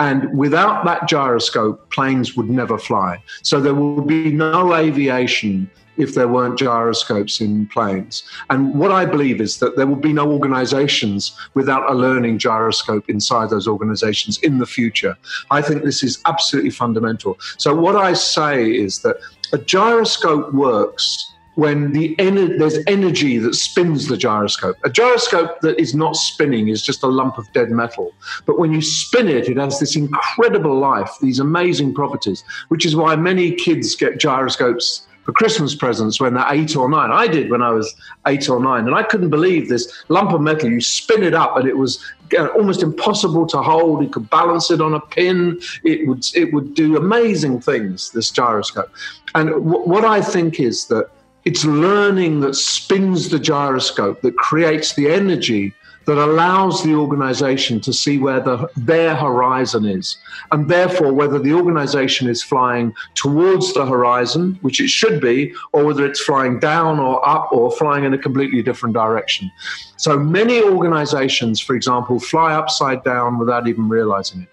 And 0.00 0.36
without 0.36 0.84
that 0.86 1.06
gyroscope, 1.06 1.88
planes 1.92 2.36
would 2.36 2.50
never 2.50 2.78
fly. 2.78 3.22
So 3.42 3.60
there 3.60 3.74
will 3.74 4.00
be 4.02 4.32
no 4.32 4.74
aviation 4.74 5.70
if 5.96 6.14
there 6.14 6.28
weren't 6.28 6.58
gyroscopes 6.58 7.40
in 7.40 7.66
planes. 7.66 8.22
And 8.50 8.74
what 8.74 8.90
I 8.90 9.04
believe 9.04 9.40
is 9.40 9.58
that 9.58 9.76
there 9.76 9.86
will 9.86 9.96
be 9.96 10.12
no 10.12 10.30
organizations 10.30 11.36
without 11.54 11.90
a 11.90 11.94
learning 11.94 12.38
gyroscope 12.38 13.08
inside 13.08 13.50
those 13.50 13.68
organizations 13.68 14.38
in 14.38 14.58
the 14.58 14.66
future. 14.66 15.16
I 15.50 15.62
think 15.62 15.82
this 15.82 16.02
is 16.02 16.20
absolutely 16.26 16.70
fundamental. 16.70 17.38
So, 17.58 17.74
what 17.74 17.96
I 17.96 18.12
say 18.14 18.70
is 18.70 19.02
that 19.02 19.16
a 19.52 19.58
gyroscope 19.58 20.52
works 20.52 21.32
when 21.54 21.92
the 21.92 22.16
ener- 22.16 22.58
there's 22.58 22.78
energy 22.86 23.38
that 23.38 23.54
spins 23.54 24.08
the 24.08 24.16
gyroscope. 24.16 24.76
A 24.84 24.90
gyroscope 24.90 25.60
that 25.60 25.78
is 25.78 25.94
not 25.94 26.16
spinning 26.16 26.68
is 26.68 26.82
just 26.82 27.02
a 27.02 27.06
lump 27.06 27.38
of 27.38 27.50
dead 27.52 27.70
metal. 27.70 28.12
But 28.44 28.58
when 28.58 28.72
you 28.72 28.82
spin 28.82 29.28
it, 29.28 29.48
it 29.48 29.56
has 29.56 29.78
this 29.78 29.96
incredible 29.96 30.76
life, 30.76 31.10
these 31.20 31.38
amazing 31.38 31.94
properties, 31.94 32.44
which 32.68 32.84
is 32.84 32.96
why 32.96 33.16
many 33.16 33.52
kids 33.52 33.94
get 33.94 34.18
gyroscopes 34.18 35.06
for 35.24 35.32
Christmas 35.32 35.74
presents 35.74 36.20
when 36.20 36.34
they're 36.34 36.46
eight 36.50 36.76
or 36.76 36.88
nine. 36.88 37.10
I 37.10 37.26
did 37.26 37.50
when 37.50 37.62
I 37.62 37.70
was 37.70 37.94
eight 38.26 38.48
or 38.48 38.60
nine, 38.60 38.86
and 38.86 38.94
I 38.94 39.02
couldn't 39.02 39.30
believe 39.30 39.68
this 39.68 40.04
lump 40.08 40.32
of 40.32 40.40
metal. 40.40 40.70
You 40.70 40.80
spin 40.80 41.22
it 41.22 41.34
up, 41.34 41.56
and 41.56 41.66
it 41.66 41.76
was 41.76 42.04
uh, 42.38 42.48
almost 42.48 42.82
impossible 42.82 43.46
to 43.48 43.62
hold. 43.62 44.02
You 44.02 44.10
could 44.10 44.28
balance 44.30 44.70
it 44.70 44.80
on 44.80 44.94
a 44.94 45.00
pin. 45.00 45.60
It 45.82 46.06
would 46.06 46.26
it 46.34 46.52
would 46.52 46.74
do 46.74 46.96
amazing 46.96 47.60
things. 47.60 48.10
This 48.10 48.30
gyroscope, 48.30 48.92
and 49.34 49.48
w- 49.50 49.88
what 49.88 50.04
I 50.04 50.20
think 50.20 50.60
is 50.60 50.86
that 50.86 51.10
it's 51.44 51.64
learning 51.64 52.40
that 52.40 52.54
spins 52.54 53.28
the 53.28 53.38
gyroscope 53.38 54.20
that 54.22 54.36
creates 54.36 54.94
the 54.94 55.10
energy 55.10 55.74
that 56.06 56.18
allows 56.18 56.82
the 56.82 56.94
organization 56.94 57.80
to 57.80 57.92
see 57.92 58.18
where 58.18 58.40
the, 58.40 58.68
their 58.76 59.14
horizon 59.14 59.84
is. 59.84 60.18
And 60.52 60.68
therefore, 60.68 61.12
whether 61.12 61.38
the 61.38 61.52
organization 61.52 62.28
is 62.28 62.42
flying 62.42 62.94
towards 63.14 63.72
the 63.72 63.86
horizon, 63.86 64.58
which 64.62 64.80
it 64.80 64.88
should 64.88 65.20
be, 65.20 65.54
or 65.72 65.84
whether 65.84 66.04
it's 66.04 66.20
flying 66.20 66.58
down 66.58 66.98
or 66.98 67.26
up 67.26 67.52
or 67.52 67.70
flying 67.72 68.04
in 68.04 68.14
a 68.14 68.18
completely 68.18 68.62
different 68.62 68.94
direction. 68.94 69.50
So 69.96 70.18
many 70.18 70.62
organizations, 70.62 71.60
for 71.60 71.74
example, 71.74 72.20
fly 72.20 72.54
upside 72.54 73.02
down 73.04 73.38
without 73.38 73.66
even 73.66 73.88
realizing 73.88 74.42
it. 74.42 74.48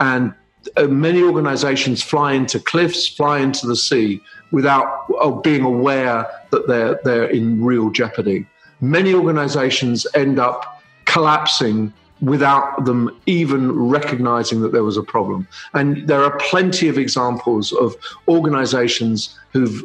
And 0.00 0.34
uh, 0.76 0.84
many 0.84 1.22
organizations 1.22 2.02
fly 2.02 2.34
into 2.34 2.60
cliffs, 2.60 3.08
fly 3.08 3.38
into 3.38 3.66
the 3.66 3.76
sea 3.76 4.20
without 4.50 5.06
uh, 5.20 5.30
being 5.30 5.62
aware 5.62 6.26
that 6.50 6.66
they're, 6.66 7.00
they're 7.04 7.30
in 7.30 7.64
real 7.64 7.90
jeopardy. 7.90 8.46
Many 8.80 9.14
organizations 9.14 10.06
end 10.14 10.38
up 10.38 10.79
collapsing 11.04 11.92
without 12.20 12.84
them 12.84 13.10
even 13.26 13.72
recognizing 13.72 14.60
that 14.60 14.72
there 14.72 14.84
was 14.84 14.96
a 14.96 15.02
problem. 15.02 15.48
And 15.72 16.06
there 16.06 16.22
are 16.22 16.36
plenty 16.38 16.88
of 16.88 16.98
examples 16.98 17.72
of 17.72 17.96
organizations 18.28 19.38
who've 19.52 19.82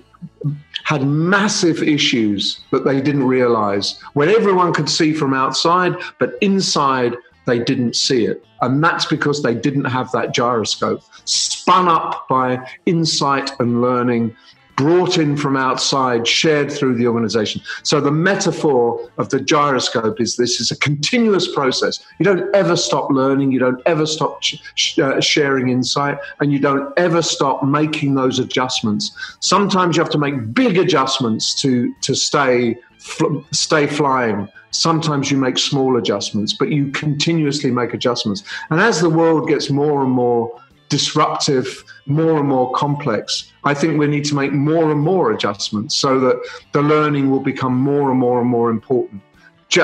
had 0.83 1.07
massive 1.07 1.81
issues 1.81 2.59
that 2.71 2.83
they 2.83 3.01
didn't 3.01 3.23
realize 3.23 3.99
when 4.13 4.29
everyone 4.29 4.73
could 4.73 4.89
see 4.89 5.13
from 5.13 5.33
outside, 5.33 5.95
but 6.19 6.33
inside 6.41 7.15
they 7.45 7.59
didn't 7.59 7.95
see 7.95 8.25
it. 8.25 8.43
And 8.61 8.83
that's 8.83 9.05
because 9.05 9.43
they 9.43 9.53
didn't 9.53 9.85
have 9.85 10.11
that 10.11 10.33
gyroscope 10.33 11.01
spun 11.25 11.87
up 11.87 12.27
by 12.27 12.67
insight 12.85 13.51
and 13.59 13.81
learning 13.81 14.35
brought 14.75 15.17
in 15.17 15.37
from 15.37 15.55
outside, 15.55 16.27
shared 16.27 16.71
through 16.71 16.95
the 16.95 17.07
organization. 17.07 17.61
So 17.83 18.01
the 18.01 18.11
metaphor 18.11 19.09
of 19.17 19.29
the 19.29 19.39
gyroscope 19.39 20.19
is 20.19 20.35
this 20.35 20.59
is 20.59 20.71
a 20.71 20.77
continuous 20.77 21.53
process. 21.53 22.05
You 22.19 22.25
don't 22.25 22.53
ever 22.55 22.75
stop 22.75 23.09
learning, 23.09 23.51
you 23.51 23.59
don't 23.59 23.81
ever 23.85 24.05
stop 24.05 24.43
sh- 24.43 24.99
uh, 24.99 25.21
sharing 25.21 25.69
insight, 25.69 26.17
and 26.39 26.51
you 26.51 26.59
don't 26.59 26.91
ever 26.97 27.21
stop 27.21 27.63
making 27.63 28.15
those 28.15 28.39
adjustments. 28.39 29.37
Sometimes 29.39 29.95
you 29.95 30.03
have 30.03 30.11
to 30.11 30.17
make 30.17 30.53
big 30.53 30.77
adjustments 30.77 31.53
to, 31.61 31.93
to 32.01 32.15
stay, 32.15 32.77
fl- 32.99 33.39
stay 33.51 33.87
flying. 33.87 34.49
Sometimes 34.71 35.31
you 35.31 35.37
make 35.37 35.57
small 35.57 35.95
adjustments, 35.95 36.51
but 36.51 36.69
you 36.69 36.91
continuously 36.91 37.71
make 37.71 37.93
adjustments. 37.93 38.43
And 38.69 38.81
as 38.81 38.99
the 38.99 39.09
world 39.09 39.47
gets 39.47 39.69
more 39.69 40.03
and 40.03 40.11
more 40.11 40.59
disruptive, 40.89 41.83
more 42.05 42.37
and 42.37 42.47
more 42.47 42.71
complex, 42.73 43.51
I 43.63 43.73
think 43.73 43.99
we 43.99 44.07
need 44.07 44.25
to 44.25 44.35
make 44.35 44.51
more 44.51 44.91
and 44.91 44.99
more 44.99 45.31
adjustments 45.31 45.95
so 45.95 46.19
that 46.19 46.41
the 46.73 46.81
learning 46.81 47.31
will 47.31 47.39
become 47.39 47.75
more 47.75 48.11
and 48.11 48.19
more 48.19 48.41
and 48.41 48.49
more 48.49 48.69
important. 48.69 49.21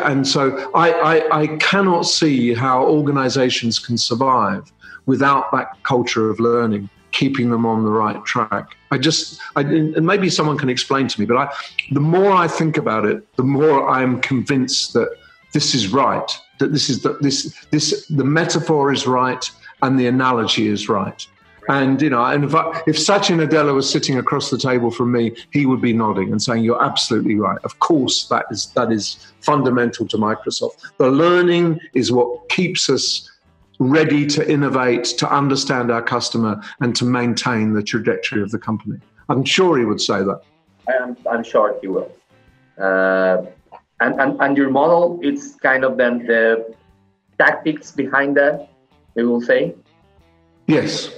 And 0.06 0.28
so 0.28 0.72
I, 0.74 0.92
I, 0.94 1.42
I 1.42 1.48
cannot 1.58 2.04
see 2.04 2.54
how 2.54 2.86
organizations 2.86 3.80
can 3.80 3.98
survive 3.98 4.72
without 5.06 5.52
that 5.52 5.82
culture 5.84 6.30
of 6.30 6.40
learning 6.40 6.90
keeping 7.12 7.50
them 7.50 7.66
on 7.66 7.84
the 7.84 7.90
right 7.90 8.24
track. 8.26 8.78
I 8.92 8.98
just, 8.98 9.40
I, 9.56 9.62
and 9.62 10.06
maybe 10.06 10.30
someone 10.30 10.58
can 10.58 10.70
explain 10.70 11.08
to 11.08 11.20
me, 11.20 11.26
but 11.26 11.38
I, 11.38 11.54
the 11.92 12.00
more 12.00 12.32
I 12.32 12.48
think 12.48 12.78
about 12.78 13.06
it, 13.06 13.36
the 13.36 13.44
more 13.44 13.90
I'm 13.90 14.22
convinced 14.22 14.94
that 14.94 15.10
this 15.54 15.76
is 15.76 15.90
right. 15.90 16.32
That 16.60 16.72
this 16.72 16.90
is 16.90 17.02
the, 17.02 17.18
this 17.22 17.66
this 17.72 18.06
the 18.08 18.24
metaphor 18.24 18.94
is 18.94 19.08
right 19.08 19.50
and 19.82 20.00
the 20.00 20.08
analogy 20.08 20.68
is 20.68 20.90
right. 20.90 21.26
And 21.70 22.02
you 22.02 22.10
know, 22.10 22.24
and 22.26 22.44
if, 22.44 22.56
I, 22.56 22.82
if 22.88 22.98
Satya 22.98 23.38
Nadella 23.38 23.74
was 23.74 23.90
sitting 23.90 24.18
across 24.18 24.50
the 24.50 24.58
table 24.58 24.90
from 24.90 25.12
me, 25.12 25.36
he 25.52 25.66
would 25.66 25.82
be 25.82 25.94
nodding 25.94 26.32
and 26.32 26.42
saying, 26.42 26.64
"You're 26.64 26.84
absolutely 26.84 27.36
right. 27.36 27.60
Of 27.64 27.80
course, 27.80 28.28
that 28.30 28.46
is 28.50 28.72
that 28.76 28.92
is 28.92 29.32
fundamental 29.42 30.08
to 30.08 30.18
Microsoft. 30.18 30.82
The 30.98 31.10
learning 31.10 31.80
is 31.94 32.12
what 32.12 32.50
keeps 32.50 32.90
us 32.90 33.30
ready 33.80 34.26
to 34.28 34.52
innovate, 34.52 35.06
to 35.20 35.32
understand 35.32 35.92
our 35.92 36.02
customer, 36.02 36.62
and 36.80 36.96
to 36.96 37.06
maintain 37.06 37.74
the 37.74 37.84
trajectory 37.84 38.42
of 38.42 38.52
the 38.52 38.60
company." 38.60 39.00
I'm 39.30 39.46
sure 39.46 39.78
he 39.78 39.86
would 39.86 40.02
say 40.02 40.24
that. 40.24 40.42
I'm, 40.90 41.16
I'm 41.30 41.44
sure 41.44 41.78
he 41.80 41.88
will. 41.88 42.12
Uh, 42.78 43.46
and, 44.00 44.20
and 44.20 44.42
and 44.42 44.58
your 44.58 44.72
model, 44.72 45.20
it's 45.22 45.56
kind 45.56 45.84
of 45.84 45.96
then 45.96 46.26
the 46.26 46.74
tactics 47.38 47.92
behind 47.92 48.36
that 48.38 48.71
we 49.16 49.24
will 49.24 49.42
say? 49.42 49.76
Yes. 50.68 51.12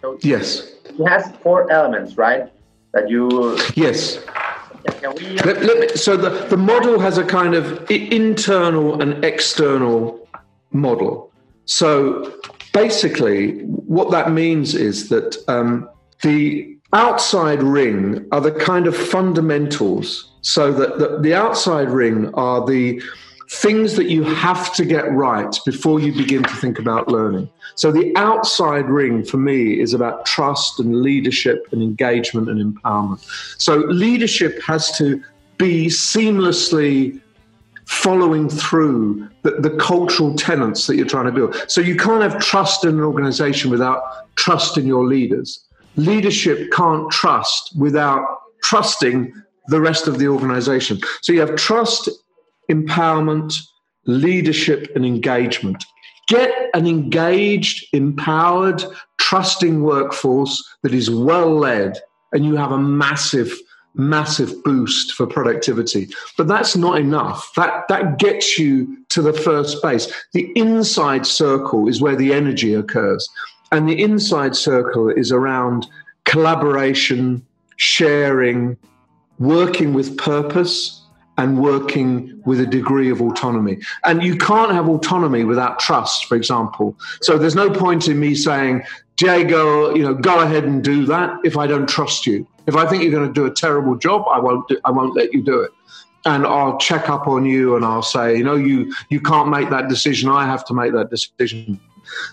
So 0.00 0.18
yes. 0.22 0.72
It 0.84 1.08
has 1.08 1.32
four 1.42 1.70
elements, 1.70 2.16
right? 2.16 2.52
That 2.92 3.08
you. 3.08 3.58
Yes. 3.74 4.18
Can 5.00 5.14
we... 5.14 5.38
Let, 5.38 5.62
let 5.62 5.78
me, 5.78 5.88
so 5.88 6.16
the, 6.16 6.30
the 6.46 6.56
model 6.56 6.98
has 6.98 7.18
a 7.18 7.24
kind 7.24 7.54
of 7.54 7.90
internal 7.90 9.00
and 9.00 9.24
external 9.24 10.26
model. 10.72 11.30
So 11.66 12.34
basically, 12.72 13.60
what 13.62 14.10
that 14.10 14.32
means 14.32 14.74
is 14.74 15.08
that 15.10 15.36
um, 15.48 15.88
the 16.22 16.76
outside 16.92 17.62
ring 17.62 18.26
are 18.32 18.40
the 18.40 18.52
kind 18.52 18.86
of 18.86 18.96
fundamentals. 18.96 20.32
So 20.42 20.72
that 20.72 20.98
the, 20.98 21.18
the 21.18 21.34
outside 21.34 21.90
ring 21.90 22.34
are 22.34 22.64
the 22.66 23.02
things 23.50 23.96
that 23.96 24.08
you 24.08 24.22
have 24.22 24.72
to 24.72 24.84
get 24.84 25.10
right 25.10 25.58
before 25.66 25.98
you 25.98 26.12
begin 26.12 26.42
to 26.44 26.54
think 26.56 26.78
about 26.78 27.08
learning. 27.08 27.50
So, 27.74 27.90
the 27.90 28.12
outside 28.16 28.88
ring 28.88 29.24
for 29.24 29.38
me 29.38 29.80
is 29.80 29.92
about 29.92 30.24
trust 30.24 30.78
and 30.78 31.02
leadership 31.02 31.66
and 31.72 31.82
engagement 31.82 32.48
and 32.48 32.74
empowerment. 32.74 33.20
So, 33.60 33.78
leadership 33.78 34.62
has 34.62 34.96
to 34.98 35.22
be 35.58 35.86
seamlessly 35.86 37.20
following 37.86 38.48
through 38.48 39.28
the, 39.42 39.50
the 39.50 39.76
cultural 39.78 40.36
tenets 40.36 40.86
that 40.86 40.94
you're 40.94 41.06
trying 41.06 41.26
to 41.26 41.32
build. 41.32 41.56
So, 41.66 41.80
you 41.80 41.96
can't 41.96 42.22
have 42.22 42.40
trust 42.40 42.84
in 42.84 42.90
an 42.90 43.00
organization 43.00 43.68
without 43.68 44.34
trust 44.36 44.78
in 44.78 44.86
your 44.86 45.04
leaders. 45.04 45.64
Leadership 45.96 46.70
can't 46.70 47.10
trust 47.10 47.76
without 47.76 48.24
trusting 48.62 49.34
the 49.66 49.80
rest 49.80 50.06
of 50.06 50.18
the 50.18 50.28
organization. 50.28 51.00
So, 51.20 51.32
you 51.32 51.40
have 51.40 51.56
trust 51.56 52.08
empowerment, 52.70 53.54
leadership, 54.06 54.90
and 54.94 55.04
engagement. 55.04 55.84
Get 56.28 56.70
an 56.74 56.86
engaged, 56.86 57.86
empowered, 57.92 58.84
trusting 59.18 59.82
workforce 59.82 60.62
that 60.82 60.94
is 60.94 61.10
well 61.10 61.54
led, 61.54 61.98
and 62.32 62.44
you 62.44 62.56
have 62.56 62.72
a 62.72 62.78
massive, 62.78 63.52
massive 63.94 64.62
boost 64.62 65.12
for 65.12 65.26
productivity. 65.26 66.08
But 66.36 66.46
that's 66.46 66.76
not 66.76 66.98
enough. 66.98 67.50
That, 67.56 67.88
that 67.88 68.18
gets 68.18 68.58
you 68.58 68.96
to 69.08 69.22
the 69.22 69.32
first 69.32 69.82
base. 69.82 70.12
The 70.32 70.52
inside 70.54 71.26
circle 71.26 71.88
is 71.88 72.00
where 72.00 72.16
the 72.16 72.32
energy 72.32 72.74
occurs. 72.74 73.28
And 73.72 73.88
the 73.88 74.00
inside 74.00 74.54
circle 74.56 75.08
is 75.08 75.32
around 75.32 75.86
collaboration, 76.24 77.44
sharing, 77.76 78.76
working 79.38 79.94
with 79.94 80.16
purpose, 80.16 80.99
and 81.40 81.58
working 81.58 82.38
with 82.44 82.60
a 82.60 82.66
degree 82.66 83.10
of 83.10 83.22
autonomy. 83.22 83.78
And 84.04 84.22
you 84.22 84.36
can't 84.36 84.72
have 84.72 84.88
autonomy 84.88 85.44
without 85.44 85.78
trust, 85.78 86.26
for 86.26 86.36
example. 86.36 86.94
So 87.22 87.38
there's 87.38 87.54
no 87.54 87.70
point 87.70 88.08
in 88.08 88.20
me 88.20 88.34
saying, 88.34 88.82
Diego, 89.16 89.94
you 89.94 90.02
know, 90.02 90.12
go 90.12 90.40
ahead 90.40 90.64
and 90.64 90.84
do 90.84 91.06
that 91.06 91.34
if 91.42 91.56
I 91.56 91.66
don't 91.66 91.88
trust 91.88 92.26
you. 92.26 92.46
If 92.66 92.76
I 92.76 92.86
think 92.86 93.02
you're 93.02 93.12
going 93.12 93.26
to 93.26 93.32
do 93.32 93.46
a 93.46 93.50
terrible 93.50 93.96
job, 93.96 94.26
I 94.30 94.38
won't. 94.38 94.68
Do, 94.68 94.78
I 94.84 94.90
won't 94.90 95.16
let 95.16 95.32
you 95.32 95.42
do 95.42 95.60
it. 95.60 95.70
And 96.26 96.46
I'll 96.46 96.76
check 96.76 97.08
up 97.08 97.26
on 97.26 97.46
you 97.46 97.74
and 97.74 97.84
I'll 97.86 98.02
say, 98.02 98.36
you 98.36 98.44
know, 98.44 98.56
you 98.56 98.94
you 99.08 99.20
can't 99.20 99.48
make 99.48 99.70
that 99.70 99.88
decision. 99.88 100.28
I 100.28 100.44
have 100.44 100.66
to 100.66 100.74
make 100.74 100.92
that 100.92 101.08
decision. 101.08 101.80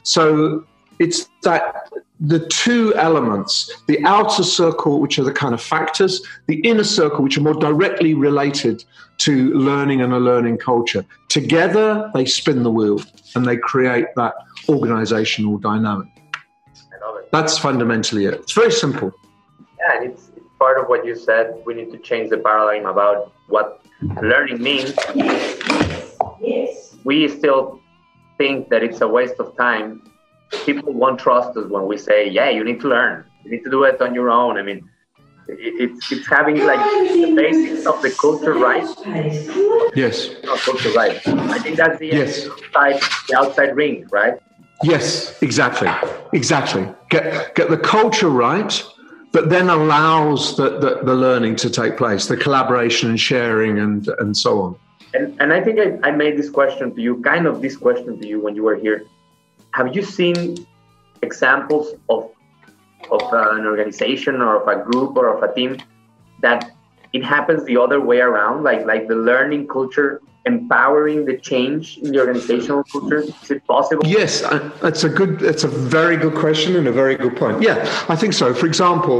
So 0.03 0.65
it's 0.99 1.29
that 1.43 1.89
the 2.19 2.39
two 2.47 2.95
elements 2.95 3.71
the 3.87 4.03
outer 4.03 4.43
circle, 4.43 4.99
which 4.99 5.19
are 5.19 5.23
the 5.23 5.33
kind 5.33 5.53
of 5.53 5.61
factors, 5.61 6.21
the 6.47 6.59
inner 6.61 6.83
circle, 6.83 7.23
which 7.23 7.37
are 7.37 7.41
more 7.41 7.53
directly 7.53 8.13
related 8.13 8.83
to 9.19 9.53
learning 9.53 10.01
and 10.01 10.13
a 10.13 10.19
learning 10.19 10.57
culture. 10.57 11.05
Together, 11.29 12.09
they 12.13 12.25
spin 12.25 12.63
the 12.63 12.71
wheel 12.71 13.01
and 13.35 13.45
they 13.45 13.57
create 13.57 14.05
that 14.15 14.33
organizational 14.69 15.57
dynamic. 15.57 16.07
That's 17.31 17.57
fundamentally 17.57 18.25
it. 18.25 18.35
It's 18.35 18.53
very 18.53 18.71
simple. 18.71 19.11
Yeah, 19.79 19.97
and 19.97 20.11
it's 20.11 20.31
part 20.59 20.79
of 20.79 20.87
what 20.87 21.05
you 21.05 21.15
said. 21.15 21.61
We 21.65 21.73
need 21.73 21.91
to 21.91 21.97
change 21.97 22.29
the 22.29 22.37
paradigm 22.37 22.85
about 22.85 23.33
what 23.47 23.81
learning 24.21 24.61
means. 24.61 24.93
Yes. 26.39 26.95
We 27.03 27.27
still 27.27 27.81
think 28.37 28.69
that 28.69 28.81
it's 28.81 29.01
a 29.01 29.07
waste 29.07 29.35
of 29.39 29.55
time 29.57 30.09
people 30.65 30.93
won't 30.93 31.19
trust 31.19 31.57
us 31.57 31.67
when 31.69 31.85
we 31.87 31.97
say, 31.97 32.29
"Yeah, 32.29 32.49
you 32.49 32.63
need 32.63 32.79
to 32.81 32.87
learn. 32.87 33.25
You 33.43 33.51
need 33.51 33.63
to 33.63 33.69
do 33.69 33.83
it 33.83 34.01
on 34.01 34.13
your 34.13 34.29
own." 34.29 34.57
I 34.57 34.63
mean, 34.63 34.89
it's 35.47 36.11
it's 36.11 36.27
having 36.27 36.57
like 36.65 36.79
the 36.79 37.33
basics 37.35 37.85
of 37.85 38.01
the 38.01 38.11
culture 38.11 38.53
right. 38.53 38.87
Yes. 39.95 40.29
Not 40.43 40.59
culture 40.59 40.91
right. 40.91 41.15
I 41.27 41.59
think 41.59 41.77
that's 41.77 41.99
the 41.99 42.07
yes. 42.07 42.47
outside 42.47 43.01
the 43.27 43.37
outside 43.37 43.75
ring, 43.75 44.07
right? 44.11 44.39
Yes, 44.83 45.41
exactly, 45.41 45.89
exactly. 46.33 46.87
Get 47.09 47.55
get 47.55 47.69
the 47.69 47.77
culture 47.77 48.29
right, 48.29 48.83
but 49.31 49.49
then 49.49 49.69
allows 49.69 50.55
the, 50.55 50.77
the, 50.77 50.99
the 51.03 51.15
learning 51.15 51.55
to 51.57 51.69
take 51.69 51.97
place, 51.97 52.27
the 52.27 52.37
collaboration 52.37 53.09
and 53.09 53.19
sharing 53.19 53.79
and 53.79 54.07
and 54.19 54.37
so 54.37 54.61
on. 54.61 54.75
And 55.13 55.35
and 55.41 55.53
I 55.53 55.61
think 55.63 55.79
I, 55.79 56.09
I 56.09 56.11
made 56.11 56.37
this 56.37 56.49
question 56.49 56.93
to 56.93 57.01
you, 57.01 57.21
kind 57.21 57.47
of 57.47 57.61
this 57.61 57.75
question 57.75 58.19
to 58.19 58.27
you 58.27 58.39
when 58.39 58.55
you 58.55 58.63
were 58.63 58.75
here 58.75 59.03
have 59.71 59.95
you 59.95 60.03
seen 60.03 60.65
examples 61.21 61.93
of 62.09 62.29
of 63.11 63.21
an 63.31 63.65
organization 63.65 64.41
or 64.41 64.61
of 64.61 64.67
a 64.67 64.83
group 64.83 65.15
or 65.15 65.27
of 65.35 65.43
a 65.43 65.53
team 65.53 65.77
that 66.41 66.71
it 67.13 67.23
happens 67.23 67.63
the 67.65 67.77
other 67.77 68.01
way 68.01 68.19
around 68.19 68.63
like 68.63 68.85
like 68.85 69.07
the 69.07 69.15
learning 69.15 69.67
culture 69.67 70.21
empowering 70.45 71.25
the 71.25 71.37
change 71.37 71.97
in 71.97 72.11
the 72.13 72.19
organizational 72.19 72.83
culture? 72.85 73.19
Is 73.19 73.51
it 73.51 73.65
possible? 73.67 74.05
Yes 74.05 74.43
uh, 74.43 74.71
that's 74.81 75.03
a 75.03 75.09
good 75.09 75.39
that's 75.39 75.63
a 75.63 75.67
very 75.67 76.17
good 76.17 76.35
question 76.35 76.75
and 76.75 76.87
a 76.87 76.91
very 76.91 77.15
good 77.15 77.35
point. 77.37 77.61
Yeah 77.61 77.77
i 78.09 78.15
think 78.15 78.33
so. 78.33 78.53
For 78.53 78.65
example 78.65 79.19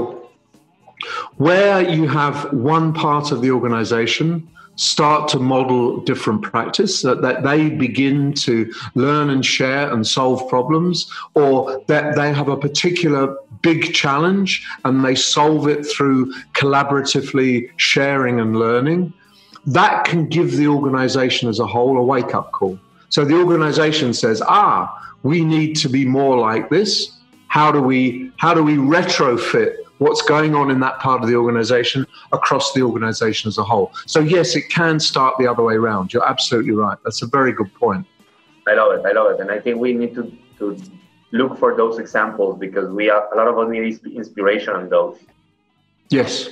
where 1.38 1.88
you 1.88 2.08
have 2.08 2.52
one 2.52 2.94
part 2.94 3.32
of 3.32 3.42
the 3.42 3.52
organization 3.52 4.50
start 4.78 5.28
to 5.28 5.40
model 5.40 5.98
different 5.98 6.42
practice, 6.42 7.02
that, 7.02 7.22
that 7.22 7.44
they 7.44 7.70
begin 7.70 8.32
to 8.34 8.72
learn 8.96 9.30
and 9.30 9.46
share 9.46 9.92
and 9.92 10.08
solve 10.08 10.48
problems, 10.48 11.12
or 11.36 11.84
that 11.88 12.16
they 12.16 12.32
have 12.32 12.48
a 12.48 12.56
particular 12.56 13.36
big 13.62 13.94
challenge 13.94 14.66
and 14.86 15.04
they 15.04 15.16
solve 15.16 15.68
it 15.68 15.84
through 15.84 16.32
collaboratively 16.54 17.70
sharing 17.78 18.40
and 18.40 18.58
learning, 18.58 19.12
that 19.66 20.06
can 20.06 20.28
give 20.28 20.56
the 20.56 20.68
organization 20.68 21.50
as 21.50 21.60
a 21.60 21.68
whole 21.68 21.98
a 21.98 22.04
wake 22.04 22.34
up 22.34 22.52
call. 22.52 22.80
So 23.10 23.26
the 23.26 23.36
organization 23.36 24.14
says, 24.14 24.42
ah, 24.48 24.94
we 25.24 25.44
need 25.44 25.76
to 25.78 25.90
be 25.90 26.06
more 26.06 26.38
like 26.38 26.70
this. 26.70 27.12
How 27.48 27.72
do 27.72 27.82
we 27.82 28.32
how 28.38 28.54
do 28.54 28.64
we 28.64 28.76
retrofit 28.76 29.78
what's 30.00 30.22
going 30.22 30.56
on 30.56 30.70
in 30.70 30.80
that 30.82 31.00
part 31.00 31.22
of 31.22 31.28
the 31.28 31.36
organization 31.36 32.06
across 32.32 32.74
the 32.74 32.82
organization 32.82 33.48
as 33.48 33.58
a 33.58 33.64
whole. 33.64 33.94
So, 34.06 34.20
yes, 34.20 34.56
it 34.56 34.70
can 34.70 35.00
start 35.00 35.36
the 35.40 35.48
other 35.48 35.64
way 35.64 35.76
around. 35.76 36.14
You're 36.14 36.28
absolutely 36.28 36.72
right. 36.72 36.98
That's 37.04 37.22
a 37.22 37.28
very 37.28 37.52
good 37.52 37.74
point. 37.74 38.06
I 38.68 38.74
love 38.74 39.00
it. 39.00 39.06
I 39.06 39.12
love 39.12 39.32
it. 39.32 39.40
And 39.40 39.50
I 39.50 39.60
think 39.60 39.78
we 39.80 39.94
need 39.94 40.14
to, 40.16 40.32
to 40.60 40.78
look 41.32 41.58
for 41.58 41.76
those 41.76 42.00
examples 42.00 42.60
because 42.60 42.90
we 42.90 43.10
are, 43.10 43.34
a 43.34 43.38
lot 43.38 43.48
of 43.48 43.58
us 43.58 43.70
need 43.70 44.00
inspiration 44.16 44.74
on 44.74 44.90
those. 44.90 45.18
Yes. 46.10 46.50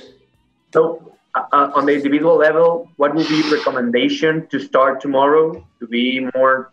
So, 0.72 1.12
uh, 1.34 1.44
uh 1.52 1.70
on 1.74 1.86
the 1.86 1.94
individual 1.94 2.36
level, 2.36 2.90
what 2.96 3.14
would 3.14 3.28
be 3.28 3.42
recommendation 3.50 4.46
to 4.48 4.60
start 4.60 5.00
tomorrow 5.00 5.66
to 5.80 5.86
be 5.86 6.28
more 6.34 6.70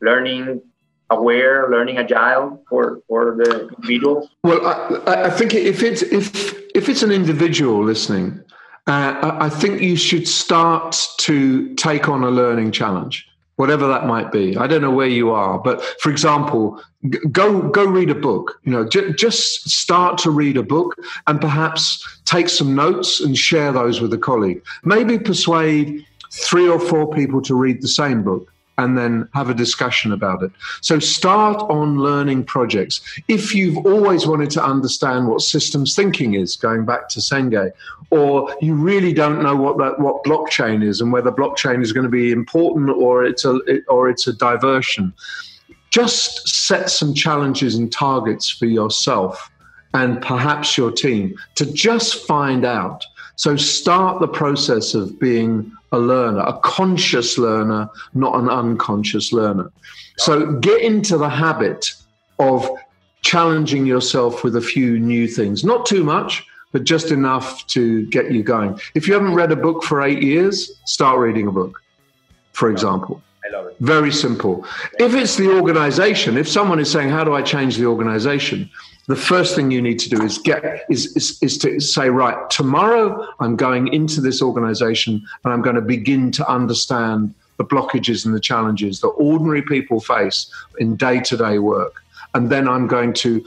learning 0.00 0.62
aware, 1.10 1.68
learning 1.70 1.98
agile 1.98 2.62
for 2.68 3.00
for 3.08 3.36
the 3.36 3.68
individuals? 3.68 4.28
Well, 4.42 4.64
I, 5.06 5.24
I 5.24 5.30
think 5.30 5.54
if 5.54 5.82
it's 5.82 6.02
if 6.02 6.54
if 6.74 6.88
it's 6.88 7.02
an 7.02 7.12
individual 7.12 7.82
listening, 7.82 8.40
uh, 8.86 9.36
I 9.40 9.48
think 9.48 9.80
you 9.80 9.96
should 9.96 10.28
start 10.28 10.96
to 11.18 11.74
take 11.74 12.08
on 12.08 12.24
a 12.24 12.30
learning 12.30 12.72
challenge, 12.72 13.28
whatever 13.56 13.86
that 13.88 14.06
might 14.06 14.32
be. 14.32 14.56
I 14.56 14.66
don't 14.66 14.82
know 14.82 14.90
where 14.90 15.06
you 15.06 15.30
are, 15.30 15.58
but 15.58 15.82
for 16.00 16.10
example, 16.10 16.82
go 17.30 17.62
go 17.62 17.84
read 17.84 18.10
a 18.10 18.14
book. 18.14 18.60
You 18.64 18.72
know, 18.72 18.88
j- 18.88 19.12
just 19.12 19.68
start 19.70 20.18
to 20.18 20.30
read 20.30 20.56
a 20.56 20.62
book 20.62 20.96
and 21.26 21.40
perhaps 21.40 22.20
take 22.24 22.48
some 22.48 22.74
notes 22.74 23.20
and 23.20 23.36
share 23.36 23.72
those 23.72 24.00
with 24.00 24.12
a 24.12 24.18
colleague. 24.18 24.62
Maybe 24.84 25.18
persuade 25.18 26.04
three 26.32 26.68
or 26.68 26.78
four 26.78 27.10
people 27.12 27.40
to 27.42 27.54
read 27.54 27.80
the 27.80 27.88
same 27.88 28.22
book 28.22 28.52
and 28.78 28.96
then 28.96 29.28
have 29.32 29.48
a 29.48 29.54
discussion 29.54 30.12
about 30.12 30.42
it. 30.42 30.50
So 30.82 30.98
start 30.98 31.62
on 31.70 31.98
learning 31.98 32.44
projects. 32.44 33.00
If 33.28 33.54
you've 33.54 33.78
always 33.86 34.26
wanted 34.26 34.50
to 34.50 34.64
understand 34.64 35.28
what 35.28 35.40
systems 35.40 35.94
thinking 35.94 36.34
is, 36.34 36.56
going 36.56 36.84
back 36.84 37.08
to 37.10 37.20
Senge, 37.20 37.72
or 38.10 38.54
you 38.60 38.74
really 38.74 39.12
don't 39.12 39.42
know 39.42 39.56
what 39.56 39.78
that, 39.78 39.98
what 39.98 40.22
blockchain 40.24 40.84
is 40.84 41.00
and 41.00 41.12
whether 41.12 41.32
blockchain 41.32 41.82
is 41.82 41.92
going 41.92 42.04
to 42.04 42.10
be 42.10 42.32
important 42.32 42.90
or 42.90 43.24
it's 43.24 43.44
a 43.44 43.58
or 43.88 44.08
it's 44.08 44.26
a 44.26 44.32
diversion, 44.32 45.12
just 45.90 46.46
set 46.48 46.90
some 46.90 47.14
challenges 47.14 47.74
and 47.74 47.90
targets 47.92 48.50
for 48.50 48.66
yourself 48.66 49.50
and 49.94 50.20
perhaps 50.20 50.76
your 50.76 50.92
team 50.92 51.34
to 51.54 51.64
just 51.72 52.26
find 52.26 52.64
out. 52.64 53.04
So 53.36 53.56
start 53.56 54.20
the 54.20 54.28
process 54.28 54.94
of 54.94 55.18
being 55.18 55.72
a 55.92 55.98
learner, 55.98 56.40
a 56.40 56.58
conscious 56.60 57.38
learner, 57.38 57.88
not 58.14 58.34
an 58.38 58.48
unconscious 58.48 59.32
learner. 59.32 59.70
So 60.18 60.52
get 60.54 60.82
into 60.82 61.18
the 61.18 61.28
habit 61.28 61.92
of 62.38 62.68
challenging 63.22 63.86
yourself 63.86 64.44
with 64.44 64.56
a 64.56 64.60
few 64.60 64.98
new 64.98 65.26
things, 65.26 65.64
not 65.64 65.86
too 65.86 66.04
much, 66.04 66.44
but 66.72 66.84
just 66.84 67.10
enough 67.10 67.66
to 67.68 68.06
get 68.06 68.30
you 68.30 68.42
going. 68.42 68.78
If 68.94 69.08
you 69.08 69.14
haven't 69.14 69.34
read 69.34 69.52
a 69.52 69.56
book 69.56 69.82
for 69.82 70.02
eight 70.02 70.22
years, 70.22 70.80
start 70.84 71.18
reading 71.18 71.46
a 71.46 71.52
book, 71.52 71.80
for 72.52 72.70
example. 72.70 73.22
I 73.44 73.56
love 73.56 73.66
it. 73.68 73.76
Very 73.80 74.12
simple. 74.12 74.66
If 74.98 75.14
it's 75.14 75.36
the 75.36 75.50
organization, 75.50 76.36
if 76.36 76.48
someone 76.48 76.80
is 76.80 76.90
saying, 76.90 77.10
How 77.10 77.24
do 77.24 77.34
I 77.34 77.42
change 77.42 77.76
the 77.76 77.86
organization? 77.86 78.68
The 79.08 79.16
first 79.16 79.54
thing 79.54 79.70
you 79.70 79.80
need 79.80 79.98
to 80.00 80.08
do 80.08 80.22
is 80.22 80.38
get 80.38 80.84
is, 80.90 81.14
is, 81.16 81.38
is 81.42 81.58
to 81.58 81.80
say 81.80 82.08
right 82.10 82.50
tomorrow 82.50 83.26
i'm 83.40 83.56
going 83.56 83.88
into 83.88 84.20
this 84.20 84.42
organization 84.42 85.24
and 85.44 85.52
i'm 85.52 85.62
going 85.62 85.76
to 85.76 85.82
begin 85.82 86.30
to 86.32 86.48
understand 86.50 87.34
the 87.56 87.64
blockages 87.64 88.24
and 88.26 88.34
the 88.34 88.40
challenges 88.40 89.00
that 89.00 89.08
ordinary 89.08 89.62
people 89.62 90.00
face 90.00 90.50
in 90.78 90.96
day-to-day 90.96 91.58
work. 91.58 92.02
And 92.34 92.50
then 92.50 92.68
i'm 92.68 92.86
going 92.86 93.12
to, 93.14 93.44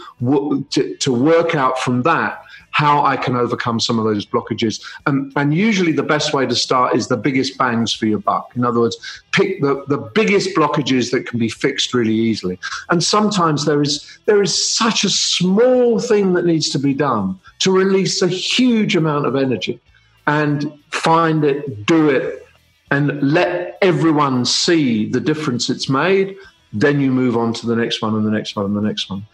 to, 0.71 0.95
to 0.95 1.13
work 1.13 1.55
out 1.55 1.79
from 1.79 2.03
that 2.03 2.43
how 2.79 3.03
I 3.03 3.17
can 3.17 3.35
overcome 3.35 3.77
some 3.77 3.99
of 3.99 4.05
those 4.05 4.25
blockages. 4.25 4.81
And, 5.05 5.33
and 5.35 5.53
usually 5.53 5.91
the 5.91 6.01
best 6.01 6.33
way 6.33 6.45
to 6.45 6.55
start 6.55 6.95
is 6.95 7.09
the 7.09 7.17
biggest 7.17 7.57
bangs 7.57 7.91
for 7.93 8.05
your 8.05 8.19
buck. 8.19 8.53
In 8.55 8.63
other 8.63 8.79
words, 8.79 8.95
pick 9.33 9.59
the, 9.59 9.83
the 9.89 9.97
biggest 9.97 10.55
blockages 10.55 11.11
that 11.11 11.27
can 11.27 11.39
be 11.39 11.49
fixed 11.49 11.93
really 11.93 12.13
easily. 12.13 12.57
And 12.89 13.03
sometimes 13.03 13.65
there 13.65 13.81
is 13.81 14.19
there 14.27 14.41
is 14.41 14.53
such 14.81 15.03
a 15.03 15.09
small 15.09 15.99
thing 15.99 16.31
that 16.35 16.45
needs 16.45 16.69
to 16.69 16.79
be 16.79 16.93
done 16.93 17.37
to 17.59 17.69
release 17.69 18.21
a 18.21 18.29
huge 18.29 18.95
amount 18.95 19.25
of 19.25 19.35
energy 19.35 19.81
and 20.27 20.71
find 20.91 21.43
it, 21.43 21.85
do 21.85 22.09
it, 22.09 22.47
and 22.91 23.21
let 23.21 23.77
everyone 23.81 24.45
see 24.45 25.05
the 25.09 25.19
difference 25.19 25.69
it's 25.69 25.89
made 25.89 26.37
then 26.71 27.01
you 27.01 27.11
move 27.11 27.35
on 27.35 27.51
to 27.51 27.65
the 27.65 27.75
next 27.75 27.99
one 28.03 28.13
and 28.13 28.23
the 28.23 28.29
next 28.29 28.55
one 28.55 28.65
and 28.65 28.75
the 28.75 28.87
next 28.89 29.09
one 29.09 29.25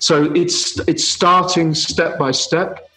so 0.00 0.24
it's 0.34 0.78
it's 0.88 1.04
starting 1.04 1.72
step 1.72 2.18
by 2.18 2.32
step 2.32 2.89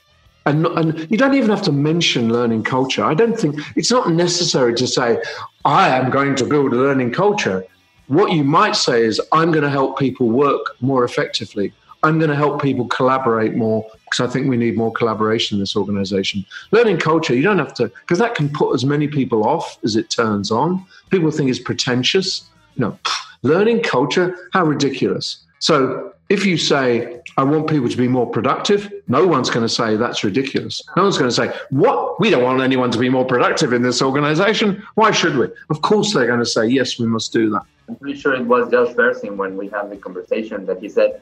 and, 0.45 0.65
and 0.65 1.11
you 1.11 1.17
don't 1.17 1.33
even 1.33 1.49
have 1.49 1.61
to 1.63 1.71
mention 1.71 2.31
learning 2.31 2.63
culture. 2.63 3.03
I 3.03 3.13
don't 3.13 3.39
think 3.39 3.59
it's 3.75 3.91
not 3.91 4.11
necessary 4.11 4.73
to 4.75 4.87
say 4.87 5.21
i 5.65 5.89
am 5.89 6.11
going 6.11 6.35
to 6.35 6.45
build 6.45 6.73
a 6.73 6.75
learning 6.75 7.11
culture. 7.11 7.65
What 8.07 8.31
you 8.33 8.43
might 8.43 8.75
say 8.75 9.03
is 9.03 9.21
i'm 9.31 9.51
going 9.51 9.63
to 9.63 9.69
help 9.69 9.97
people 9.97 10.29
work 10.29 10.75
more 10.81 11.03
effectively. 11.03 11.73
I'm 12.05 12.19
going 12.19 12.29
to 12.29 12.35
help 12.35 12.61
people 12.61 12.85
collaborate 12.87 13.55
more 13.55 13.89
because 14.05 14.19
i 14.19 14.31
think 14.31 14.49
we 14.49 14.57
need 14.57 14.75
more 14.75 14.91
collaboration 14.91 15.55
in 15.55 15.59
this 15.61 15.75
organization. 15.75 16.45
Learning 16.71 16.97
culture 16.97 17.35
you 17.35 17.43
don't 17.43 17.59
have 17.59 17.73
to 17.75 17.87
because 17.87 18.19
that 18.19 18.35
can 18.35 18.49
put 18.49 18.73
as 18.73 18.83
many 18.83 19.07
people 19.07 19.47
off 19.47 19.77
as 19.83 19.95
it 19.95 20.09
turns 20.09 20.51
on. 20.51 20.85
People 21.09 21.31
think 21.31 21.49
it's 21.49 21.59
pretentious. 21.59 22.49
Know 22.75 22.97
Learning 23.43 23.81
culture, 23.83 24.35
how 24.53 24.63
ridiculous. 24.63 25.37
So 25.59 26.12
if 26.29 26.45
you 26.45 26.57
say, 26.57 27.21
I 27.37 27.43
want 27.43 27.67
people 27.67 27.89
to 27.89 27.97
be 27.97 28.07
more 28.07 28.29
productive, 28.29 28.91
no 29.07 29.25
one's 29.27 29.49
going 29.49 29.65
to 29.65 29.73
say 29.73 29.95
that's 29.97 30.23
ridiculous. 30.23 30.81
No 30.95 31.03
one's 31.03 31.17
going 31.17 31.29
to 31.29 31.35
say, 31.35 31.51
What? 31.69 32.19
We 32.19 32.29
don't 32.29 32.43
want 32.43 32.61
anyone 32.61 32.91
to 32.91 32.99
be 32.99 33.09
more 33.09 33.25
productive 33.25 33.73
in 33.73 33.81
this 33.81 34.01
organization. 34.01 34.83
Why 34.95 35.11
should 35.11 35.35
we? 35.37 35.47
Of 35.69 35.81
course, 35.81 36.13
they're 36.13 36.27
going 36.27 36.39
to 36.39 36.45
say, 36.45 36.67
Yes, 36.67 36.99
we 36.99 37.07
must 37.07 37.33
do 37.33 37.49
that. 37.51 37.63
I'm 37.87 37.95
pretty 37.95 38.19
sure 38.19 38.33
it 38.33 38.45
was 38.45 38.71
Josh 38.71 38.93
Bersin 38.93 39.35
when 39.35 39.57
we 39.57 39.67
had 39.67 39.89
the 39.89 39.97
conversation 39.97 40.65
that 40.67 40.79
he 40.79 40.89
said, 40.89 41.21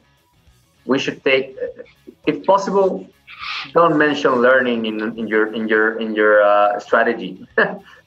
We 0.85 0.99
should 0.99 1.23
take, 1.23 1.57
if 2.27 2.45
possible, 2.45 3.07
don't 3.73 3.97
mention 3.97 4.33
learning 4.35 4.85
in, 4.85 5.17
in 5.17 5.27
your 5.27 5.53
in 5.53 5.67
your 5.67 5.99
in 5.99 6.13
your 6.13 6.43
uh, 6.43 6.79
strategy. 6.79 7.47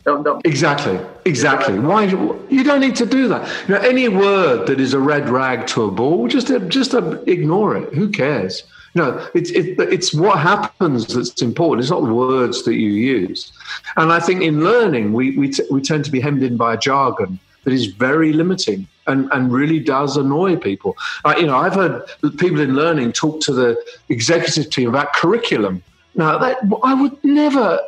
don't, 0.04 0.22
don't. 0.22 0.44
Exactly, 0.46 0.98
exactly. 1.24 1.78
Why 1.78 2.04
you 2.04 2.64
don't 2.64 2.80
need 2.80 2.96
to 2.96 3.06
do 3.06 3.28
that? 3.28 3.48
You 3.68 3.74
know, 3.74 3.80
any 3.80 4.08
word 4.08 4.66
that 4.66 4.80
is 4.80 4.92
a 4.94 5.00
red 5.00 5.28
rag 5.28 5.66
to 5.68 5.84
a 5.84 5.90
bull, 5.90 6.28
just 6.28 6.48
just 6.68 6.94
ignore 7.26 7.76
it. 7.76 7.92
Who 7.94 8.08
cares? 8.10 8.62
No, 8.94 9.26
it's 9.34 9.50
it, 9.50 9.80
it's 9.80 10.14
what 10.14 10.38
happens 10.38 11.06
that's 11.06 11.42
important. 11.42 11.82
It's 11.82 11.90
not 11.90 12.04
the 12.04 12.14
words 12.14 12.62
that 12.64 12.74
you 12.74 12.90
use. 12.90 13.52
And 13.96 14.12
I 14.12 14.20
think 14.20 14.42
in 14.42 14.62
learning, 14.62 15.12
we 15.12 15.36
we, 15.36 15.50
t- 15.50 15.66
we 15.70 15.80
tend 15.80 16.04
to 16.04 16.10
be 16.10 16.20
hemmed 16.20 16.42
in 16.42 16.56
by 16.56 16.74
a 16.74 16.78
jargon 16.78 17.38
that 17.64 17.72
is 17.72 17.86
very 17.86 18.32
limiting 18.32 18.86
and, 19.06 19.28
and 19.32 19.52
really 19.52 19.80
does 19.80 20.16
annoy 20.16 20.56
people. 20.56 20.96
Uh, 21.24 21.34
you 21.38 21.46
know, 21.46 21.56
I've 21.56 21.74
heard 21.74 22.02
people 22.38 22.60
in 22.60 22.74
learning 22.74 23.12
talk 23.12 23.40
to 23.40 23.52
the 23.52 23.82
executive 24.08 24.70
team 24.70 24.88
about 24.88 25.14
curriculum. 25.14 25.82
Now, 26.14 26.38
that, 26.38 26.58
I 26.82 26.94
would 26.94 27.22
never, 27.24 27.80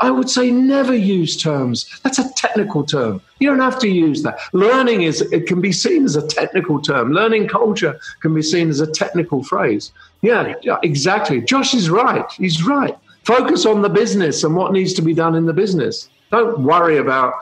I 0.00 0.10
would 0.10 0.30
say 0.30 0.50
never 0.50 0.94
use 0.94 1.36
terms. 1.36 2.00
That's 2.02 2.18
a 2.18 2.32
technical 2.34 2.84
term. 2.84 3.20
You 3.40 3.48
don't 3.50 3.60
have 3.60 3.78
to 3.80 3.88
use 3.88 4.22
that. 4.22 4.38
Learning 4.52 5.02
is, 5.02 5.20
it 5.32 5.46
can 5.46 5.60
be 5.60 5.72
seen 5.72 6.04
as 6.04 6.16
a 6.16 6.26
technical 6.26 6.80
term. 6.80 7.12
Learning 7.12 7.48
culture 7.48 7.98
can 8.20 8.32
be 8.32 8.42
seen 8.42 8.70
as 8.70 8.80
a 8.80 8.86
technical 8.86 9.42
phrase. 9.42 9.92
Yeah, 10.22 10.54
yeah 10.62 10.78
exactly. 10.82 11.40
Josh 11.40 11.74
is 11.74 11.90
right. 11.90 12.30
He's 12.32 12.64
right. 12.64 12.96
Focus 13.24 13.66
on 13.66 13.82
the 13.82 13.88
business 13.88 14.44
and 14.44 14.54
what 14.54 14.72
needs 14.72 14.92
to 14.94 15.02
be 15.02 15.14
done 15.14 15.34
in 15.34 15.46
the 15.46 15.52
business. 15.52 16.08
Don't 16.30 16.60
worry 16.60 16.98
about 16.98 17.34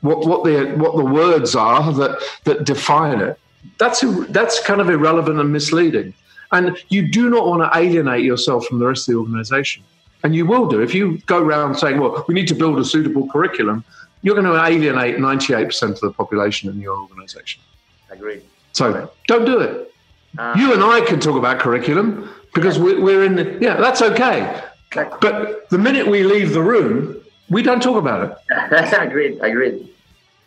what, 0.00 0.26
what 0.26 0.44
the 0.44 0.74
what 0.76 0.96
the 0.96 1.04
words 1.04 1.54
are 1.54 1.92
that 1.92 2.20
that 2.44 2.64
define 2.64 3.20
it. 3.20 3.38
That's 3.78 4.04
that's 4.28 4.60
kind 4.60 4.80
of 4.80 4.90
irrelevant 4.90 5.38
and 5.38 5.52
misleading. 5.52 6.14
And 6.50 6.76
you 6.88 7.08
do 7.08 7.30
not 7.30 7.46
want 7.46 7.62
to 7.62 7.78
alienate 7.78 8.24
yourself 8.24 8.66
from 8.66 8.78
the 8.78 8.86
rest 8.86 9.08
of 9.08 9.14
the 9.14 9.20
organization. 9.20 9.84
And 10.24 10.34
you 10.34 10.46
will 10.46 10.66
do 10.66 10.80
if 10.80 10.94
you 10.94 11.18
go 11.26 11.38
around 11.42 11.74
saying, 11.76 12.00
"Well, 12.00 12.24
we 12.28 12.34
need 12.34 12.48
to 12.48 12.54
build 12.54 12.78
a 12.78 12.84
suitable 12.84 13.28
curriculum." 13.28 13.84
You're 14.24 14.36
going 14.36 14.46
to 14.46 14.64
alienate 14.64 15.16
98% 15.16 15.94
of 15.94 16.00
the 16.00 16.12
population 16.12 16.70
in 16.70 16.80
your 16.80 16.96
organization. 16.96 17.60
Agreed. 18.08 18.42
So 18.70 19.10
don't 19.26 19.44
do 19.44 19.58
it. 19.58 19.92
Uh, 20.38 20.54
you 20.56 20.72
and 20.72 20.82
I 20.82 21.00
can 21.00 21.18
talk 21.18 21.36
about 21.36 21.58
curriculum 21.58 22.30
because 22.54 22.78
yeah. 22.78 23.00
we're 23.00 23.24
in 23.24 23.34
the, 23.34 23.58
yeah, 23.60 23.74
that's 23.76 24.00
okay. 24.00 24.62
But 24.94 25.68
the 25.70 25.78
minute 25.78 26.06
we 26.06 26.22
leave 26.22 26.52
the 26.52 26.62
room, 26.62 27.20
we 27.50 27.62
don't 27.62 27.82
talk 27.82 27.96
about 27.96 28.38
it. 28.50 28.94
agreed. 29.00 29.38
Agreed. 29.40 29.88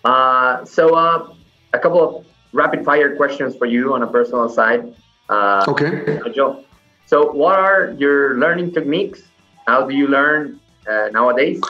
Uh, 0.03 0.63
so 0.65 0.95
uh, 0.95 1.33
a 1.73 1.79
couple 1.79 2.01
of 2.01 2.25
rapid 2.53 2.85
fire 2.85 3.15
questions 3.15 3.55
for 3.55 3.65
you 3.65 3.93
on 3.93 4.03
a 4.03 4.07
personal 4.07 4.47
side. 4.49 4.93
Uh, 5.29 5.65
okay. 5.67 6.19
Joe. 6.33 6.63
So, 7.07 7.31
what 7.31 7.59
are 7.59 7.95
your 7.97 8.37
learning 8.37 8.71
techniques? 8.71 9.21
How 9.67 9.85
do 9.85 9.95
you 9.95 10.07
learn 10.07 10.59
uh, 10.87 11.09
nowadays? 11.11 11.61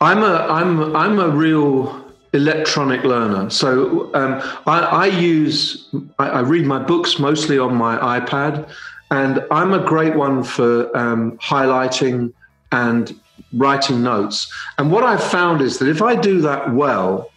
I'm 0.00 0.22
a 0.22 0.46
I'm 0.48 0.96
I'm 0.96 1.18
a 1.18 1.28
real 1.28 2.04
electronic 2.32 3.04
learner. 3.04 3.50
So 3.50 4.14
um, 4.14 4.40
I, 4.66 4.80
I, 4.80 5.06
use 5.06 5.88
I, 6.18 6.28
I, 6.28 6.40
read 6.40 6.64
my 6.64 6.78
books 6.78 7.18
mostly 7.18 7.58
on 7.58 7.74
my 7.74 8.20
iPad, 8.20 8.70
and 9.10 9.44
I'm 9.50 9.72
a 9.72 9.84
great 9.84 10.14
one 10.14 10.44
for 10.44 10.96
um, 10.96 11.36
highlighting 11.38 12.32
and 12.70 13.20
writing 13.52 14.02
notes. 14.02 14.50
And 14.78 14.92
what 14.92 15.02
I've 15.02 15.22
found 15.22 15.60
is 15.60 15.78
that 15.78 15.88
if 15.88 16.02
I 16.02 16.14
do 16.14 16.40
that 16.42 16.72
well, 16.72 17.30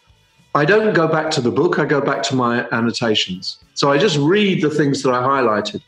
I 0.56 0.66
don't 0.66 0.94
go 0.94 1.08
back 1.08 1.32
to 1.32 1.42
the 1.42 1.52
book, 1.52 1.80
I 1.80 1.86
go 1.86 2.00
back 2.00 2.22
to 2.24 2.36
my 2.36 2.68
annotations. 2.72 3.58
So 3.74 3.92
I 3.92 3.98
just 3.98 4.18
read 4.18 4.62
the 4.62 4.70
things 4.70 5.02
that 5.02 5.12
I 5.12 5.24
highlighted. 5.24 5.82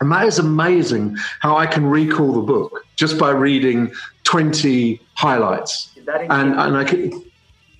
And 0.00 0.12
that 0.12 0.26
is 0.26 0.38
amazing 0.38 1.16
how 1.40 1.56
I 1.56 1.66
can 1.66 1.86
recall 1.86 2.32
the 2.32 2.42
book 2.42 2.84
just 2.96 3.18
by 3.18 3.30
reading 3.30 3.92
20 4.24 5.00
highlights. 5.14 5.90
And, 6.06 6.54
and 6.54 6.76
I 6.76 6.84
can, 6.84 7.24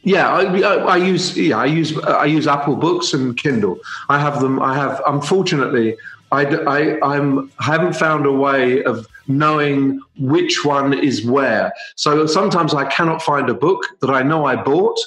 yeah, 0.03 0.29
I, 0.29 0.43
I, 0.45 0.97
use 0.97 1.37
yeah 1.37 1.59
I 1.59 1.67
use 1.67 1.99
I 1.99 2.27
use 2.27 2.47
Apple 2.47 2.77
Books 2.77 3.13
and 3.13 3.37
Kindle. 3.37 3.81
I 4.09 4.21
have 4.21 4.41
them. 4.41 4.63
I 4.63 4.75
have 4.75 5.03
unfortunately 5.07 5.97
I, 6.31 6.45
I 6.45 6.99
I'm 7.03 7.51
I 7.59 7.65
haven't 7.65 7.95
found 7.95 8.27
a 8.27 8.33
way 8.33 8.85
of 8.85 9.07
knowing 9.27 10.01
which 10.19 10.65
one 10.65 10.93
is 10.93 11.25
where. 11.25 11.73
So 11.97 12.27
sometimes 12.27 12.75
I 12.75 12.85
cannot 12.85 13.21
find 13.21 13.49
a 13.49 13.55
book 13.55 13.83
that 14.01 14.11
I 14.11 14.23
know 14.23 14.45
I 14.45 14.57
bought, 14.57 14.99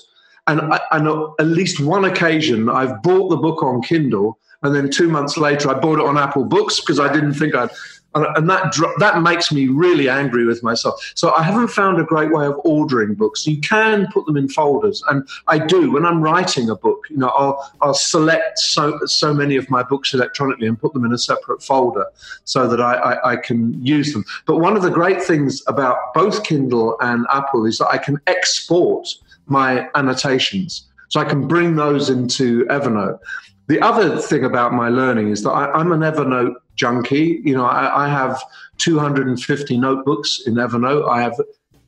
and 0.48 0.60
I, 0.62 0.82
I 0.92 1.00
know 1.00 1.36
at 1.40 1.48
least 1.48 1.80
one 1.80 2.04
occasion 2.04 2.70
I've 2.70 3.02
bought 3.02 3.30
the 3.30 3.38
book 3.38 3.64
on 3.64 3.82
Kindle, 3.82 4.38
and 4.64 4.76
then 4.76 4.90
two 4.90 5.10
months 5.10 5.38
later 5.38 5.70
I 5.70 5.80
bought 5.80 6.00
it 6.00 6.06
on 6.06 6.18
Apple 6.18 6.46
Books 6.46 6.80
because 6.80 7.00
I 7.00 7.12
didn't 7.12 7.34
think 7.34 7.56
I'd. 7.56 7.70
And 8.16 8.50
that 8.50 8.74
that 8.98 9.22
makes 9.22 9.52
me 9.52 9.68
really 9.68 10.10
angry 10.10 10.44
with 10.44 10.64
myself. 10.64 11.00
So 11.14 11.32
I 11.36 11.44
haven't 11.44 11.68
found 11.68 12.02
a 12.02 12.04
great 12.04 12.32
way 12.32 12.48
of 12.48 12.60
ordering 12.64 13.14
books. 13.14 13.46
You 13.46 13.62
can 13.62 14.08
put 14.12 14.26
them 14.26 14.36
in 14.36 14.50
folders, 14.50 15.04
and 15.12 15.28
I 15.48 15.60
do 15.60 15.92
when 15.92 16.06
I'm 16.08 16.20
writing 16.20 16.72
a 16.72 16.76
book. 16.76 17.06
You 17.12 17.18
know, 17.18 17.28
I'll 17.28 17.72
I'll 17.82 17.94
select 17.94 18.58
so 18.58 18.98
so 19.06 19.32
many 19.32 19.58
of 19.58 19.70
my 19.70 19.84
books 19.84 20.12
electronically 20.12 20.66
and 20.66 20.82
put 20.82 20.94
them 20.94 21.06
in 21.06 21.14
a 21.14 21.20
separate 21.20 21.62
folder 21.62 22.08
so 22.46 22.68
that 22.68 22.82
I, 22.82 22.94
I, 22.96 23.34
I 23.34 23.36
can 23.36 23.80
use 23.86 24.12
them. 24.12 24.26
But 24.48 24.58
one 24.58 24.76
of 24.76 24.82
the 24.82 24.90
great 24.90 25.22
things 25.22 25.62
about 25.68 26.12
both 26.16 26.44
Kindle 26.44 26.98
and 27.02 27.28
Apple 27.32 27.68
is 27.68 27.78
that 27.78 27.90
I 27.90 28.00
can 28.00 28.20
export 28.26 29.08
my 29.46 29.88
annotations. 29.94 30.88
So 31.10 31.20
I 31.20 31.26
can 31.26 31.48
bring 31.48 31.76
those 31.76 32.10
into 32.10 32.66
Evernote. 32.66 33.20
The 33.70 33.80
other 33.82 34.18
thing 34.18 34.44
about 34.44 34.74
my 34.74 34.90
learning 34.90 35.30
is 35.30 35.44
that 35.44 35.52
I, 35.52 35.80
am 35.80 35.92
an 35.92 36.00
Evernote 36.00 36.56
junkie. 36.76 37.40
You 37.46 37.54
know, 37.54 37.66
I, 37.66 38.06
I, 38.06 38.10
have 38.10 38.42
250 38.80 39.78
notebooks 39.78 40.42
in 40.48 40.56
Evernote. 40.56 41.08
I 41.08 41.22
have 41.22 41.40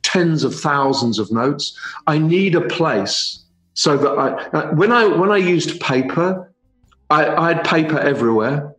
tens 0.02 0.44
of 0.44 0.54
thousands 0.54 1.18
of 1.18 1.32
notes. 1.32 1.76
I 2.06 2.18
need 2.18 2.54
a 2.54 2.60
place 2.60 3.42
so 3.74 3.96
that 3.96 4.12
I, 4.12 4.28
uh, 4.56 4.74
when 4.74 4.92
I 4.92 5.06
when 5.06 5.32
I 5.32 5.38
used 5.38 5.80
paper, 5.80 6.52
I, 7.10 7.26
I 7.26 7.48
had 7.54 7.64
paper 7.64 7.98
everywhere. 7.98 8.72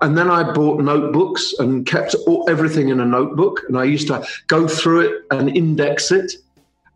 And 0.00 0.16
then 0.16 0.30
I 0.30 0.52
bought 0.52 0.80
notebooks 0.80 1.54
and 1.58 1.84
kept 1.86 2.14
all, 2.26 2.48
everything 2.48 2.90
in 2.90 3.00
a 3.00 3.06
notebook. 3.06 3.62
And 3.66 3.76
I 3.76 3.84
used 3.84 4.06
to 4.08 4.24
go 4.46 4.68
through 4.68 5.00
it 5.00 5.24
and 5.32 5.56
index 5.56 6.12
it 6.12 6.34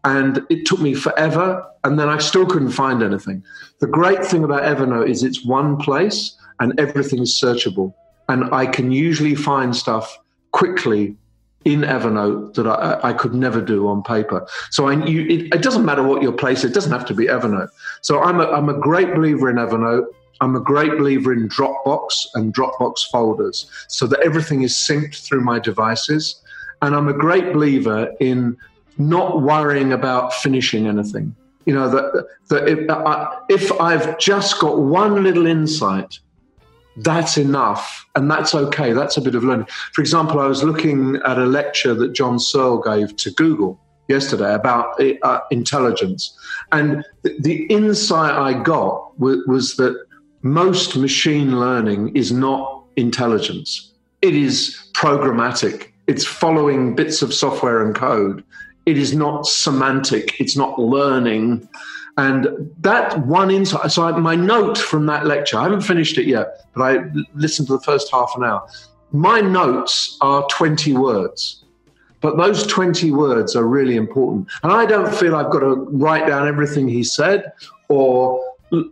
and 0.05 0.45
it 0.49 0.67
took 0.67 0.81
me 0.81 0.95
forever 0.95 1.65
and 1.85 1.99
then 1.99 2.09
i 2.09 2.19
still 2.19 2.47
couldn't 2.47 2.71
find 2.71 3.03
anything. 3.03 3.43
The 3.81 3.87
great 3.87 4.25
thing 4.25 4.45
about 4.45 4.63
evernote 4.63 5.09
is 5.09 5.23
it's 5.23 5.45
one 5.45 5.77
place 5.77 6.37
and 6.61 6.79
everything 6.79 7.21
is 7.21 7.39
searchable 7.43 7.95
and 8.29 8.53
i 8.55 8.67
can 8.67 8.91
usually 8.91 9.35
find 9.35 9.75
stuff 9.75 10.19
quickly 10.53 11.17
in 11.65 11.81
evernote 11.81 12.55
that 12.55 12.67
i, 12.67 12.99
I 13.11 13.13
could 13.13 13.35
never 13.35 13.61
do 13.61 13.89
on 13.89 14.03
paper. 14.03 14.47
So 14.71 14.89
I, 14.89 15.05
you, 15.05 15.23
it, 15.23 15.55
it, 15.55 15.63
doesn't 15.63 15.85
matter 15.85 16.03
what 16.03 16.23
your 16.23 16.33
place 16.33 16.65
it 16.65 16.75
doesn't 16.75 16.93
have 16.93 17.07
to 17.07 17.15
be 17.15 17.27
evernote. 17.27 17.69
So 18.03 18.23
I'm 18.23 18.41
a, 18.41 18.47
I'm 18.47 18.69
a 18.69 18.79
great 18.79 19.15
believer 19.15 19.51
in 19.51 19.57
evernote. 19.57 20.07
I'm 20.41 20.55
a 20.55 20.61
great 20.61 20.93
believer 20.93 21.33
in 21.33 21.49
Dropbox 21.49 22.27
and 22.35 22.55
Dropbox 22.55 23.09
folders 23.11 23.71
so 23.89 24.07
that 24.07 24.21
everything 24.21 24.63
is 24.63 24.73
synced 24.75 25.27
through 25.27 25.41
my 25.41 25.59
devices. 25.59 26.41
And 26.81 26.95
I'm 26.95 27.09
a 27.09 27.13
great 27.13 27.53
believer 27.53 28.13
in 28.21 28.57
not 28.99 29.43
worrying 29.43 29.93
about 29.93 30.35
finishing 30.35 30.87
anything. 30.87 31.35
You 31.65 31.75
know, 31.75 31.89
that, 31.91 32.27
that 32.49 32.69
if, 32.69 32.91
I, 32.91 33.39
if 33.49 33.81
I've 33.81 34.19
just 34.19 34.59
got 34.59 34.79
one 34.79 35.23
little 35.23 35.47
insight, 35.47 36.19
that's 36.97 37.37
enough 37.37 38.07
and 38.17 38.31
that's 38.31 38.55
okay. 38.55 38.93
That's 38.93 39.17
a 39.17 39.21
bit 39.21 39.35
of 39.35 39.45
learning. 39.45 39.67
For 39.93 40.01
example, 40.01 40.41
I 40.41 40.47
was 40.47 40.65
looking 40.65 41.17
at 41.25 41.39
a 41.39 41.45
lecture 41.45 41.95
that 41.95 42.13
John 42.13 42.39
Searle 42.39 42.81
gave 42.81 43.17
to 43.17 43.31
Google 43.31 43.79
yesterday 44.09 44.55
about 44.55 45.01
uh, 45.01 45.13
uh 45.23 45.41
intelligence. 45.51 46.37
And 46.73 47.05
the, 47.23 47.37
the 47.41 47.65
insight 47.67 48.33
I 48.33 48.61
got 48.63 49.19
was, 49.21 49.47
was 49.47 49.77
that 49.77 49.95
most 50.43 50.97
machine 50.97 51.61
learning 51.61 52.17
is 52.17 52.33
not 52.33 52.85
intelligence, 52.97 53.93
it 54.23 54.35
is 54.35 54.91
programmatic. 54.95 55.93
It's 56.07 56.25
following 56.25 56.97
bits 56.97 57.21
of 57.21 57.35
software 57.35 57.85
and 57.85 57.95
code 57.95 58.43
it 58.89 58.97
is 58.97 59.14
not 59.14 59.47
semantic, 59.47 60.41
it's 60.41 60.57
not 60.57 60.78
learning. 60.78 61.68
And 62.16 62.72
that 62.80 63.18
one 63.26 63.51
insight, 63.51 63.93
so 63.93 64.11
my 64.18 64.34
note 64.34 64.78
from 64.78 65.05
that 65.07 65.26
lecture, 65.26 65.59
I 65.59 65.64
haven't 65.64 65.82
finished 65.82 66.16
it 66.16 66.26
yet, 66.26 66.64
but 66.74 66.82
I 66.82 67.05
listened 67.34 67.68
to 67.68 67.74
the 67.74 67.82
first 67.82 68.11
half 68.11 68.32
an 68.34 68.45
hour. 68.45 68.66
My 69.12 69.41
notes 69.41 70.16
are 70.22 70.47
20 70.51 70.95
words, 70.95 71.64
but 72.22 72.39
those 72.39 72.66
20 72.66 73.11
words 73.12 73.55
are 73.55 73.64
really 73.64 73.97
important. 73.97 74.49
And 74.62 74.72
I 74.72 74.86
don't 74.86 75.14
feel 75.14 75.36
I've 75.36 75.51
got 75.51 75.61
to 75.61 75.74
write 75.93 76.26
down 76.26 76.49
everything 76.49 76.89
he 76.89 77.05
said 77.05 77.53
or, 77.89 78.43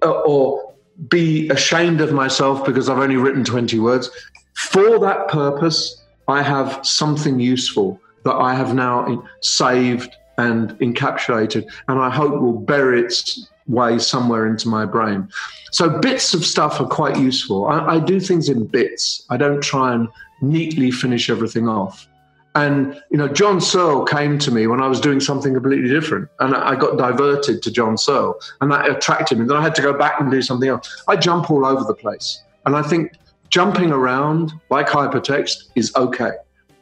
or 0.02 0.74
be 1.08 1.48
ashamed 1.48 2.02
of 2.02 2.12
myself 2.12 2.66
because 2.66 2.90
I've 2.90 2.98
only 2.98 3.16
written 3.16 3.44
20 3.44 3.78
words. 3.78 4.10
For 4.54 4.98
that 5.00 5.28
purpose, 5.28 6.04
I 6.28 6.42
have 6.42 6.80
something 6.86 7.40
useful 7.40 7.98
that 8.26 8.34
I 8.34 8.54
have 8.54 8.74
now 8.74 9.24
saved 9.40 10.14
and 10.38 10.70
encapsulated, 10.80 11.64
and 11.88 11.98
I 11.98 12.10
hope 12.10 12.40
will 12.40 12.60
bury 12.60 13.00
its 13.00 13.48
way 13.66 13.98
somewhere 13.98 14.46
into 14.46 14.68
my 14.68 14.84
brain. 14.84 15.28
So 15.72 15.98
bits 15.98 16.34
of 16.34 16.44
stuff 16.44 16.80
are 16.80 16.86
quite 16.86 17.18
useful. 17.18 17.66
I, 17.66 17.96
I 17.96 17.98
do 17.98 18.20
things 18.20 18.48
in 18.48 18.66
bits. 18.66 19.24
I 19.30 19.36
don't 19.36 19.62
try 19.62 19.94
and 19.94 20.08
neatly 20.40 20.90
finish 20.90 21.30
everything 21.30 21.68
off. 21.68 22.06
And 22.54 23.00
you 23.10 23.18
know, 23.18 23.28
John 23.28 23.60
Searle 23.60 24.04
came 24.04 24.38
to 24.38 24.50
me 24.50 24.66
when 24.66 24.80
I 24.80 24.88
was 24.88 25.00
doing 25.00 25.20
something 25.20 25.52
completely 25.52 25.90
different, 25.90 26.28
and 26.40 26.54
I 26.54 26.74
got 26.74 26.96
diverted 26.96 27.62
to 27.62 27.70
John 27.70 27.98
Searle, 27.98 28.38
and 28.60 28.72
that 28.72 28.88
attracted 28.90 29.38
me. 29.38 29.46
Then 29.46 29.56
I 29.58 29.62
had 29.62 29.74
to 29.74 29.82
go 29.82 29.92
back 29.92 30.20
and 30.20 30.30
do 30.30 30.40
something 30.40 30.68
else. 30.68 31.04
I 31.06 31.16
jump 31.16 31.50
all 31.50 31.66
over 31.66 31.84
the 31.84 31.94
place, 31.94 32.42
and 32.64 32.74
I 32.74 32.82
think 32.82 33.12
jumping 33.50 33.92
around 33.92 34.52
like 34.70 34.86
hypertext 34.86 35.68
is 35.74 35.94
okay. 35.96 36.32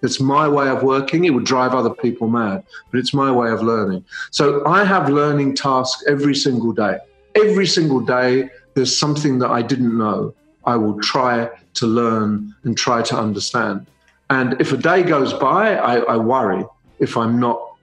It's 0.05 0.21
my 0.21 0.49
way 0.49 0.69
of 0.69 0.83
working. 0.83 1.25
It 1.25 1.31
would 1.31 1.45
drive 1.45 1.75
other 1.75 1.91
people 1.91 2.29
mad, 2.29 2.65
but 2.91 3.01
it's 3.01 3.15
my 3.15 3.31
way 3.31 3.51
of 3.51 3.63
learning. 3.63 4.05
So 4.31 4.65
I 4.67 4.85
have 4.85 5.09
learning 5.09 5.57
tasks 5.57 6.05
every 6.07 6.35
single 6.35 6.73
day. 6.73 6.99
Every 7.35 7.67
single 7.67 8.01
day, 8.01 8.51
there's 8.75 8.97
something 8.97 9.39
that 9.41 9.51
I 9.51 9.63
didn't 9.63 9.97
know. 9.97 10.35
I 10.65 10.77
will 10.77 11.01
try 11.01 11.51
to 11.75 11.87
learn 11.87 12.55
and 12.65 12.77
try 12.77 13.03
to 13.03 13.17
understand. 13.17 13.87
And 14.31 14.61
if 14.61 14.73
a 14.73 14.77
day 14.77 15.03
goes 15.03 15.33
by, 15.35 15.77
I, 15.77 15.97
I 16.01 16.17
worry 16.17 16.65
if 16.99 17.17
I'm 17.17 17.41
not 17.41 17.74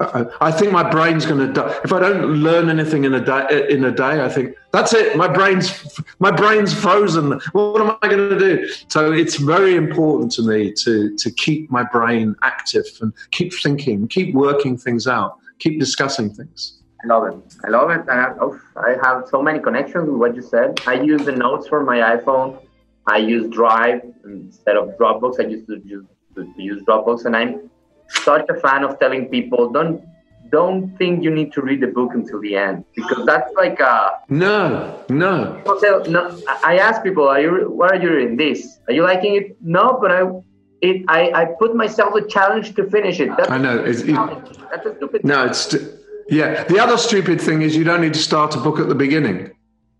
I 0.00 0.50
think 0.50 0.72
my 0.72 0.88
brain's 0.88 1.26
going 1.26 1.46
to 1.46 1.52
die 1.52 1.78
if 1.84 1.92
I 1.92 2.00
don't 2.00 2.36
learn 2.36 2.70
anything 2.70 3.04
in 3.04 3.14
a 3.14 3.24
day. 3.24 3.66
In 3.68 3.84
a 3.84 3.92
day, 3.92 4.24
I 4.24 4.28
think 4.28 4.56
that's 4.72 4.94
it. 4.94 5.16
My 5.16 5.28
brain's 5.28 6.00
my 6.18 6.30
brain's 6.30 6.72
frozen. 6.72 7.38
What 7.52 7.80
am 7.80 7.96
I 8.02 8.08
going 8.08 8.30
to 8.30 8.38
do? 8.38 8.68
So 8.88 9.12
it's 9.12 9.36
very 9.36 9.76
important 9.76 10.32
to 10.32 10.42
me 10.42 10.72
to 10.84 11.16
to 11.16 11.30
keep 11.30 11.70
my 11.70 11.84
brain 11.84 12.34
active 12.42 12.86
and 13.00 13.12
keep 13.30 13.52
thinking, 13.52 14.08
keep 14.08 14.34
working 14.34 14.78
things 14.78 15.06
out, 15.06 15.36
keep 15.58 15.78
discussing 15.78 16.32
things. 16.32 16.78
I 17.04 17.06
love 17.06 17.24
it. 17.28 17.54
I 17.64 17.68
love 17.68 17.90
it. 17.90 18.08
I 18.08 18.16
have, 18.16 18.38
oh, 18.40 18.60
I 18.76 18.96
have 19.04 19.28
so 19.28 19.40
many 19.40 19.60
connections 19.60 20.08
with 20.08 20.18
what 20.18 20.34
you 20.34 20.42
said. 20.42 20.80
I 20.86 20.94
use 20.94 21.24
the 21.24 21.32
notes 21.32 21.68
for 21.68 21.84
my 21.84 21.98
iPhone. 22.16 22.60
I 23.06 23.18
use 23.18 23.48
Drive 23.50 24.02
instead 24.24 24.76
of 24.76 24.98
Dropbox. 24.98 25.38
I 25.38 25.46
used 25.48 25.66
to 25.68 25.80
use, 25.84 26.04
to 26.34 26.52
use 26.56 26.82
Dropbox, 26.82 27.24
and 27.24 27.36
I'm 27.36 27.70
such 28.08 28.46
a 28.48 28.54
fan 28.54 28.84
of 28.84 28.98
telling 28.98 29.28
people 29.28 29.70
don't 29.70 30.02
don't 30.50 30.96
think 30.96 31.22
you 31.22 31.30
need 31.30 31.52
to 31.52 31.60
read 31.60 31.80
the 31.80 31.86
book 31.86 32.14
until 32.14 32.40
the 32.40 32.56
end 32.56 32.82
because 32.96 33.26
that's 33.26 33.52
like 33.54 33.78
a 33.80 34.10
no 34.30 35.04
no 35.10 35.62
no 36.08 36.40
i 36.64 36.78
ask 36.78 37.02
people 37.02 37.28
are 37.28 37.40
you 37.40 37.70
what 37.70 37.92
are 37.92 38.00
you 38.00 38.10
reading 38.10 38.36
this 38.36 38.78
are 38.88 38.94
you 38.94 39.02
liking 39.02 39.34
it 39.34 39.56
no 39.60 39.98
but 40.00 40.10
i 40.10 40.22
it, 40.80 41.04
I, 41.08 41.32
I 41.32 41.44
put 41.58 41.74
myself 41.74 42.14
a 42.14 42.26
challenge 42.26 42.74
to 42.76 42.88
finish 42.88 43.20
it. 43.20 43.30
That's 43.36 43.50
I 43.50 43.58
know. 43.58 43.82
It's, 43.82 44.02
it, 44.02 44.14
That's 44.70 44.86
a 44.86 44.94
stupid. 44.96 45.24
No, 45.24 45.46
it's 45.46 45.58
st- 45.58 45.90
yeah. 46.28 46.64
The 46.64 46.78
other 46.78 46.96
stupid 46.96 47.40
thing 47.40 47.62
is 47.62 47.74
you 47.74 47.84
don't 47.84 48.00
need 48.00 48.14
to 48.14 48.20
start 48.20 48.54
a 48.54 48.58
book 48.58 48.78
at 48.78 48.88
the 48.88 48.94
beginning. 48.94 49.50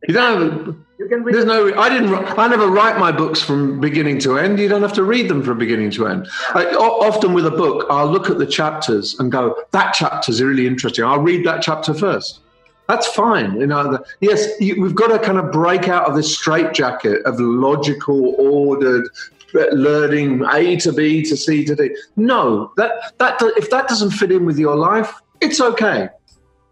You 0.06 0.14
don't 0.14 0.66
have. 0.66 0.76
You 0.98 1.08
can 1.08 1.24
read 1.24 1.34
There's 1.34 1.44
no. 1.44 1.76
I 1.78 1.88
didn't. 1.88 2.14
I 2.38 2.46
never 2.48 2.68
write 2.68 2.98
my 2.98 3.10
books 3.10 3.40
from 3.40 3.80
beginning 3.80 4.18
to 4.20 4.38
end. 4.38 4.58
You 4.58 4.68
don't 4.68 4.82
have 4.82 4.92
to 4.94 5.02
read 5.02 5.28
them 5.28 5.42
from 5.42 5.58
beginning 5.58 5.90
to 5.92 6.06
end. 6.06 6.28
I, 6.54 6.66
often 6.66 7.32
with 7.32 7.46
a 7.46 7.50
book, 7.50 7.86
I'll 7.90 8.10
look 8.10 8.30
at 8.30 8.38
the 8.38 8.46
chapters 8.46 9.18
and 9.18 9.32
go, 9.32 9.56
"That 9.72 9.94
chapter's 9.94 10.42
really 10.42 10.66
interesting. 10.66 11.04
I'll 11.04 11.20
read 11.20 11.44
that 11.46 11.62
chapter 11.62 11.94
first. 11.94 12.40
That's 12.88 13.06
fine. 13.06 13.60
You 13.60 13.66
know. 13.66 13.98
Yes, 14.20 14.48
you, 14.60 14.80
we've 14.80 14.94
got 14.94 15.08
to 15.08 15.18
kind 15.18 15.38
of 15.38 15.50
break 15.50 15.88
out 15.88 16.08
of 16.08 16.14
this 16.14 16.34
straitjacket 16.34 17.22
of 17.24 17.40
logical, 17.40 18.34
ordered 18.38 19.08
uh, 19.54 19.66
learning 19.72 20.44
A 20.52 20.76
to 20.76 20.92
B 20.92 21.22
to 21.22 21.36
C 21.36 21.64
to 21.64 21.74
D. 21.74 21.96
No, 22.16 22.72
that 22.76 23.18
that 23.18 23.40
if 23.56 23.70
that 23.70 23.88
doesn't 23.88 24.10
fit 24.10 24.30
in 24.30 24.46
with 24.46 24.58
your 24.58 24.76
life, 24.76 25.12
it's 25.40 25.60
okay. 25.60 26.08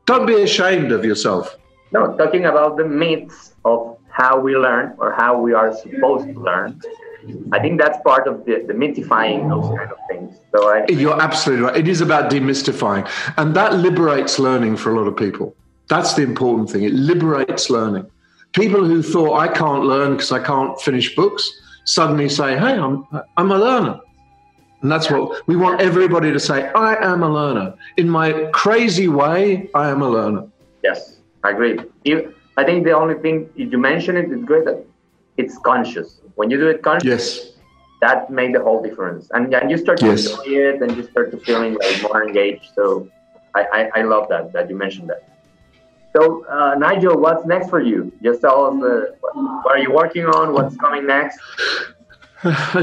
Don't 0.05 0.27
be 0.27 0.43
ashamed 0.43 0.93
of 0.93 1.05
yourself. 1.05 1.57
No, 1.93 2.17
talking 2.17 2.47
about 2.47 2.77
the 2.77 2.85
myths 2.85 3.55
of 3.65 3.99
how 4.11 4.39
we 4.39 4.57
learn 4.57 4.95
or 4.99 5.13
how 5.13 5.39
we 5.39 5.53
are 5.53 5.75
supposed 5.75 6.27
to 6.27 6.41
learn. 6.41 6.81
I 7.53 7.59
think 7.59 7.81
that's 7.81 7.99
part 8.03 8.27
of 8.29 8.45
the, 8.45 8.65
the 8.67 8.73
mythifying 8.73 9.49
those 9.49 9.77
kind 9.77 9.91
of 9.91 9.99
things. 10.09 10.37
So 10.53 10.69
I, 10.69 10.87
you're 10.89 11.21
absolutely 11.21 11.65
right. 11.67 11.77
It 11.77 11.89
is 11.89 12.01
about 12.01 12.31
demystifying, 12.31 13.09
and 13.37 13.55
that 13.57 13.75
liberates 13.75 14.39
learning 14.39 14.77
for 14.77 14.95
a 14.95 14.99
lot 14.99 15.09
of 15.09 15.17
people. 15.17 15.55
That's 15.89 16.15
the 16.15 16.23
important 16.23 16.71
thing. 16.71 16.85
It 16.85 16.93
liberates 16.93 17.69
learning. 17.69 18.07
People 18.53 18.85
who 18.85 19.03
thought 19.03 19.39
I 19.39 19.49
can't 19.49 19.85
learn 19.85 20.13
because 20.13 20.33
I 20.33 20.43
can't 20.43 20.81
finish 20.81 21.15
books 21.15 21.51
suddenly 21.85 22.29
say, 22.29 22.57
"Hey, 22.57 22.79
I'm 22.79 23.07
I'm 23.37 23.51
a 23.51 23.59
learner." 23.59 24.01
And 24.83 24.93
that's 24.93 25.11
what 25.11 25.47
we 25.49 25.57
want 25.57 25.81
everybody 25.81 26.33
to 26.33 26.39
say. 26.39 26.69
I 26.69 26.95
am 27.05 27.23
a 27.23 27.29
learner. 27.29 27.75
In 27.97 28.09
my 28.09 28.49
crazy 28.53 29.09
way, 29.09 29.69
I 29.75 29.89
am 29.89 30.03
a 30.03 30.09
learner. 30.09 30.47
Yes. 30.85 31.16
I 31.47 31.51
agree. 31.51 31.75
I 32.61 32.65
think 32.65 32.79
the 32.85 32.97
only 33.03 33.17
thing 33.25 33.35
you 33.55 33.79
mentioned 33.79 34.19
it 34.23 34.29
is 34.37 34.43
great 34.51 34.65
that 34.65 34.81
it's 35.37 35.57
conscious. 35.59 36.09
When 36.35 36.51
you 36.51 36.59
do 36.65 36.69
it 36.75 36.83
conscious, 36.83 37.07
yes, 37.07 37.53
that 38.05 38.19
made 38.31 38.53
the 38.57 38.63
whole 38.67 38.81
difference. 38.83 39.23
And, 39.35 39.55
and 39.55 39.71
you 39.71 39.79
start 39.85 39.99
to 40.01 40.07
yes. 40.07 40.27
enjoy 40.27 40.49
it, 40.71 40.83
and 40.83 40.91
you 40.97 41.05
start 41.13 41.31
to 41.33 41.39
feeling 41.39 41.73
like 41.83 42.03
more 42.03 42.21
engaged. 42.29 42.67
So 42.75 43.09
I, 43.55 43.63
I, 43.79 43.81
I 43.99 44.03
love 44.03 44.25
that 44.33 44.53
that 44.55 44.65
you 44.71 44.77
mentioned 44.77 45.09
that. 45.13 45.23
So 46.15 46.47
uh, 46.47 46.75
Nigel, 46.85 47.17
what's 47.25 47.45
next 47.47 47.69
for 47.69 47.81
you? 47.81 48.11
Just 48.23 48.41
tell 48.41 48.59
us 48.69 48.77
uh, 48.83 49.29
what 49.63 49.73
are 49.77 49.83
you 49.87 49.93
working 49.93 50.27
on? 50.39 50.45
What's 50.57 50.77
coming 50.77 51.07
next? 51.07 51.39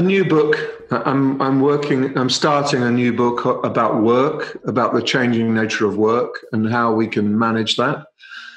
new 0.00 0.24
book. 0.24 0.52
I'm 0.90 1.40
I'm 1.44 1.58
working. 1.60 2.16
I'm 2.18 2.30
starting 2.42 2.82
a 2.82 2.90
new 2.90 3.12
book 3.12 3.38
about 3.64 3.92
work, 4.02 4.40
about 4.72 4.94
the 4.94 5.02
changing 5.02 5.48
nature 5.60 5.86
of 5.90 5.96
work, 5.96 6.32
and 6.52 6.62
how 6.76 6.86
we 7.00 7.06
can 7.06 7.26
manage 7.46 7.76
that. 7.76 8.06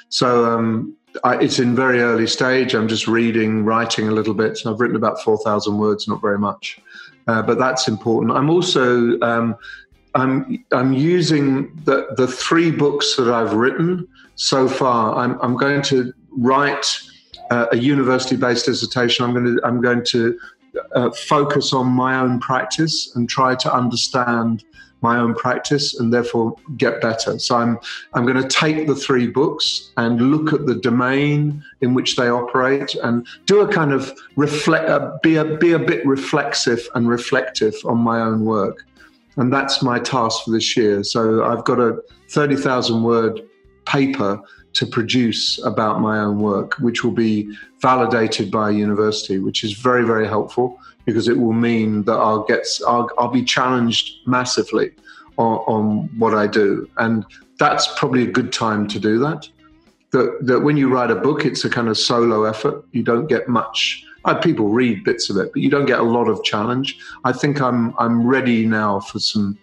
So 0.08 0.50
um, 0.50 0.96
I, 1.24 1.36
it's 1.36 1.58
in 1.58 1.74
very 1.74 2.00
early 2.00 2.26
stage. 2.26 2.74
I'm 2.74 2.88
just 2.88 3.06
reading, 3.08 3.64
writing 3.64 4.08
a 4.08 4.12
little 4.12 4.34
bit. 4.34 4.58
I've 4.66 4.80
written 4.80 4.96
about 4.96 5.22
4,000 5.22 5.78
words, 5.78 6.08
not 6.08 6.20
very 6.20 6.38
much, 6.38 6.80
uh, 7.26 7.42
but 7.42 7.58
that's 7.58 7.88
important. 7.88 8.32
I'm 8.32 8.50
also 8.50 9.18
um, 9.20 9.56
I'm 10.14 10.64
I'm 10.72 10.92
using 10.92 11.74
the 11.84 12.08
the 12.16 12.26
three 12.26 12.70
books 12.70 13.16
that 13.16 13.32
I've 13.32 13.52
written 13.52 14.08
so 14.36 14.68
far. 14.68 15.16
I'm 15.16 15.38
I'm 15.40 15.56
going 15.56 15.82
to 15.82 16.12
write 16.30 16.86
uh, 17.50 17.66
a 17.72 17.76
university-based 17.76 18.66
dissertation. 18.66 19.24
I'm 19.24 19.32
going 19.32 19.56
to 19.56 19.60
I'm 19.64 19.80
going 19.80 20.04
to 20.06 20.38
uh, 20.94 21.10
focus 21.12 21.72
on 21.72 21.86
my 21.86 22.18
own 22.18 22.40
practice 22.40 23.14
and 23.14 23.28
try 23.28 23.54
to 23.56 23.72
understand 23.72 24.64
my 25.00 25.18
own 25.18 25.34
practice 25.34 25.98
and 25.98 26.12
therefore 26.12 26.56
get 26.76 27.00
better. 27.00 27.38
So 27.38 27.56
I'm 27.56 27.78
I'm 28.14 28.24
going 28.24 28.42
to 28.42 28.48
take 28.48 28.86
the 28.86 28.94
three 28.94 29.26
books 29.26 29.90
and 29.96 30.30
look 30.30 30.52
at 30.52 30.66
the 30.66 30.74
domain 30.74 31.62
in 31.80 31.94
which 31.94 32.16
they 32.16 32.28
operate 32.28 32.94
and 32.96 33.26
do 33.46 33.60
a 33.60 33.68
kind 33.68 33.92
of 33.92 34.12
reflect 34.36 34.88
uh, 34.88 35.16
be 35.22 35.36
a 35.36 35.44
be 35.44 35.72
a 35.72 35.78
bit 35.78 36.04
reflexive 36.06 36.88
and 36.94 37.08
reflective 37.08 37.74
on 37.84 37.98
my 37.98 38.20
own 38.20 38.44
work. 38.44 38.84
And 39.36 39.52
that's 39.52 39.82
my 39.82 40.00
task 40.00 40.44
for 40.44 40.50
this 40.50 40.76
year. 40.76 41.04
So 41.04 41.44
I've 41.44 41.64
got 41.64 41.78
a 41.78 42.02
30,000 42.30 43.04
word 43.04 43.40
paper 43.86 44.42
to 44.72 44.86
produce 44.86 45.64
about 45.64 46.00
my 46.00 46.18
own 46.18 46.40
work, 46.40 46.74
which 46.80 47.04
will 47.04 47.12
be 47.12 47.56
validated 47.80 48.50
by 48.50 48.70
a 48.70 48.72
university, 48.72 49.38
which 49.38 49.62
is 49.62 49.72
very, 49.74 50.04
very 50.04 50.26
helpful 50.26 50.78
because 51.08 51.26
it 51.26 51.38
will 51.38 51.54
mean 51.54 52.02
that 52.02 52.18
I'll 52.18 52.44
get 52.44 52.66
I'll, 52.86 53.08
I'll 53.16 53.30
be 53.30 53.42
challenged 53.42 54.18
massively 54.26 54.90
on, 55.38 55.56
on, 55.74 56.10
what 56.18 56.34
I 56.34 56.46
do, 56.46 56.86
and 56.98 57.24
that's 57.58 57.88
probably 57.98 58.24
a 58.24 58.30
good 58.30 58.52
time 58.52 58.86
to 58.88 59.00
do 59.00 59.18
that. 59.20 59.48
That 60.10 60.38
that 60.42 60.60
when 60.60 60.76
you 60.76 60.92
write 60.92 61.10
a 61.10 61.14
book, 61.14 61.46
it's 61.46 61.64
a 61.64 61.70
kind 61.70 61.88
of 61.88 61.96
solo 61.96 62.44
effort. 62.44 62.84
You 62.92 63.02
don't 63.02 63.26
get 63.26 63.48
much. 63.48 64.04
Uh, 64.26 64.34
people 64.34 64.68
read 64.68 65.02
bits 65.02 65.30
of 65.30 65.38
it, 65.38 65.50
but 65.54 65.62
you 65.62 65.70
don't 65.70 65.86
get 65.86 65.98
a 65.98 66.02
lot 66.02 66.28
of 66.28 66.44
challenge. 66.44 66.98
I 67.24 67.32
think 67.32 67.62
I'm 67.62 67.94
I'm 67.98 68.26
ready 68.26 68.66
now 68.66 69.00
for 69.00 69.18
some 69.18 69.58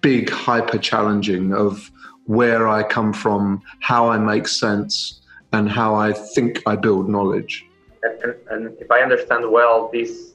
big 0.00 0.28
hyper 0.28 0.78
challenging 0.78 1.54
of 1.54 1.88
where 2.24 2.66
I 2.66 2.82
come 2.82 3.12
from, 3.12 3.62
how 3.78 4.08
I 4.08 4.18
make 4.18 4.48
sense, 4.48 5.20
and 5.52 5.70
how 5.70 5.94
I 5.94 6.12
think 6.34 6.64
I 6.66 6.74
build 6.74 7.08
knowledge. 7.08 7.64
And, 8.02 8.34
and 8.50 8.76
if 8.80 8.90
I 8.90 9.02
understand 9.02 9.48
well, 9.48 9.88
this 9.92 10.29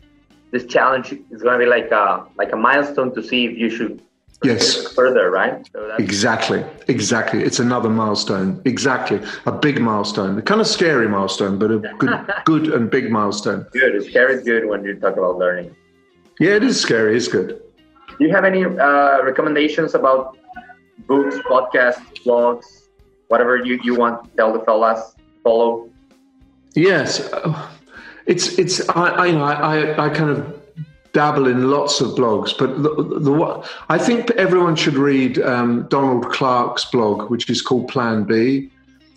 this 0.51 0.65
challenge 0.65 1.13
is 1.31 1.41
going 1.41 1.59
to 1.59 1.65
be 1.65 1.69
like 1.69 1.91
a 1.91 2.25
like 2.37 2.51
a 2.51 2.55
milestone 2.55 3.13
to 3.15 3.23
see 3.23 3.45
if 3.45 3.57
you 3.57 3.69
should 3.69 4.01
yes. 4.43 4.93
further 4.93 5.31
right? 5.31 5.67
So 5.71 5.95
exactly. 5.97 6.63
Exactly. 6.87 7.43
It's 7.43 7.59
another 7.59 7.89
milestone. 7.89 8.61
Exactly. 8.65 9.21
A 9.45 9.51
big 9.51 9.81
milestone. 9.81 10.37
A 10.37 10.41
kind 10.41 10.61
of 10.61 10.67
scary 10.67 11.07
milestone 11.07 11.57
but 11.57 11.71
a 11.71 11.79
good 11.97 12.33
good 12.45 12.67
and 12.67 12.89
big 12.89 13.11
milestone. 13.11 13.65
Good. 13.71 14.03
Scary 14.05 14.35
is 14.35 14.43
good 14.43 14.67
when 14.67 14.83
you 14.83 14.95
talk 14.95 15.17
about 15.17 15.37
learning. 15.37 15.75
Yeah 16.39 16.55
it 16.55 16.63
is 16.63 16.79
scary. 16.79 17.15
It's 17.15 17.27
good. 17.27 17.61
Do 18.17 18.25
you 18.25 18.31
have 18.33 18.45
any 18.45 18.63
uh, 18.63 19.23
recommendations 19.23 19.93
about 19.93 20.37
books 21.07 21.35
podcasts 21.49 22.01
blogs 22.23 22.65
whatever 23.27 23.57
you, 23.57 23.79
you 23.83 23.95
want 23.95 24.35
tell 24.37 24.53
the 24.53 24.59
fellas 24.59 25.15
follow 25.43 25.89
yes 26.75 27.29
it's 28.25 28.57
it's 28.59 28.87
I 28.89 29.07
I 29.09 29.27
I, 29.29 30.05
I 30.05 30.09
kind 30.09 30.29
of 30.31 30.61
dabble 31.13 31.47
in 31.47 31.71
lots 31.71 32.01
of 32.01 32.09
blogs, 32.09 32.55
but 32.57 32.83
the, 32.83 33.19
the 33.19 33.69
I 33.87 33.97
think 33.97 34.31
everyone 34.31 34.75
should 34.75 34.95
read 34.95 35.39
um, 35.39 35.87
Donald 35.89 36.29
Clark's 36.29 36.83
blog, 36.85 37.31
which 37.31 37.49
is 37.49 37.61
called 37.61 37.87
Plan 37.87 38.25
B. 38.25 38.69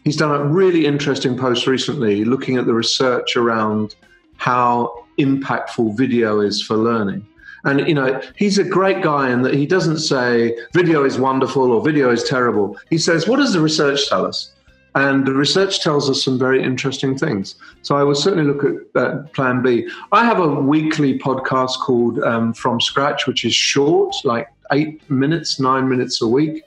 He's 0.04 0.16
done 0.16 0.30
a 0.30 0.44
really 0.44 0.86
interesting 0.86 1.36
post 1.36 1.66
recently 1.66 2.24
looking 2.24 2.56
at 2.56 2.66
the 2.66 2.72
research 2.72 3.36
around 3.36 3.96
how 4.36 5.04
impactful 5.18 5.96
video 5.96 6.40
is 6.40 6.62
for 6.62 6.76
learning. 6.76 7.26
And 7.64 7.86
you 7.88 7.94
know, 7.94 8.20
he's 8.36 8.58
a 8.58 8.64
great 8.64 9.02
guy 9.02 9.30
in 9.30 9.42
that 9.42 9.54
he 9.54 9.66
doesn't 9.66 9.98
say 9.98 10.56
video 10.72 11.04
is 11.04 11.18
wonderful 11.18 11.72
or 11.72 11.84
video 11.84 12.10
is 12.10 12.22
terrible. 12.22 12.78
He 12.88 12.98
says, 12.98 13.26
what 13.26 13.38
does 13.38 13.52
the 13.52 13.60
research 13.60 14.08
tell 14.08 14.24
us? 14.24 14.52
And 14.94 15.26
the 15.26 15.32
research 15.32 15.82
tells 15.82 16.08
us 16.08 16.24
some 16.24 16.38
very 16.38 16.62
interesting 16.62 17.16
things. 17.16 17.56
So 17.82 17.96
I 17.96 18.02
would 18.02 18.16
certainly 18.16 18.50
look 18.50 18.64
at 18.64 18.92
that 18.94 19.32
plan 19.32 19.62
B. 19.62 19.88
I 20.12 20.24
have 20.24 20.40
a 20.40 20.48
weekly 20.48 21.18
podcast 21.18 21.78
called 21.80 22.18
um, 22.20 22.52
From 22.54 22.80
Scratch, 22.80 23.26
which 23.26 23.44
is 23.44 23.54
short, 23.54 24.14
like 24.24 24.48
eight 24.72 25.08
minutes, 25.10 25.60
nine 25.60 25.88
minutes 25.88 26.22
a 26.22 26.26
week. 26.26 26.62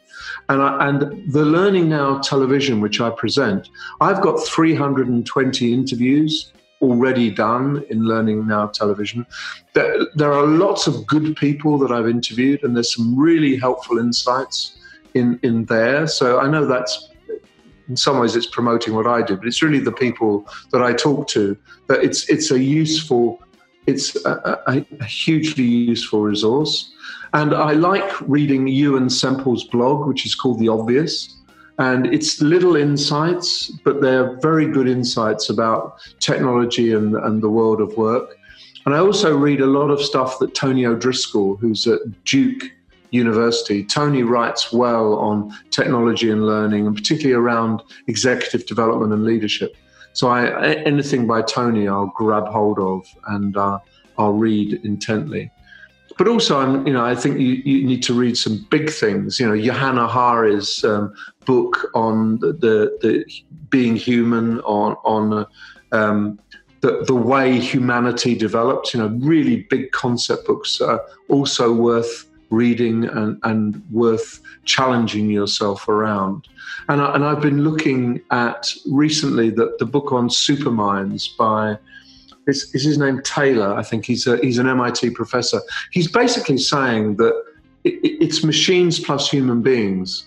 And, 0.50 0.62
I, 0.62 0.88
and 0.88 1.32
the 1.32 1.44
Learning 1.44 1.90
Now 1.90 2.20
television, 2.20 2.80
which 2.80 3.02
I 3.02 3.10
present, 3.10 3.70
I've 4.00 4.22
got 4.22 4.38
320 4.46 5.74
interviews 5.74 6.54
already 6.82 7.30
done 7.30 7.84
in 7.90 8.06
Learning 8.06 8.48
Now 8.48 8.68
television. 8.68 9.26
There, 9.74 10.08
there 10.16 10.34
are 10.34 10.46
lots 10.46 10.88
of 10.88 11.06
good 11.06 11.36
people 11.36 11.78
that 11.80 11.92
I've 11.92 12.08
interviewed, 12.08 12.64
and 12.64 12.76
there's 12.76 12.94
some 12.96 13.18
really 13.18 13.56
helpful 13.56 13.98
insights 14.00 14.78
in, 15.14 15.40
in 15.44 15.66
there. 15.66 16.08
So 16.08 16.40
I 16.40 16.48
know 16.50 16.66
that's 16.66 17.10
in 17.90 17.98
some 17.98 18.20
ways 18.20 18.36
it's 18.36 18.48
promoting 18.48 18.96
what 18.96 19.08
I 19.08 19.22
do, 19.22 19.36
but 19.38 19.48
it's 19.48 19.62
really 19.62 19.80
the 19.80 19.92
people 19.92 20.48
that 20.72 20.82
I 20.82 20.94
talk 20.94 21.28
to 21.30 21.58
that 21.88 22.04
it's 22.04 22.30
it's 22.30 22.52
a 22.52 22.60
useful, 22.60 23.40
it's 23.88 24.16
a, 24.26 24.60
a, 24.68 24.86
a 25.00 25.06
hugely 25.06 25.64
useful 25.64 26.22
resource. 26.22 26.94
And 27.34 27.54
I 27.54 27.74
like 27.74 28.10
reading 28.22 28.68
Euan 28.68 29.10
Semple's 29.10 29.64
blog, 29.64 30.08
which 30.08 30.26
is 30.26 30.36
called 30.36 30.60
The 30.60 30.68
Obvious. 30.68 31.38
And 31.80 32.06
it's 32.14 32.42
little 32.42 32.76
insights, 32.76 33.72
but 33.84 34.02
they're 34.02 34.38
very 34.40 34.68
good 34.68 34.88
insights 34.88 35.50
about 35.50 36.00
technology 36.20 36.94
and, 36.94 37.16
and 37.16 37.42
the 37.42 37.50
world 37.50 37.82
of 37.82 37.96
work. 37.98 38.38
And 38.86 38.94
I 38.94 39.00
also 39.00 39.36
read 39.36 39.62
a 39.62 39.66
lot 39.66 39.90
of 39.90 40.02
stuff 40.02 40.40
that 40.40 40.54
Tony 40.54 40.86
O'Driscoll, 40.86 41.56
who's 41.56 41.88
at 41.88 42.00
Duke 42.26 42.64
University. 43.12 43.84
Tony 43.86 44.24
writes 44.24 44.74
well 44.74 45.16
on 45.16 45.54
technology 45.70 46.32
and 46.32 46.46
learning, 46.46 46.88
and 46.88 46.96
particularly 46.96 47.36
around 47.36 47.82
executive 48.08 48.66
development 48.66 49.14
and 49.14 49.24
leadership. 49.24 49.76
So 50.14 50.28
I, 50.28 50.74
anything 50.86 51.28
by 51.28 51.42
Tony, 51.42 51.88
I'll 51.88 52.14
grab 52.16 52.48
hold 52.48 52.80
of 52.80 53.06
and 53.28 53.56
uh, 53.56 53.80
I'll 54.18 54.34
read 54.34 54.80
intently. 54.84 55.52
but 56.18 56.28
also, 56.28 56.60
I'm, 56.60 56.86
you 56.86 56.94
know, 56.94 57.04
I 57.04 57.16
think 57.16 57.40
you, 57.40 57.54
you 57.66 57.84
need 57.86 58.04
to 58.04 58.14
read 58.14 58.38
some 58.38 58.66
big 58.70 58.92
things. 58.92 59.40
You 59.40 59.48
know, 59.48 59.60
Johanna 59.60 60.08
Hari's 60.08 60.84
um, 60.84 61.14
book 61.46 61.90
on 61.96 62.40
the, 62.40 62.54
the, 62.54 62.98
the 63.02 63.26
being 63.70 63.96
human, 63.96 64.60
on 64.62 64.96
on 65.04 65.34
uh, 65.34 65.46
um, 65.92 66.40
the 66.82 67.04
the 67.06 67.16
way 67.16 67.60
humanity 67.60 68.36
developed. 68.36 68.94
You 68.94 69.00
know, 69.00 69.08
really 69.20 69.64
big 69.70 69.92
concept 69.94 70.46
books 70.46 70.80
are 70.82 71.02
also 71.30 71.74
worth 71.74 72.28
reading 72.52 73.06
and, 73.06 73.40
and 73.44 73.84
worth 73.92 74.42
challenging 74.66 75.30
yourself 75.30 75.88
around. 75.88 76.48
And, 76.90 77.02
I, 77.02 77.16
and 77.16 77.26
I've 77.26 77.42
been 77.42 77.64
looking 77.64 78.22
at 78.32 78.74
recently 78.90 79.50
the, 79.50 79.76
the 79.80 79.86
book 79.86 80.12
on 80.12 80.30
superminds 80.30 81.28
by 81.30 81.78
is, 82.48 82.74
is 82.74 82.84
his 82.84 82.98
name 82.98 83.22
Taylor? 83.24 83.74
I 83.74 83.84
think 83.84 84.06
he's 84.06 84.28
a, 84.28 84.38
he's 84.38 84.58
an 84.58 84.68
MIT 84.68 85.12
professor. 85.12 85.62
He's 85.92 86.12
basically 86.12 86.58
saying 86.58 87.18
that 87.18 87.34
it, 87.84 88.00
it's 88.04 88.44
machines 88.44 89.00
plus 89.00 89.30
human 89.30 89.62
beings 89.62 90.26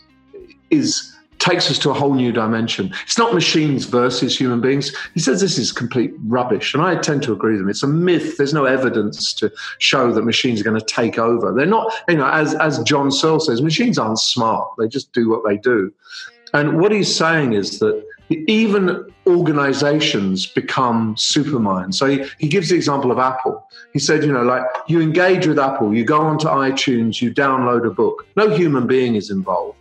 is 0.70 1.13
takes 1.38 1.70
us 1.70 1.78
to 1.80 1.90
a 1.90 1.94
whole 1.94 2.14
new 2.14 2.32
dimension. 2.32 2.92
It's 3.04 3.18
not 3.18 3.34
machines 3.34 3.84
versus 3.84 4.38
human 4.38 4.60
beings. 4.60 4.94
He 5.14 5.20
says 5.20 5.40
this 5.40 5.58
is 5.58 5.72
complete 5.72 6.12
rubbish, 6.26 6.74
and 6.74 6.82
I 6.82 6.96
tend 6.96 7.22
to 7.24 7.32
agree 7.32 7.52
with 7.52 7.62
him. 7.62 7.68
It's 7.68 7.82
a 7.82 7.88
myth. 7.88 8.36
There's 8.36 8.54
no 8.54 8.64
evidence 8.64 9.32
to 9.34 9.52
show 9.78 10.12
that 10.12 10.22
machines 10.24 10.60
are 10.60 10.64
going 10.64 10.80
to 10.80 10.86
take 10.86 11.18
over. 11.18 11.52
They're 11.52 11.66
not, 11.66 11.92
you 12.08 12.16
know, 12.16 12.28
as 12.28 12.54
as 12.54 12.78
John 12.84 13.10
Searle 13.10 13.40
says, 13.40 13.62
machines 13.62 13.98
aren't 13.98 14.18
smart. 14.18 14.70
They 14.78 14.88
just 14.88 15.12
do 15.12 15.28
what 15.28 15.44
they 15.46 15.56
do. 15.56 15.92
And 16.52 16.80
what 16.80 16.92
he's 16.92 17.14
saying 17.14 17.52
is 17.52 17.80
that 17.80 18.04
even 18.30 19.12
organizations 19.26 20.46
become 20.46 21.16
superminds. 21.16 21.98
So 21.98 22.06
he, 22.06 22.24
he 22.38 22.48
gives 22.48 22.68
the 22.68 22.76
example 22.76 23.10
of 23.10 23.18
Apple. 23.18 23.66
He 23.92 23.98
said, 23.98 24.22
you 24.22 24.32
know, 24.32 24.42
like 24.42 24.62
you 24.86 25.00
engage 25.00 25.46
with 25.46 25.58
Apple, 25.58 25.94
you 25.94 26.04
go 26.04 26.20
onto 26.20 26.46
iTunes, 26.46 27.20
you 27.20 27.32
download 27.34 27.86
a 27.86 27.90
book. 27.90 28.26
No 28.36 28.54
human 28.54 28.86
being 28.86 29.14
is 29.14 29.30
involved. 29.30 29.78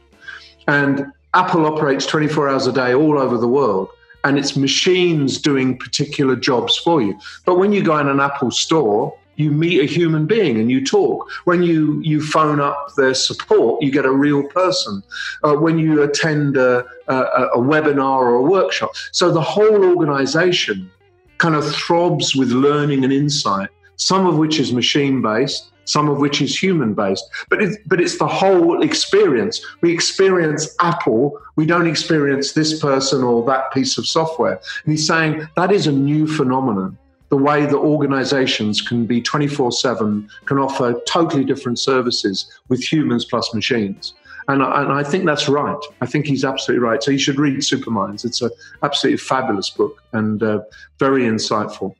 And 0.67 1.05
Apple 1.33 1.65
operates 1.65 2.05
24 2.05 2.49
hours 2.49 2.67
a 2.67 2.71
day 2.71 2.93
all 2.93 3.17
over 3.17 3.37
the 3.37 3.47
world, 3.47 3.89
and 4.23 4.37
it's 4.37 4.55
machines 4.55 5.39
doing 5.39 5.77
particular 5.77 6.35
jobs 6.35 6.77
for 6.77 7.01
you. 7.01 7.17
But 7.45 7.57
when 7.57 7.73
you 7.73 7.83
go 7.83 7.97
in 7.97 8.07
an 8.07 8.19
Apple 8.19 8.51
store, 8.51 9.17
you 9.35 9.49
meet 9.49 9.81
a 9.81 9.85
human 9.85 10.27
being 10.27 10.59
and 10.59 10.69
you 10.69 10.85
talk. 10.85 11.27
When 11.45 11.63
you, 11.63 11.99
you 12.01 12.21
phone 12.21 12.59
up 12.59 12.93
their 12.95 13.15
support, 13.15 13.81
you 13.81 13.91
get 13.91 14.05
a 14.05 14.11
real 14.11 14.43
person. 14.43 15.01
Uh, 15.43 15.55
when 15.55 15.79
you 15.79 16.03
attend 16.03 16.55
a, 16.55 16.85
a, 17.07 17.15
a 17.15 17.57
webinar 17.57 18.19
or 18.19 18.35
a 18.35 18.43
workshop. 18.43 18.91
So 19.11 19.31
the 19.31 19.41
whole 19.41 19.85
organization 19.85 20.91
kind 21.39 21.55
of 21.55 21.75
throbs 21.75 22.35
with 22.35 22.51
learning 22.51 23.03
and 23.03 23.11
insight, 23.11 23.69
some 23.95 24.27
of 24.27 24.37
which 24.37 24.59
is 24.59 24.71
machine 24.71 25.21
based, 25.21 25.71
some 25.85 26.09
of 26.09 26.19
which 26.19 26.41
is 26.41 26.57
human 26.57 26.93
based. 26.93 27.25
But 27.49 27.61
it's, 27.61 27.77
but 27.85 27.99
it's 27.99 28.17
the 28.17 28.27
whole 28.27 28.81
experience. 28.81 29.65
We 29.81 29.91
experience 29.91 30.75
Apple, 30.79 31.39
we 31.55 31.65
don't 31.65 31.87
experience 31.87 32.53
this 32.53 32.79
person 32.79 33.23
or 33.23 33.43
that 33.45 33.71
piece 33.73 33.97
of 33.97 34.07
software. 34.07 34.59
And 34.83 34.93
he's 34.93 35.05
saying 35.05 35.47
that 35.55 35.71
is 35.71 35.87
a 35.87 35.91
new 35.91 36.27
phenomenon. 36.27 36.97
The 37.29 37.37
way 37.37 37.65
that 37.65 37.75
organizations 37.75 38.81
can 38.81 39.05
be 39.05 39.19
24 39.19 39.71
7, 39.71 40.29
can 40.45 40.57
offer 40.59 41.01
totally 41.07 41.43
different 41.43 41.79
services 41.79 42.51
with 42.69 42.79
humans 42.83 43.25
plus 43.25 43.53
machines. 43.55 44.13
And 44.47 44.61
I, 44.61 44.83
and 44.83 44.91
I 44.91 45.03
think 45.03 45.25
that's 45.25 45.47
right. 45.47 45.77
I 46.01 46.05
think 46.05 46.25
he's 46.25 46.43
absolutely 46.43 46.85
right. 46.85 47.01
So 47.01 47.11
you 47.11 47.17
should 47.17 47.39
read 47.39 47.63
Superminds. 47.63 48.25
It's 48.25 48.41
an 48.41 48.51
absolutely 48.83 49.17
fabulous 49.17 49.69
book 49.69 50.03
and 50.11 50.43
uh, 50.43 50.61
very 50.99 51.23
insightful. 51.23 51.95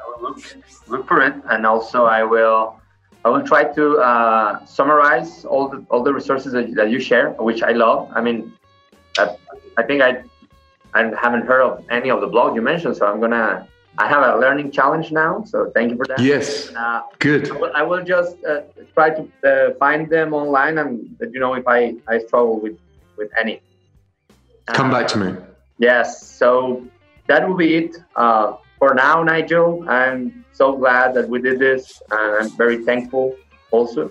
I 0.00 0.08
will 0.08 0.30
look, 0.30 0.56
look 0.88 1.06
for 1.06 1.20
it. 1.20 1.34
And 1.50 1.66
also, 1.66 2.06
I 2.06 2.22
will 2.24 2.80
I 3.24 3.28
will 3.28 3.42
try 3.42 3.64
to 3.64 3.98
uh, 3.98 4.64
summarize 4.66 5.44
all 5.44 5.68
the 5.68 5.84
all 5.90 6.02
the 6.02 6.12
resources 6.12 6.52
that, 6.52 6.74
that 6.74 6.90
you 6.90 7.00
share, 7.00 7.30
which 7.32 7.62
I 7.62 7.72
love. 7.72 8.10
I 8.14 8.20
mean, 8.20 8.52
I, 9.18 9.36
I 9.76 9.82
think 9.84 10.02
I 10.02 10.24
I 10.94 11.02
haven't 11.20 11.46
heard 11.46 11.62
of 11.62 11.84
any 11.90 12.10
of 12.10 12.20
the 12.20 12.28
blogs 12.28 12.54
you 12.54 12.62
mentioned, 12.62 12.96
so 12.96 13.06
I'm 13.06 13.20
gonna 13.20 13.68
I 13.98 14.08
have 14.08 14.22
a 14.22 14.40
learning 14.40 14.70
challenge 14.72 15.12
now. 15.12 15.44
So 15.44 15.70
thank 15.74 15.90
you 15.90 15.96
for 15.96 16.06
that. 16.06 16.18
Yes. 16.18 16.74
Uh, 16.74 17.02
Good. 17.18 17.50
I 17.50 17.56
will, 17.56 17.72
I 17.76 17.82
will 17.82 18.04
just 18.04 18.42
uh, 18.44 18.62
try 18.94 19.10
to 19.10 19.22
uh, 19.44 19.74
find 19.78 20.08
them 20.08 20.32
online 20.32 20.78
and 20.78 21.16
you 21.32 21.40
know 21.40 21.54
if 21.54 21.66
I 21.68 21.94
I 22.08 22.18
struggle 22.18 22.58
with 22.58 22.78
with 23.16 23.30
any. 23.38 23.60
Come 24.66 24.90
back 24.90 25.06
to 25.08 25.18
me. 25.18 25.28
Uh, 25.28 25.36
yes. 25.78 26.26
So 26.26 26.84
that 27.26 27.46
will 27.46 27.56
be 27.56 27.74
it 27.76 27.96
uh, 28.16 28.56
for 28.82 28.94
now, 28.94 29.22
Nigel. 29.22 29.88
I'm 29.88 30.44
so 30.50 30.76
glad 30.76 31.14
that 31.14 31.28
we 31.28 31.40
did 31.40 31.60
this, 31.60 32.02
and 32.10 32.30
I'm 32.38 32.50
very 32.56 32.84
thankful 32.84 33.36
also. 33.70 34.10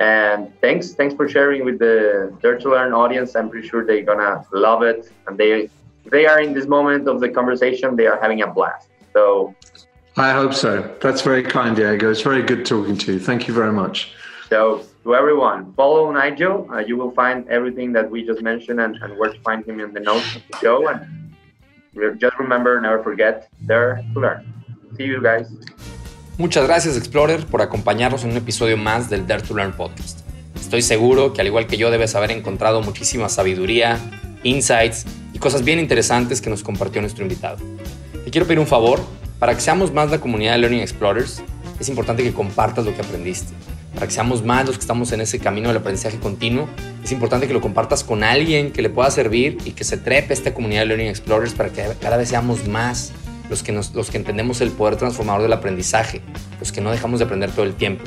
And 0.00 0.50
thanks, 0.62 0.94
thanks 0.94 1.14
for 1.14 1.28
sharing 1.28 1.62
with 1.62 1.78
the 1.78 2.34
Dare 2.40 2.58
to 2.58 2.70
Learn 2.70 2.94
audience. 2.94 3.36
I'm 3.36 3.50
pretty 3.50 3.68
sure 3.68 3.84
they're 3.84 4.08
gonna 4.12 4.46
love 4.50 4.80
it, 4.82 5.12
and 5.26 5.36
they 5.36 5.68
they 6.06 6.24
are 6.24 6.40
in 6.40 6.54
this 6.54 6.66
moment 6.66 7.06
of 7.06 7.20
the 7.20 7.28
conversation. 7.28 7.96
They 7.96 8.06
are 8.06 8.18
having 8.18 8.40
a 8.40 8.46
blast. 8.46 8.88
So 9.12 9.54
I 10.16 10.30
hope 10.32 10.54
so. 10.54 10.72
That's 11.02 11.20
very 11.20 11.42
kind, 11.42 11.76
Diego. 11.76 12.10
It's 12.10 12.22
very 12.22 12.42
good 12.42 12.64
talking 12.64 12.96
to 13.04 13.12
you. 13.12 13.20
Thank 13.20 13.46
you 13.46 13.52
very 13.52 13.74
much. 13.82 14.14
So 14.48 14.84
to 15.04 15.14
everyone, 15.14 15.74
follow 15.74 16.10
Nigel. 16.12 16.66
Uh, 16.72 16.78
you 16.78 16.96
will 16.96 17.10
find 17.10 17.46
everything 17.50 17.92
that 17.92 18.10
we 18.10 18.24
just 18.24 18.40
mentioned 18.40 18.80
and, 18.80 18.96
and 19.02 19.18
where 19.18 19.34
to 19.34 19.40
find 19.40 19.66
him 19.68 19.80
in 19.80 19.92
the 19.92 20.00
notes 20.00 20.36
of 20.36 20.42
the 20.50 20.56
show. 20.60 20.88
And 20.88 21.27
just 22.18 22.38
remember, 22.38 22.80
never 22.80 23.02
forget, 23.02 23.48
Dare 23.60 24.02
to 24.14 24.20
Learn. 24.20 24.44
See 24.96 25.06
you 25.06 25.20
guys. 25.20 25.48
Muchas 26.38 26.66
gracias 26.66 26.96
Explorer 26.96 27.46
por 27.46 27.62
acompañarnos 27.62 28.22
en 28.22 28.30
un 28.30 28.36
episodio 28.36 28.76
más 28.76 29.10
del 29.10 29.26
Dare 29.26 29.42
to 29.42 29.54
Learn 29.54 29.72
podcast. 29.72 30.20
Estoy 30.54 30.82
seguro 30.82 31.32
que 31.32 31.40
al 31.40 31.46
igual 31.46 31.66
que 31.66 31.76
yo 31.76 31.90
debes 31.90 32.14
haber 32.14 32.30
encontrado 32.30 32.82
muchísima 32.82 33.28
sabiduría, 33.28 33.98
insights 34.42 35.04
y 35.32 35.38
cosas 35.38 35.64
bien 35.64 35.78
interesantes 35.78 36.40
que 36.40 36.50
nos 36.50 36.62
compartió 36.62 37.00
nuestro 37.00 37.24
invitado. 37.24 37.58
Te 38.24 38.30
quiero 38.30 38.46
pedir 38.46 38.60
un 38.60 38.66
favor, 38.66 39.00
para 39.38 39.54
que 39.54 39.60
seamos 39.60 39.92
más 39.92 40.10
la 40.10 40.20
comunidad 40.20 40.52
de 40.52 40.58
Learning 40.58 40.80
Explorers, 40.80 41.42
es 41.80 41.88
importante 41.88 42.22
que 42.22 42.32
compartas 42.32 42.84
lo 42.84 42.94
que 42.94 43.02
aprendiste. 43.02 43.52
Para 43.94 44.06
que 44.06 44.12
seamos 44.12 44.44
más 44.44 44.66
los 44.66 44.76
que 44.76 44.82
estamos 44.82 45.10
en 45.12 45.20
ese 45.20 45.38
camino 45.38 45.68
del 45.68 45.78
aprendizaje 45.78 46.18
continuo, 46.18 46.68
es 47.02 47.10
importante 47.10 47.46
que 47.46 47.52
lo 47.52 47.60
compartas 47.60 48.04
con 48.04 48.22
alguien 48.22 48.70
que 48.70 48.82
le 48.82 48.90
pueda 48.90 49.10
servir 49.10 49.58
y 49.64 49.72
que 49.72 49.84
se 49.84 49.96
trepe 49.96 50.34
esta 50.34 50.54
comunidad 50.54 50.82
de 50.82 50.86
Learning 50.86 51.08
Explorers 51.08 51.54
para 51.54 51.70
que 51.70 51.84
cada 52.00 52.16
vez 52.16 52.28
seamos 52.28 52.66
más 52.68 53.12
los 53.48 53.62
que, 53.62 53.72
los 53.72 54.10
que 54.10 54.16
entendemos 54.16 54.60
el 54.60 54.70
poder 54.70 54.96
transformador 54.96 55.42
del 55.42 55.52
aprendizaje, 55.52 56.20
los 56.60 56.70
que 56.70 56.80
no 56.80 56.90
dejamos 56.90 57.18
de 57.18 57.24
aprender 57.24 57.50
todo 57.50 57.64
el 57.64 57.74
tiempo. 57.74 58.04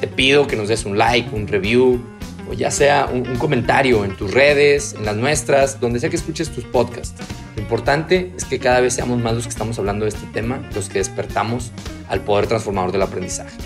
Te 0.00 0.06
pido 0.06 0.46
que 0.46 0.56
nos 0.56 0.68
des 0.68 0.84
un 0.84 0.98
like, 0.98 1.34
un 1.34 1.48
review, 1.48 2.00
o 2.48 2.52
ya 2.52 2.70
sea 2.70 3.08
un, 3.12 3.26
un, 3.26 3.36
comentario 3.36 4.04
en 4.04 4.14
tus 4.16 4.32
redes, 4.32 4.94
en 4.96 5.04
las 5.04 5.16
nuestras, 5.16 5.80
donde 5.80 5.98
sea 5.98 6.10
que 6.10 6.16
escuches 6.16 6.50
tus 6.50 6.64
podcasts. 6.64 7.14
Lo 7.56 7.62
importante 7.62 8.32
es 8.36 8.44
que 8.44 8.58
cada 8.58 8.80
vez 8.80 8.94
seamos 8.94 9.18
más 9.18 9.34
los 9.34 9.44
que 9.44 9.50
estamos 9.50 9.78
hablando 9.78 10.04
de 10.04 10.10
este 10.10 10.26
tema, 10.32 10.60
los 10.74 10.88
que 10.88 10.98
despertamos 10.98 11.72
al 12.08 12.20
poder 12.22 12.46
transformador 12.46 12.92
del 12.92 13.02
aprendizaje. 13.02 13.56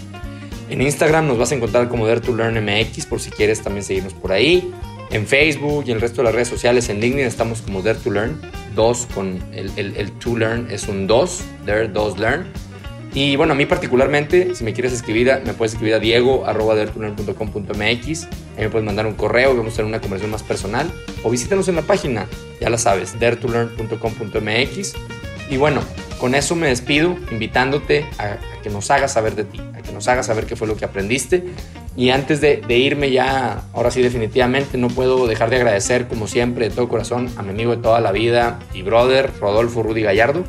En 0.68 0.80
Instagram 0.80 1.26
nos 1.26 1.36
vas 1.36 1.50
a 1.50 1.56
encontrar 1.56 1.88
como 1.88 2.06
Dare 2.06 2.20
to 2.20 2.34
Learn 2.34 2.64
MX 2.64 3.06
por 3.06 3.20
si 3.20 3.30
quieres 3.30 3.60
también 3.60 3.84
seguirnos 3.84 4.14
por 4.14 4.32
ahí. 4.32 4.72
En 5.10 5.26
Facebook 5.26 5.84
y 5.86 5.90
en 5.90 5.96
el 5.96 6.00
resto 6.00 6.18
de 6.18 6.26
las 6.26 6.34
redes 6.34 6.48
sociales, 6.48 6.88
en 6.88 7.00
LinkedIn 7.00 7.26
estamos 7.26 7.60
como 7.62 7.82
Dare 7.82 7.98
to 7.98 8.10
Learn. 8.10 8.40
2 8.76 9.08
con 9.12 9.42
el, 9.52 9.72
el, 9.76 10.12
to 10.12 10.36
learn 10.36 10.68
es 10.70 10.86
un 10.86 11.08
2, 11.08 11.42
Dare 11.66 11.88
2 11.88 12.18
Learn. 12.18 12.46
Y 13.12 13.34
bueno, 13.34 13.54
a 13.54 13.56
mí 13.56 13.66
particularmente, 13.66 14.54
si 14.54 14.62
me 14.62 14.72
quieres 14.72 14.92
escribir, 14.92 15.32
me 15.44 15.52
puedes 15.52 15.72
escribir 15.72 15.94
a 15.94 15.98
diego 15.98 16.46
arroba 16.46 16.74
Ahí 16.74 16.86
me 18.58 18.70
puedes 18.70 18.86
mandar 18.86 19.06
un 19.06 19.14
correo, 19.14 19.56
vamos 19.56 19.72
a 19.74 19.76
tener 19.76 19.88
una 19.88 20.00
conversación 20.00 20.30
más 20.30 20.44
personal. 20.44 20.88
O 21.24 21.30
visítanos 21.30 21.66
en 21.66 21.74
la 21.74 21.82
página, 21.82 22.28
ya 22.60 22.70
la 22.70 22.78
sabes, 22.78 23.18
daretolearn.com.mx. 23.18 24.94
Y 25.50 25.56
bueno, 25.56 25.82
con 26.18 26.34
eso 26.34 26.54
me 26.54 26.68
despido, 26.68 27.16
invitándote 27.30 28.06
a, 28.18 28.38
que 28.62 28.70
nos 28.70 28.90
hagas 28.90 29.12
saber 29.12 29.34
de 29.34 29.44
ti, 29.44 29.60
a 29.74 29.82
que 29.82 29.92
nos 29.92 30.06
hagas 30.08 30.26
saber 30.26 30.46
qué 30.46 30.56
fue 30.56 30.68
lo 30.68 30.76
que 30.76 30.84
aprendiste 30.84 31.44
y 31.96 32.10
antes 32.10 32.40
de, 32.40 32.62
irme 32.68 33.10
ya, 33.10 33.64
ahora 33.72 33.90
sí 33.90 34.00
definitivamente, 34.00 34.78
no 34.78 34.88
puedo 34.88 35.26
dejar 35.26 35.50
de 35.50 35.56
agradecer 35.56 36.06
como 36.06 36.28
siempre 36.28 36.68
de 36.68 36.74
todo 36.74 36.88
corazón 36.88 37.28
a 37.36 37.42
mi 37.42 37.50
amigo 37.50 37.74
de 37.74 37.82
toda 37.82 38.00
la 38.00 38.12
vida 38.12 38.58
y 38.72 38.82
brother, 38.82 39.30
Rodolfo 39.40 39.82
Rudy 39.82 40.02
Gallardo, 40.02 40.44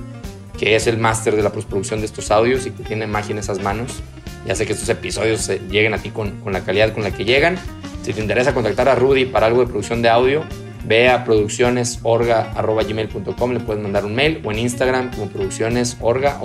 que 0.57 0.75
es 0.75 0.85
el 0.85 0.97
máster 0.97 1.35
de 1.35 1.41
la 1.41 1.51
postproducción 1.51 1.99
de 1.99 2.05
estos 2.05 2.29
audios 2.29 2.67
y 2.67 2.71
que 2.71 2.83
tiene 2.83 3.07
magia 3.07 3.31
en 3.31 3.39
esas 3.39 3.59
manos. 3.61 4.01
Ya 4.45 4.55
sé 4.55 4.65
que 4.65 4.73
estos 4.73 4.87
episodios 4.89 5.47
lleguen 5.69 5.93
a 5.93 5.97
ti 5.97 6.09
con, 6.11 6.39
con 6.41 6.53
la 6.53 6.61
calidad 6.61 6.93
con 6.93 7.03
la 7.03 7.11
que 7.11 7.25
llegan. 7.25 7.57
Si 8.03 8.13
te 8.13 8.21
interesa 8.21 8.53
contactar 8.53 8.87
a 8.87 8.95
Rudy 8.95 9.25
para 9.25 9.47
algo 9.47 9.61
de 9.61 9.67
producción 9.67 10.01
de 10.01 10.09
audio, 10.09 10.43
ve 10.85 11.09
a 11.09 11.23
produccionesorga.gmail.com, 11.23 13.51
le 13.51 13.59
puedes 13.59 13.81
mandar 13.81 14.05
un 14.05 14.13
mail 14.15 14.41
o 14.43 14.51
en 14.51 14.59
Instagram 14.59 15.09
como 15.11 15.27
produccionesorga. 15.27 16.39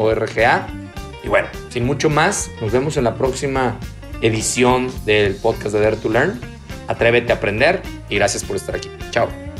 Y 1.24 1.28
bueno, 1.28 1.48
sin 1.70 1.84
mucho 1.84 2.08
más, 2.10 2.50
nos 2.60 2.72
vemos 2.72 2.96
en 2.96 3.04
la 3.04 3.14
próxima 3.14 3.76
edición 4.22 4.90
del 5.04 5.34
podcast 5.34 5.74
de 5.74 5.80
Dare 5.80 5.96
to 5.96 6.08
Learn. 6.08 6.40
Atrévete 6.88 7.32
a 7.32 7.36
aprender 7.36 7.82
y 8.08 8.16
gracias 8.16 8.44
por 8.44 8.56
estar 8.56 8.76
aquí. 8.76 8.88
Chao. 9.10 9.55